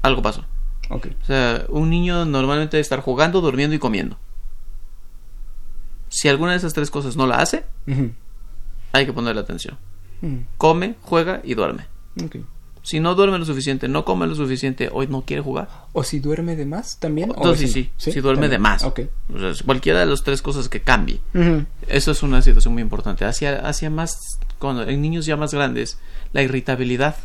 algo 0.00 0.22
pasó. 0.22 0.46
Ok. 0.90 1.08
O 1.22 1.24
sea, 1.24 1.64
un 1.68 1.90
niño 1.90 2.24
normalmente 2.24 2.76
debe 2.76 2.82
estar 2.82 3.00
jugando, 3.00 3.40
durmiendo 3.40 3.74
y 3.74 3.78
comiendo. 3.78 4.18
Si 6.08 6.28
alguna 6.28 6.52
de 6.52 6.58
esas 6.58 6.72
tres 6.72 6.90
cosas 6.90 7.16
no 7.16 7.26
la 7.26 7.36
hace, 7.36 7.64
hay 8.92 9.06
que 9.06 9.12
ponerle 9.12 9.40
atención. 9.40 9.76
Come, 10.56 10.94
juega 11.02 11.40
y 11.44 11.54
duerme. 11.54 11.86
Ok. 12.24 12.36
Si 12.82 13.00
no 13.00 13.16
duerme 13.16 13.36
lo 13.38 13.44
suficiente, 13.44 13.88
no 13.88 14.04
come 14.04 14.28
lo 14.28 14.36
suficiente, 14.36 14.88
hoy 14.92 15.08
no 15.08 15.22
quiere 15.22 15.42
jugar, 15.42 15.68
¿O 15.92 16.04
si 16.04 16.20
duerme 16.20 16.54
de 16.54 16.66
más 16.66 16.98
también? 17.00 17.32
¿O 17.34 17.54
si- 17.56 17.66
sí, 17.66 17.90
si 17.96 18.20
duerme 18.20 18.42
de 18.48 18.54
También. 18.58 18.62
más. 18.62 18.84
Ok. 18.84 19.00
O 19.34 19.38
sea, 19.40 19.64
cualquiera 19.66 19.98
de 19.98 20.06
las 20.06 20.22
tres 20.22 20.40
cosas 20.40 20.68
que 20.68 20.80
cambie. 20.82 21.20
Eso 21.88 22.12
es 22.12 22.22
una 22.22 22.40
situación 22.42 22.74
muy 22.74 22.82
importante. 22.84 23.24
Hacia, 23.24 23.66
hacia 23.68 23.90
más, 23.90 24.38
cuando, 24.60 24.84
en 24.84 25.02
niños 25.02 25.26
ya 25.26 25.36
más 25.36 25.52
grandes, 25.52 25.98
la 26.32 26.42
irritabilidad 26.42 27.16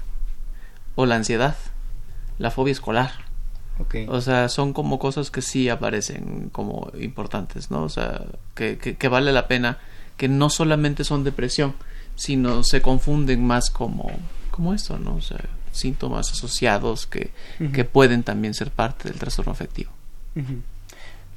o 0.95 1.05
la 1.05 1.15
ansiedad, 1.15 1.55
la 2.39 2.49
fobia 2.49 2.71
escolar. 2.71 3.11
O 4.07 4.21
sea, 4.21 4.49
son 4.49 4.73
como 4.73 4.99
cosas 4.99 5.31
que 5.31 5.41
sí 5.41 5.69
aparecen 5.69 6.49
como 6.51 6.91
importantes, 6.99 7.71
¿no? 7.71 7.83
O 7.83 7.89
sea, 7.89 8.25
que, 8.55 8.77
que, 8.77 8.95
que 8.95 9.07
vale 9.07 9.31
la 9.31 9.47
pena, 9.47 9.79
que 10.17 10.27
no 10.27 10.49
solamente 10.49 11.03
son 11.03 11.23
depresión, 11.23 11.73
sino 12.15 12.63
se 12.63 12.81
confunden 12.81 13.45
más 13.45 13.69
como, 13.69 14.11
como 14.51 14.73
esto, 14.73 14.97
¿no? 14.99 15.15
O 15.15 15.21
sea, 15.21 15.39
síntomas 15.71 16.31
asociados 16.31 17.07
que, 17.07 17.31
que 17.73 17.85
pueden 17.85 18.23
también 18.23 18.53
ser 18.53 18.71
parte 18.71 19.09
del 19.09 19.17
trastorno 19.17 19.51
afectivo. 19.51 19.91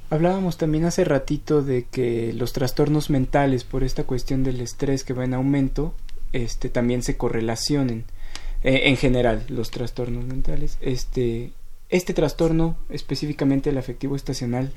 Hablábamos 0.09 0.57
también 0.57 0.85
hace 0.85 1.03
ratito 1.03 1.61
de 1.61 1.85
que 1.85 2.33
los 2.33 2.53
trastornos 2.53 3.09
mentales 3.09 3.63
por 3.63 3.83
esta 3.83 4.03
cuestión 4.03 4.43
del 4.43 4.61
estrés 4.61 5.03
que 5.03 5.13
va 5.13 5.25
en 5.25 5.33
aumento, 5.33 5.93
este 6.31 6.69
también 6.69 7.01
se 7.01 7.17
correlacionen 7.17 8.05
eh, 8.63 8.83
en 8.85 8.97
general 8.97 9.45
los 9.47 9.71
trastornos 9.71 10.25
mentales. 10.25 10.77
Este 10.81 11.51
este 11.89 12.13
trastorno 12.13 12.77
específicamente 12.89 13.69
el 13.69 13.77
afectivo 13.77 14.15
estacional 14.15 14.73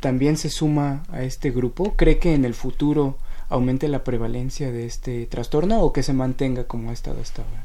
también 0.00 0.36
se 0.36 0.50
suma 0.50 1.04
a 1.10 1.22
este 1.22 1.50
grupo. 1.50 1.94
¿Cree 1.96 2.18
que 2.18 2.34
en 2.34 2.44
el 2.44 2.54
futuro 2.54 3.18
aumente 3.48 3.88
la 3.88 4.04
prevalencia 4.04 4.70
de 4.70 4.86
este 4.86 5.26
trastorno 5.26 5.80
o 5.80 5.92
que 5.92 6.02
se 6.02 6.12
mantenga 6.12 6.64
como 6.64 6.90
ha 6.90 6.92
estado 6.92 7.20
hasta 7.20 7.42
ahora? 7.42 7.64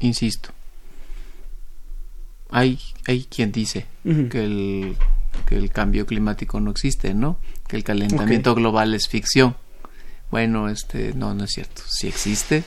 Insisto, 0.00 0.50
hay, 2.50 2.78
hay 3.06 3.24
quien 3.24 3.52
dice 3.52 3.86
que 4.04 4.44
el, 4.44 4.96
que 5.46 5.56
el 5.56 5.70
cambio 5.70 6.06
climático 6.06 6.60
no 6.60 6.70
existe, 6.70 7.14
¿no? 7.14 7.38
Que 7.66 7.76
el 7.76 7.84
calentamiento 7.84 8.54
global 8.54 8.94
es 8.94 9.08
ficción. 9.08 9.56
Bueno, 10.30 10.68
este, 10.68 11.14
no, 11.14 11.34
no 11.34 11.44
es 11.44 11.52
cierto. 11.52 11.82
Sí 11.86 12.08
existe. 12.08 12.64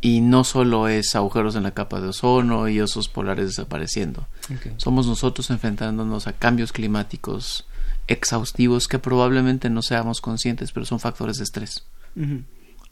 Y 0.00 0.20
no 0.20 0.44
solo 0.44 0.88
es 0.88 1.16
agujeros 1.16 1.56
en 1.56 1.62
la 1.62 1.72
capa 1.72 2.00
de 2.00 2.08
ozono 2.08 2.68
y 2.68 2.80
osos 2.80 3.08
polares 3.08 3.46
desapareciendo. 3.46 4.26
Somos 4.76 5.06
nosotros 5.06 5.50
enfrentándonos 5.50 6.26
a 6.26 6.32
cambios 6.32 6.72
climáticos 6.72 7.66
exhaustivos 8.08 8.88
que 8.88 8.98
probablemente 8.98 9.70
no 9.70 9.82
seamos 9.82 10.20
conscientes, 10.20 10.72
pero 10.72 10.86
son 10.86 11.00
factores 11.00 11.38
de 11.38 11.44
estrés. 11.44 11.84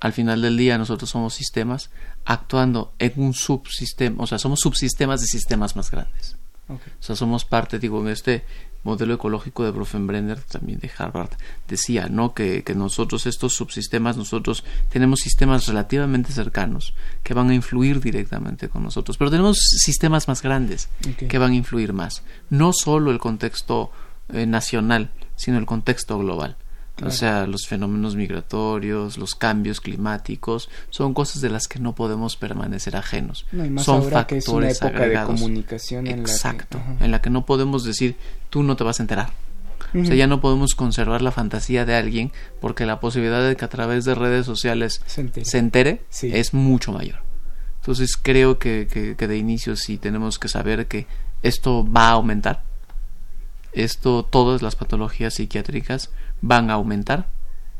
Al 0.00 0.12
final 0.12 0.42
del 0.42 0.56
día 0.56 0.76
nosotros 0.76 1.10
somos 1.10 1.34
sistemas 1.34 1.90
actuando 2.24 2.92
en 2.98 3.12
un 3.16 3.32
subsistema, 3.32 4.22
o 4.22 4.26
sea, 4.26 4.38
somos 4.38 4.60
subsistemas 4.60 5.20
de 5.20 5.26
sistemas 5.26 5.76
más 5.76 5.90
grandes. 5.90 6.36
O 6.68 6.78
sea, 7.00 7.14
somos 7.14 7.44
parte, 7.44 7.78
digo, 7.78 8.00
en 8.00 8.08
este 8.08 8.44
modelo 8.84 9.14
ecológico 9.14 9.64
de 9.64 9.70
Bronfenbrenner, 9.70 10.40
también 10.40 10.78
de 10.78 10.90
Harvard, 10.96 11.30
decía, 11.66 12.08
¿no? 12.08 12.34
Que, 12.34 12.62
que 12.62 12.74
nosotros, 12.74 13.26
estos 13.26 13.54
subsistemas, 13.54 14.16
nosotros 14.16 14.64
tenemos 14.90 15.20
sistemas 15.20 15.66
relativamente 15.66 16.32
cercanos 16.32 16.94
que 17.22 17.34
van 17.34 17.50
a 17.50 17.54
influir 17.54 18.00
directamente 18.00 18.68
con 18.68 18.82
nosotros, 18.82 19.16
pero 19.16 19.30
tenemos 19.30 19.58
sistemas 19.58 20.28
más 20.28 20.42
grandes 20.42 20.88
que 21.28 21.38
van 21.38 21.52
a 21.52 21.56
influir 21.56 21.92
más. 21.92 22.22
No 22.50 22.72
solo 22.72 23.10
el 23.10 23.18
contexto 23.18 23.90
eh, 24.28 24.46
nacional, 24.46 25.10
sino 25.36 25.58
el 25.58 25.66
contexto 25.66 26.18
global. 26.18 26.56
Claro. 26.96 27.12
O 27.12 27.16
sea, 27.16 27.46
los 27.48 27.66
fenómenos 27.66 28.14
migratorios, 28.14 29.18
los 29.18 29.34
cambios 29.34 29.80
climáticos, 29.80 30.68
son 30.90 31.12
cosas 31.12 31.40
de 31.42 31.50
las 31.50 31.66
que 31.66 31.80
no 31.80 31.94
podemos 31.96 32.36
permanecer 32.36 32.96
ajenos. 32.96 33.46
No, 33.50 33.64
y 33.64 33.70
más 33.70 33.84
son 33.84 34.02
ahora 34.02 34.26
que 34.28 34.36
es 34.38 34.46
una 34.46 34.68
factores 34.68 34.82
época 34.82 35.02
agregados. 35.02 35.34
de 35.34 35.40
comunicación 35.40 36.06
en 36.06 36.20
Exacto, 36.20 36.78
la 36.78 36.98
que... 36.98 37.04
En 37.04 37.10
la 37.10 37.20
que 37.20 37.30
no 37.30 37.44
podemos 37.46 37.82
decir 37.82 38.16
tú 38.48 38.62
no 38.62 38.76
te 38.76 38.84
vas 38.84 39.00
a 39.00 39.02
enterar. 39.02 39.30
O 39.96 40.04
sea, 40.04 40.16
ya 40.16 40.26
no 40.26 40.40
podemos 40.40 40.74
conservar 40.74 41.22
la 41.22 41.30
fantasía 41.30 41.84
de 41.84 41.94
alguien 41.94 42.32
porque 42.60 42.84
la 42.84 42.98
posibilidad 42.98 43.46
de 43.46 43.54
que 43.56 43.64
a 43.64 43.68
través 43.68 44.04
de 44.04 44.14
redes 44.16 44.44
sociales 44.44 45.00
Se 45.06 45.20
entere. 45.20 45.44
se 45.46 45.58
entere 45.58 46.02
Sí. 46.10 46.30
es 46.34 46.52
mucho 46.52 46.90
mayor. 46.92 47.20
Entonces 47.80 48.16
creo 48.20 48.58
que, 48.58 48.88
que, 48.90 49.14
que 49.14 49.28
de 49.28 49.36
inicio 49.36 49.76
sí 49.76 49.96
tenemos 49.98 50.38
que 50.40 50.48
saber 50.48 50.86
que 50.86 51.06
esto 51.42 51.84
va 51.88 52.08
a 52.08 52.12
aumentar. 52.12 52.62
Esto, 53.72 54.24
todas 54.24 54.62
las 54.62 54.76
patologías 54.76 55.34
psiquiátricas 55.34 56.10
van 56.46 56.70
a 56.70 56.74
aumentar. 56.74 57.28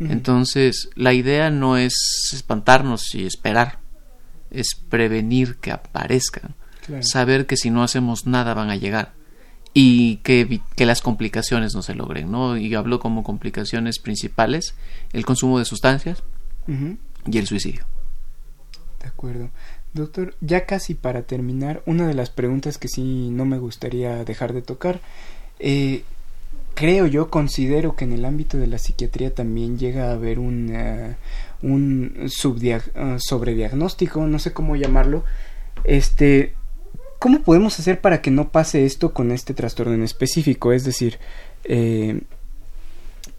Entonces, 0.01 0.91
la 0.97 1.12
idea 1.12 1.51
no 1.51 1.77
es 1.77 1.95
espantarnos 2.33 3.15
y 3.15 3.25
esperar, 3.27 3.79
es 4.51 4.75
prevenir 4.75 5.57
que 5.57 5.71
aparezcan 5.71 6.55
Claro. 6.85 7.03
saber 7.03 7.47
que 7.47 7.57
si 7.57 7.71
no 7.71 7.83
hacemos 7.83 8.27
nada 8.27 8.53
van 8.55 8.69
a 8.71 8.77
llegar 8.77 9.12
y 9.73 10.17
que, 10.19 10.61
que 10.77 10.85
las 10.85 11.01
complicaciones 11.01 11.75
no 11.75 11.81
se 11.83 11.95
logren, 11.95 12.31
¿no? 12.31 12.57
Y 12.59 12.75
hablo 12.75 12.99
como 13.01 13.23
complicaciones 13.23 13.99
principales 13.99 14.75
el 15.12 15.25
consumo 15.25 15.59
de 15.59 15.65
sustancias 15.65 16.23
y 16.69 17.39
el 17.39 17.47
suicidio. 17.47 17.85
De 19.01 19.09
acuerdo. 19.09 19.51
Doctor, 19.95 20.35
ya 20.41 20.67
casi 20.67 20.95
para 20.95 21.23
terminar, 21.23 21.83
una 21.87 22.07
de 22.07 22.15
las 22.15 22.29
preguntas 22.31 22.79
que 22.79 22.89
sí 22.89 23.31
no 23.31 23.45
me 23.45 23.59
gustaría 23.59 24.25
dejar 24.25 24.53
de 24.53 24.61
tocar, 24.62 25.01
eh, 25.61 26.05
creo 26.75 27.07
yo, 27.07 27.31
considero 27.31 27.97
que 27.97 28.05
en 28.05 28.12
el 28.12 28.25
ámbito 28.25 28.59
de 28.59 28.66
la 28.66 28.79
psiquiatría 28.79 29.35
también 29.35 29.79
llega 29.79 30.11
a 30.11 30.12
haber 30.12 30.39
un, 30.39 30.70
eh, 30.72 31.16
sobrediagnóstico, 32.29 34.27
no 34.27 34.39
sé 34.39 34.53
cómo 34.53 34.77
llamarlo. 34.77 35.25
Este, 35.85 36.55
¿cómo 37.18 37.43
podemos 37.43 37.79
hacer 37.79 38.01
para 38.01 38.20
que 38.20 38.31
no 38.31 38.51
pase 38.51 38.85
esto 38.85 39.12
con 39.14 39.31
este 39.31 39.55
trastorno 39.55 39.95
en 39.95 40.03
específico? 40.03 40.72
Es 40.72 40.85
decir, 40.85 41.18
eh, 41.64 42.20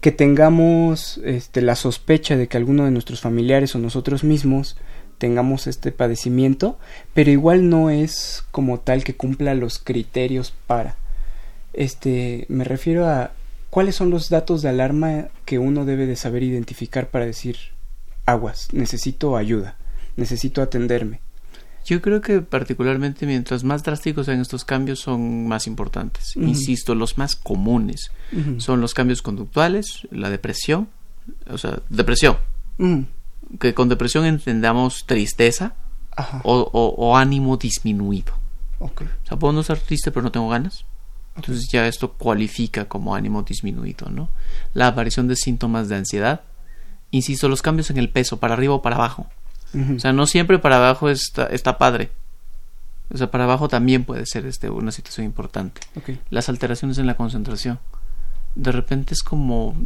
que 0.00 0.12
tengamos 0.12 1.20
este, 1.24 1.62
la 1.62 1.76
sospecha 1.76 2.36
de 2.36 2.48
que 2.48 2.56
alguno 2.56 2.84
de 2.84 2.90
nuestros 2.90 3.20
familiares 3.20 3.74
o 3.74 3.78
nosotros 3.78 4.24
mismos 4.24 4.76
tengamos 5.18 5.66
este 5.66 5.92
padecimiento, 5.92 6.78
pero 7.14 7.30
igual 7.30 7.68
no 7.70 7.90
es 7.90 8.44
como 8.50 8.80
tal 8.80 9.04
que 9.04 9.16
cumpla 9.16 9.54
los 9.54 9.78
criterios 9.78 10.52
para. 10.66 10.96
Este, 11.76 12.46
me 12.48 12.64
refiero 12.64 13.06
a 13.06 13.32
cuáles 13.70 13.94
son 13.94 14.10
los 14.10 14.30
datos 14.30 14.62
de 14.62 14.70
alarma 14.70 15.26
que 15.44 15.58
uno 15.58 15.84
debe 15.84 16.06
de 16.06 16.16
saber 16.16 16.42
identificar 16.42 17.10
para 17.10 17.26
decir 17.26 17.56
aguas, 18.24 18.68
necesito 18.72 19.36
ayuda, 19.36 19.76
necesito 20.16 20.62
atenderme. 20.62 21.20
Yo 21.84 22.02
creo 22.02 22.20
que 22.20 22.40
particularmente 22.40 23.26
mientras 23.26 23.62
más 23.62 23.84
drásticos 23.84 24.26
sean 24.26 24.40
estos 24.40 24.64
cambios 24.64 24.98
son 24.98 25.46
más 25.46 25.68
importantes. 25.68 26.34
Insisto, 26.34 26.96
los 26.96 27.16
más 27.16 27.36
comunes 27.36 28.10
son 28.56 28.80
los 28.80 28.92
cambios 28.92 29.22
conductuales, 29.22 30.08
la 30.10 30.28
depresión, 30.28 30.88
o 31.48 31.58
sea, 31.58 31.78
depresión. 31.88 32.38
Que 33.60 33.72
con 33.72 33.88
depresión 33.88 34.24
entendamos 34.24 35.06
tristeza 35.06 35.74
o, 36.42 37.16
ánimo 37.16 37.56
disminuido. 37.56 38.32
O 38.80 38.90
sea, 39.22 39.38
puedo 39.38 39.52
no 39.52 39.60
estar 39.60 39.78
triste 39.78 40.10
pero 40.10 40.24
no 40.24 40.32
tengo 40.32 40.48
ganas. 40.48 40.84
Entonces 41.36 41.68
ya 41.70 41.86
esto 41.86 42.12
cualifica 42.12 42.86
como 42.86 43.14
ánimo 43.14 43.42
disminuido, 43.42 44.08
¿no? 44.10 44.30
La 44.74 44.88
aparición 44.88 45.28
de 45.28 45.36
síntomas 45.36 45.88
de 45.88 45.96
ansiedad. 45.96 46.40
Insisto, 47.10 47.48
los 47.48 47.62
cambios 47.62 47.90
en 47.90 47.98
el 47.98 48.10
peso, 48.10 48.38
para 48.38 48.54
arriba 48.54 48.74
o 48.74 48.82
para 48.82 48.96
abajo. 48.96 49.28
O 49.94 49.98
sea, 49.98 50.12
no 50.12 50.26
siempre 50.26 50.58
para 50.58 50.76
abajo 50.76 51.10
está, 51.10 51.46
está 51.46 51.76
padre. 51.76 52.10
O 53.12 53.16
sea, 53.16 53.30
para 53.30 53.44
abajo 53.44 53.68
también 53.68 54.04
puede 54.04 54.26
ser 54.26 54.46
este, 54.46 54.70
una 54.70 54.90
situación 54.90 55.26
importante. 55.26 55.80
Las 56.30 56.48
alteraciones 56.48 56.98
en 56.98 57.06
la 57.06 57.14
concentración. 57.14 57.78
De 58.54 58.72
repente 58.72 59.14
es 59.14 59.22
como, 59.22 59.76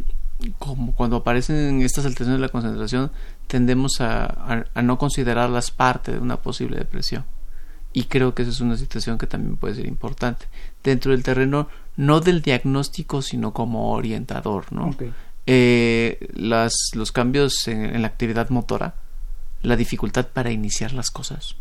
como 0.57 0.93
cuando 0.93 1.17
aparecen 1.17 1.81
estas 1.81 2.05
alteraciones 2.05 2.37
en 2.37 2.41
la 2.41 2.49
concentración, 2.49 3.11
tendemos 3.47 3.99
a, 4.01 4.65
a, 4.73 4.81
no 4.81 4.97
considerarlas 4.97 5.71
parte 5.71 6.13
de 6.13 6.19
una 6.19 6.37
posible 6.37 6.77
depresión. 6.77 7.25
Y 7.93 8.05
creo 8.05 8.33
que 8.33 8.43
esa 8.43 8.51
es 8.51 8.61
una 8.61 8.77
situación 8.77 9.17
que 9.17 9.27
también 9.27 9.57
puede 9.57 9.75
ser 9.75 9.85
importante. 9.85 10.45
Dentro 10.83 11.11
del 11.11 11.23
terreno, 11.23 11.67
no 11.97 12.19
del 12.19 12.41
diagnóstico, 12.41 13.21
sino 13.21 13.53
como 13.53 13.91
orientador, 13.93 14.71
¿no? 14.71 14.95
Eh, 15.47 16.29
las, 16.33 16.73
los 16.93 17.11
cambios 17.11 17.67
en 17.67 18.01
la 18.01 18.07
actividad 18.07 18.49
motora 18.49 18.95
la 19.63 19.75
dificultad 19.75 20.27
para 20.27 20.51
iniciar 20.51 20.93
las 20.93 21.11
cosas. 21.11 21.55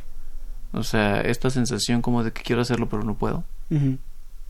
O 0.72 0.82
sea, 0.82 1.20
esta 1.20 1.50
sensación 1.50 2.02
como 2.02 2.24
de 2.24 2.32
que 2.32 2.42
quiero 2.42 2.62
hacerlo 2.62 2.88
pero 2.88 3.04
no 3.04 3.14
puedo. 3.14 3.44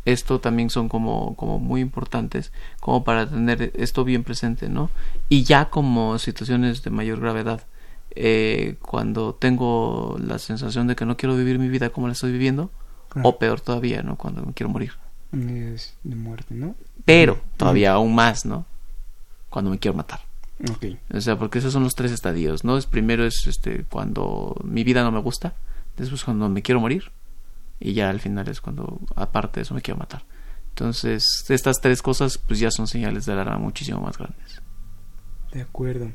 Esto 0.06 0.40
también 0.40 0.70
son 0.70 0.88
como, 0.88 1.36
como 1.36 1.58
muy 1.58 1.82
importantes, 1.82 2.52
como 2.80 3.04
para 3.04 3.28
tener 3.28 3.72
esto 3.74 4.02
bien 4.04 4.24
presente, 4.24 4.68
¿no? 4.68 4.90
Y 5.28 5.44
ya 5.44 5.68
como 5.68 6.18
situaciones 6.18 6.82
de 6.82 6.90
mayor 6.90 7.20
gravedad, 7.20 7.66
eh, 8.12 8.76
cuando 8.80 9.34
tengo 9.34 10.16
la 10.18 10.38
sensación 10.38 10.86
de 10.86 10.96
que 10.96 11.04
no 11.04 11.18
quiero 11.18 11.36
vivir 11.36 11.58
mi 11.58 11.68
vida 11.68 11.90
como 11.90 12.06
la 12.06 12.14
estoy 12.14 12.32
viviendo, 12.32 12.70
o 13.22 13.38
peor 13.38 13.60
todavía, 13.60 14.02
¿no? 14.02 14.16
Cuando 14.16 14.42
me 14.42 14.52
quiero 14.52 14.70
morir. 14.70 14.92
de 15.32 16.16
muerte, 16.16 16.54
¿no? 16.54 16.74
Pero 17.04 17.40
todavía 17.56 17.92
aún 17.92 18.14
más, 18.14 18.44
¿no? 18.44 18.66
Cuando 19.48 19.70
me 19.70 19.78
quiero 19.78 19.96
matar. 19.96 20.20
O 21.12 21.20
sea, 21.20 21.38
porque 21.38 21.58
esos 21.58 21.72
son 21.72 21.84
los 21.84 21.94
tres 21.94 22.12
estadios, 22.12 22.64
¿no? 22.64 22.76
Es 22.76 22.86
primero 22.86 23.24
es 23.24 23.46
este 23.46 23.84
cuando 23.84 24.56
mi 24.64 24.84
vida 24.84 25.02
no 25.02 25.10
me 25.10 25.20
gusta, 25.20 25.54
después 25.96 26.22
cuando 26.24 26.48
me 26.48 26.62
quiero 26.62 26.80
morir 26.80 27.10
y 27.78 27.94
ya 27.94 28.10
al 28.10 28.20
final 28.20 28.46
es 28.48 28.60
cuando 28.60 29.00
aparte 29.16 29.60
de 29.60 29.62
eso 29.62 29.74
me 29.74 29.80
quiero 29.80 29.98
matar. 29.98 30.22
Entonces, 30.68 31.24
estas 31.48 31.80
tres 31.80 32.02
cosas 32.02 32.38
pues 32.38 32.60
ya 32.60 32.70
son 32.70 32.86
señales 32.86 33.24
de 33.26 33.32
alarma 33.32 33.58
muchísimo 33.58 34.00
más 34.00 34.18
grandes. 34.18 34.60
De 35.52 35.62
acuerdo. 35.62 36.12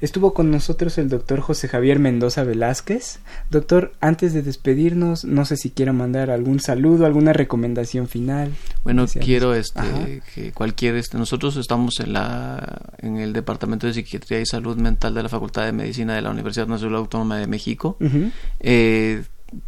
Estuvo 0.00 0.34
con 0.34 0.50
nosotros 0.50 0.98
el 0.98 1.08
doctor 1.08 1.40
José 1.40 1.68
Javier 1.68 1.98
Mendoza 1.98 2.44
Velázquez. 2.44 3.20
Doctor, 3.50 3.92
antes 4.00 4.34
de 4.34 4.42
despedirnos, 4.42 5.24
no 5.24 5.44
sé 5.44 5.56
si 5.56 5.70
quiera 5.70 5.92
mandar 5.92 6.30
algún 6.30 6.60
saludo, 6.60 7.06
alguna 7.06 7.32
recomendación 7.32 8.06
final. 8.08 8.52
Bueno, 8.84 9.06
quiero 9.06 9.54
este 9.54 10.22
que 10.34 10.52
cualquier 10.52 10.96
este 10.96 11.16
nosotros 11.18 11.56
estamos 11.56 12.00
en 12.00 12.12
la 12.12 12.82
en 12.98 13.18
el 13.18 13.32
Departamento 13.32 13.86
de 13.86 13.94
Psiquiatría 13.94 14.40
y 14.40 14.46
Salud 14.46 14.76
Mental 14.76 15.14
de 15.14 15.22
la 15.22 15.28
Facultad 15.28 15.64
de 15.64 15.72
Medicina 15.72 16.14
de 16.14 16.22
la 16.22 16.30
Universidad 16.30 16.66
Nacional 16.66 16.96
Autónoma 16.96 17.38
de 17.38 17.46
México. 17.46 17.96
eh, 18.60 19.22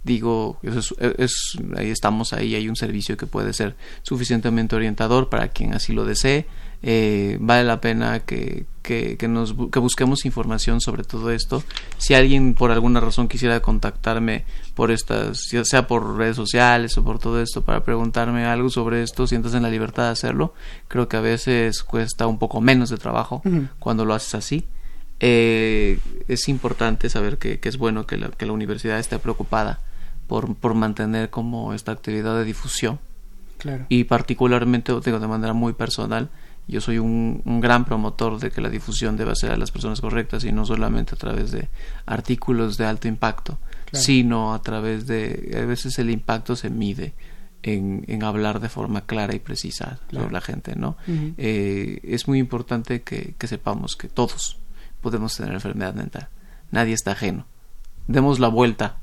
digo, 0.05 0.59
es, 0.63 1.57
ahí 1.77 1.91
estamos, 1.91 2.33
ahí 2.33 2.55
hay 2.55 2.69
un 2.69 2.77
servicio 2.77 3.17
que 3.17 3.27
puede 3.27 3.53
ser 3.53 3.77
suficientemente 4.03 4.77
orientador 4.77 5.29
para 5.29 5.49
quien 5.49 5.75
así 5.75 5.93
lo 5.93 6.05
desee. 6.05 6.47
Eh, 6.83 7.39
vale 7.41 7.65
la 7.65 7.81
pena 7.81 8.21
que, 8.21 8.67
que, 8.83 9.29
nos, 9.29 9.55
que 9.71 9.79
busquemos 9.81 10.25
información 10.25 10.81
sobre 10.81 11.05
todo 11.05 11.31
esto. 11.31 11.63
Si 11.99 12.15
alguien 12.15 12.55
por 12.55 12.71
alguna 12.71 13.01
razón 13.01 13.29
quisiera 13.29 13.61
contactarme 13.61 14.45
por 14.75 14.91
estas, 14.91 15.51
ya 15.51 15.65
sea 15.65 15.87
por 15.87 16.17
redes 16.17 16.37
sociales 16.37 16.97
o 16.97 17.05
por 17.05 17.19
todo 17.19 17.43
esto, 17.43 17.63
para 17.63 17.85
preguntarme 17.85 18.47
algo 18.47 18.71
sobre 18.71 19.03
esto, 19.03 19.27
sientas 19.27 19.55
en 19.55 19.63
la 19.63 19.71
libertad 19.71 20.05
de 20.05 20.11
hacerlo. 20.11 20.55
Creo 20.87 21.09
que 21.09 21.17
a 21.17 21.21
veces 21.21 21.83
cuesta 21.83 22.27
un 22.27 22.39
poco 22.39 22.61
menos 22.61 22.91
de 22.91 22.97
trabajo 22.97 23.43
cuando 23.79 24.05
lo 24.05 24.15
haces 24.15 24.35
así. 24.35 24.67
Eh, 25.21 25.99
es 26.29 26.49
importante 26.49 27.11
saber 27.11 27.39
que, 27.39 27.59
es 27.63 27.77
bueno 27.77 28.07
que 28.07 28.17
la, 28.17 28.29
que 28.29 28.47
la, 28.47 28.53
universidad 28.53 29.01
esté 29.01 29.19
preocupada 29.19 29.81
por, 30.29 30.55
por 30.55 30.75
mantener 30.75 31.29
como 31.29 31.75
esta 31.75 31.91
actividad 31.91 32.37
de 32.39 32.45
difusión. 32.45 33.01
Claro. 33.59 33.87
Y 33.89 34.05
particularmente, 34.05 34.93
digo, 35.05 35.19
de 35.19 35.27
manera 35.27 35.53
muy 35.53 35.73
personal, 35.73 36.31
yo 36.69 36.81
soy 36.81 36.99
un, 36.99 37.43
un, 37.45 37.61
gran 37.61 37.85
promotor 37.85 38.39
de 38.39 38.51
que 38.51 38.61
la 38.61 38.69
difusión 38.69 39.17
deba 39.17 39.35
ser 39.35 39.53
a 39.53 39.57
las 39.57 39.71
personas 39.71 40.01
correctas 40.01 40.45
y 40.45 40.53
no 40.53 40.67
solamente 40.67 41.15
a 41.15 41.19
través 41.19 41.51
de 41.51 41.69
artículos 42.05 42.77
de 42.77 42.85
alto 42.85 43.09
impacto, 43.09 43.59
sino 43.93 44.53
a 44.53 44.61
través 44.61 45.07
de, 45.07 45.57
a 45.61 45.65
veces 45.65 45.99
el 45.99 46.11
impacto 46.11 46.57
se 46.57 46.69
mide 46.69 47.15
en, 47.63 48.05
en 48.07 48.23
hablar 48.23 48.61
de 48.61 48.69
forma 48.69 49.03
clara 49.07 49.35
y 49.35 49.39
precisa 49.39 49.99
sobre 50.13 50.31
la 50.31 50.41
gente, 50.41 50.77
¿no? 50.77 50.97
eh, 51.07 52.01
es 52.03 52.29
muy 52.29 52.39
importante 52.39 53.03
que, 53.03 53.35
que 53.39 53.47
sepamos 53.47 53.97
que 53.97 54.09
todos, 54.09 54.59
podemos 55.01 55.37
tener 55.37 55.55
enfermedad 55.55 55.95
mental. 55.95 56.29
Nadie 56.71 56.93
está 56.93 57.13
ajeno. 57.13 57.47
Demos 58.07 58.41
la 58.41 58.49
vuelta, 58.49 58.99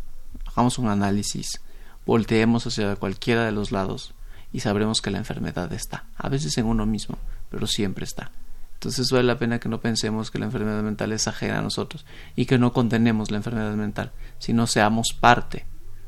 hagamos 0.46 0.78
un 0.78 0.88
análisis, 0.88 1.62
volteemos 2.06 2.68
hacia 2.68 2.96
cualquiera 2.96 3.44
de 3.46 3.52
los 3.52 3.72
lados 3.72 4.14
y 4.54 4.62
sabremos 4.62 5.02
que 5.02 5.12
la 5.12 5.18
enfermedad 5.18 5.72
está. 5.74 6.06
A 6.16 6.30
veces 6.30 6.58
en 6.58 6.66
uno 6.66 6.86
mismo, 6.86 7.18
pero 7.56 7.68
siempre 7.68 8.04
está. 8.04 8.32
Entonces 8.74 9.10
vale 9.12 9.24
la 9.24 9.40
pena 9.40 9.62
que 9.62 9.70
no 9.70 9.80
pensemos 9.80 10.30
que 10.30 10.40
la 10.40 10.46
enfermedad 10.46 10.84
mental 10.84 11.14
es 11.14 11.26
ajena 11.30 11.60
a 11.60 11.62
nosotros 11.62 12.06
y 12.36 12.48
que 12.48 12.58
no 12.58 12.74
condenemos 12.74 13.32
la 13.32 13.38
enfermedad 13.38 13.74
mental, 13.76 14.12
sino 14.40 14.68
seamos 14.68 15.16
parte 15.18 15.66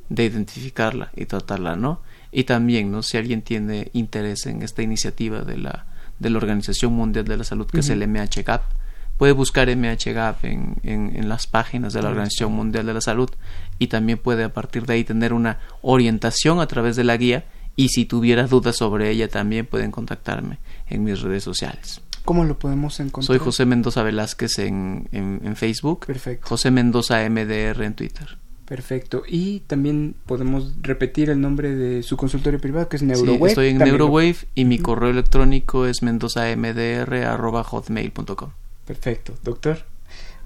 de 0.10 0.26
identificarla 0.26 1.10
y 1.16 1.24
tratarla, 1.24 1.78
¿no? 1.78 2.02
Y 2.34 2.44
también, 2.44 2.92
¿no? 2.92 3.02
Si 3.02 3.16
alguien 3.16 3.44
tiene 3.44 3.92
interés 3.94 4.46
en 4.46 4.62
esta 4.62 4.82
iniciativa 4.82 5.44
de 5.44 5.58
la, 5.58 5.86
de 6.20 6.30
la 6.32 6.38
Organización 6.38 6.92
Mundial 6.92 7.24
de 7.24 7.38
la 7.38 7.46
Salud, 7.46 7.68
que 7.68 7.80
es 7.80 7.90
el 7.90 8.06
MHGAP, 8.06 8.64
puede 9.18 9.32
buscar 9.32 9.74
MHGAP 9.74 10.44
en, 10.44 10.82
en, 10.84 11.30
las 11.30 11.48
páginas 11.48 11.94
de 11.94 12.02
la 12.02 12.10
Organización 12.10 12.52
Mundial 12.52 12.86
de 12.86 12.94
la 12.94 13.02
Salud 13.02 13.30
y 13.80 13.88
también 13.88 14.18
puede 14.18 14.44
a 14.44 14.52
partir 14.52 14.86
de 14.86 14.96
ahí 14.96 15.06
tener 15.06 15.32
una 15.32 15.60
orientación 15.82 16.60
a 16.60 16.68
través 16.68 16.98
de 16.98 17.06
la 17.06 17.16
guía 17.16 17.46
y 17.78 17.88
si 17.90 18.04
tuviera 18.04 18.46
dudas 18.48 18.76
sobre 18.76 19.10
ella 19.10 19.30
también 19.30 19.66
pueden 19.66 19.92
contactarme 19.92 20.60
en 20.90 21.06
mis 21.06 21.22
redes 21.22 21.44
sociales. 21.44 22.02
¿Cómo 22.26 22.44
lo 22.44 22.60
podemos 22.60 23.00
encontrar? 23.00 23.26
Soy 23.26 23.38
José 23.38 23.66
Mendoza 23.66 24.04
Velázquez 24.04 24.60
en, 24.60 25.08
en, 25.14 25.40
en 25.46 25.56
Facebook. 25.56 26.06
Perfecto. 26.06 26.46
José 26.46 26.72
Mendoza 26.72 27.22
MDR 27.30 27.84
en 27.84 27.94
Twitter. 27.94 28.38
Perfecto. 28.66 29.24
Y 29.26 29.62
también 29.62 30.16
podemos 30.26 30.74
repetir 30.82 31.30
el 31.30 31.40
nombre 31.40 31.74
de 31.74 32.04
su 32.04 32.18
consultorio 32.18 32.60
privado, 32.60 32.90
que 32.90 32.98
es 32.98 33.04
Neurowave. 33.04 33.38
Sí, 33.38 33.46
estoy 33.46 33.70
en 33.70 33.78
Neurowave 33.78 34.36
y 34.56 34.66
mi 34.66 34.80
correo 34.80 35.12
electrónico 35.12 35.86
es 35.86 36.02
mendozamdr.hotmail.com. 36.02 38.50
Perfecto, 38.86 39.36
doctor. 39.44 39.86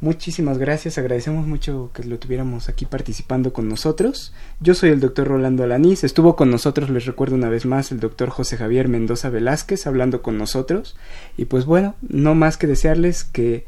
Muchísimas 0.02 0.58
gracias, 0.58 0.98
agradecemos 0.98 1.46
mucho 1.46 1.92
que 1.94 2.04
lo 2.04 2.18
tuviéramos 2.18 2.70
aquí 2.70 2.86
participando 2.86 3.54
con 3.54 3.70
nosotros. 3.70 4.34
Yo 4.60 4.74
soy 4.74 4.90
el 4.90 5.00
doctor 5.00 5.28
Rolando 5.28 5.64
Alanís, 5.64 6.04
estuvo 6.04 6.36
con 6.36 6.50
nosotros, 6.50 6.90
les 6.90 7.06
recuerdo 7.06 7.36
una 7.36 7.50
vez 7.50 7.68
más, 7.68 7.92
el 7.92 8.00
doctor 8.00 8.30
José 8.30 8.58
Javier 8.58 8.88
Mendoza 8.88 9.30
Velázquez 9.30 9.86
hablando 9.86 10.24
con 10.24 10.40
nosotros. 10.40 10.96
Y 11.38 11.46
pues 11.46 11.66
bueno, 11.66 11.94
no 12.02 12.34
más 12.34 12.58
que 12.58 12.66
desearles 12.66 13.24
que 13.24 13.68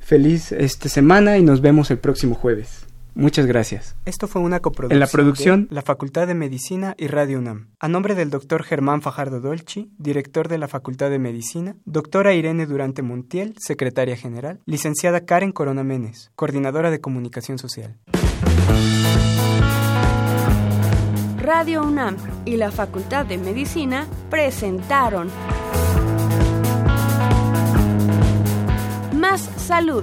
feliz 0.00 0.50
esta 0.50 0.88
semana 0.88 1.38
y 1.38 1.44
nos 1.44 1.60
vemos 1.60 1.92
el 1.92 1.98
próximo 1.98 2.34
jueves. 2.34 2.87
Muchas 3.18 3.46
gracias. 3.46 3.96
Esto 4.04 4.28
fue 4.28 4.40
una 4.42 4.60
coproducción 4.60 4.92
en 4.92 5.00
la 5.00 5.08
producción 5.08 5.66
de 5.66 5.74
la 5.74 5.82
Facultad 5.82 6.28
de 6.28 6.34
Medicina 6.34 6.94
y 6.96 7.08
Radio 7.08 7.40
UNAM. 7.40 7.70
A 7.80 7.88
nombre 7.88 8.14
del 8.14 8.30
doctor 8.30 8.62
Germán 8.62 9.02
Fajardo 9.02 9.40
Dolci, 9.40 9.90
director 9.98 10.46
de 10.46 10.56
la 10.56 10.68
Facultad 10.68 11.10
de 11.10 11.18
Medicina, 11.18 11.74
doctora 11.84 12.32
Irene 12.34 12.66
Durante 12.66 13.02
Montiel, 13.02 13.56
secretaria 13.58 14.16
general, 14.16 14.60
licenciada 14.66 15.24
Karen 15.24 15.50
Corona 15.50 15.82
Menes, 15.82 16.30
coordinadora 16.36 16.92
de 16.92 17.00
comunicación 17.00 17.58
social. 17.58 17.98
Radio 21.38 21.82
UNAM 21.82 22.16
y 22.44 22.56
la 22.56 22.70
Facultad 22.70 23.26
de 23.26 23.38
Medicina 23.38 24.06
presentaron 24.30 25.28
Salud. 29.68 30.02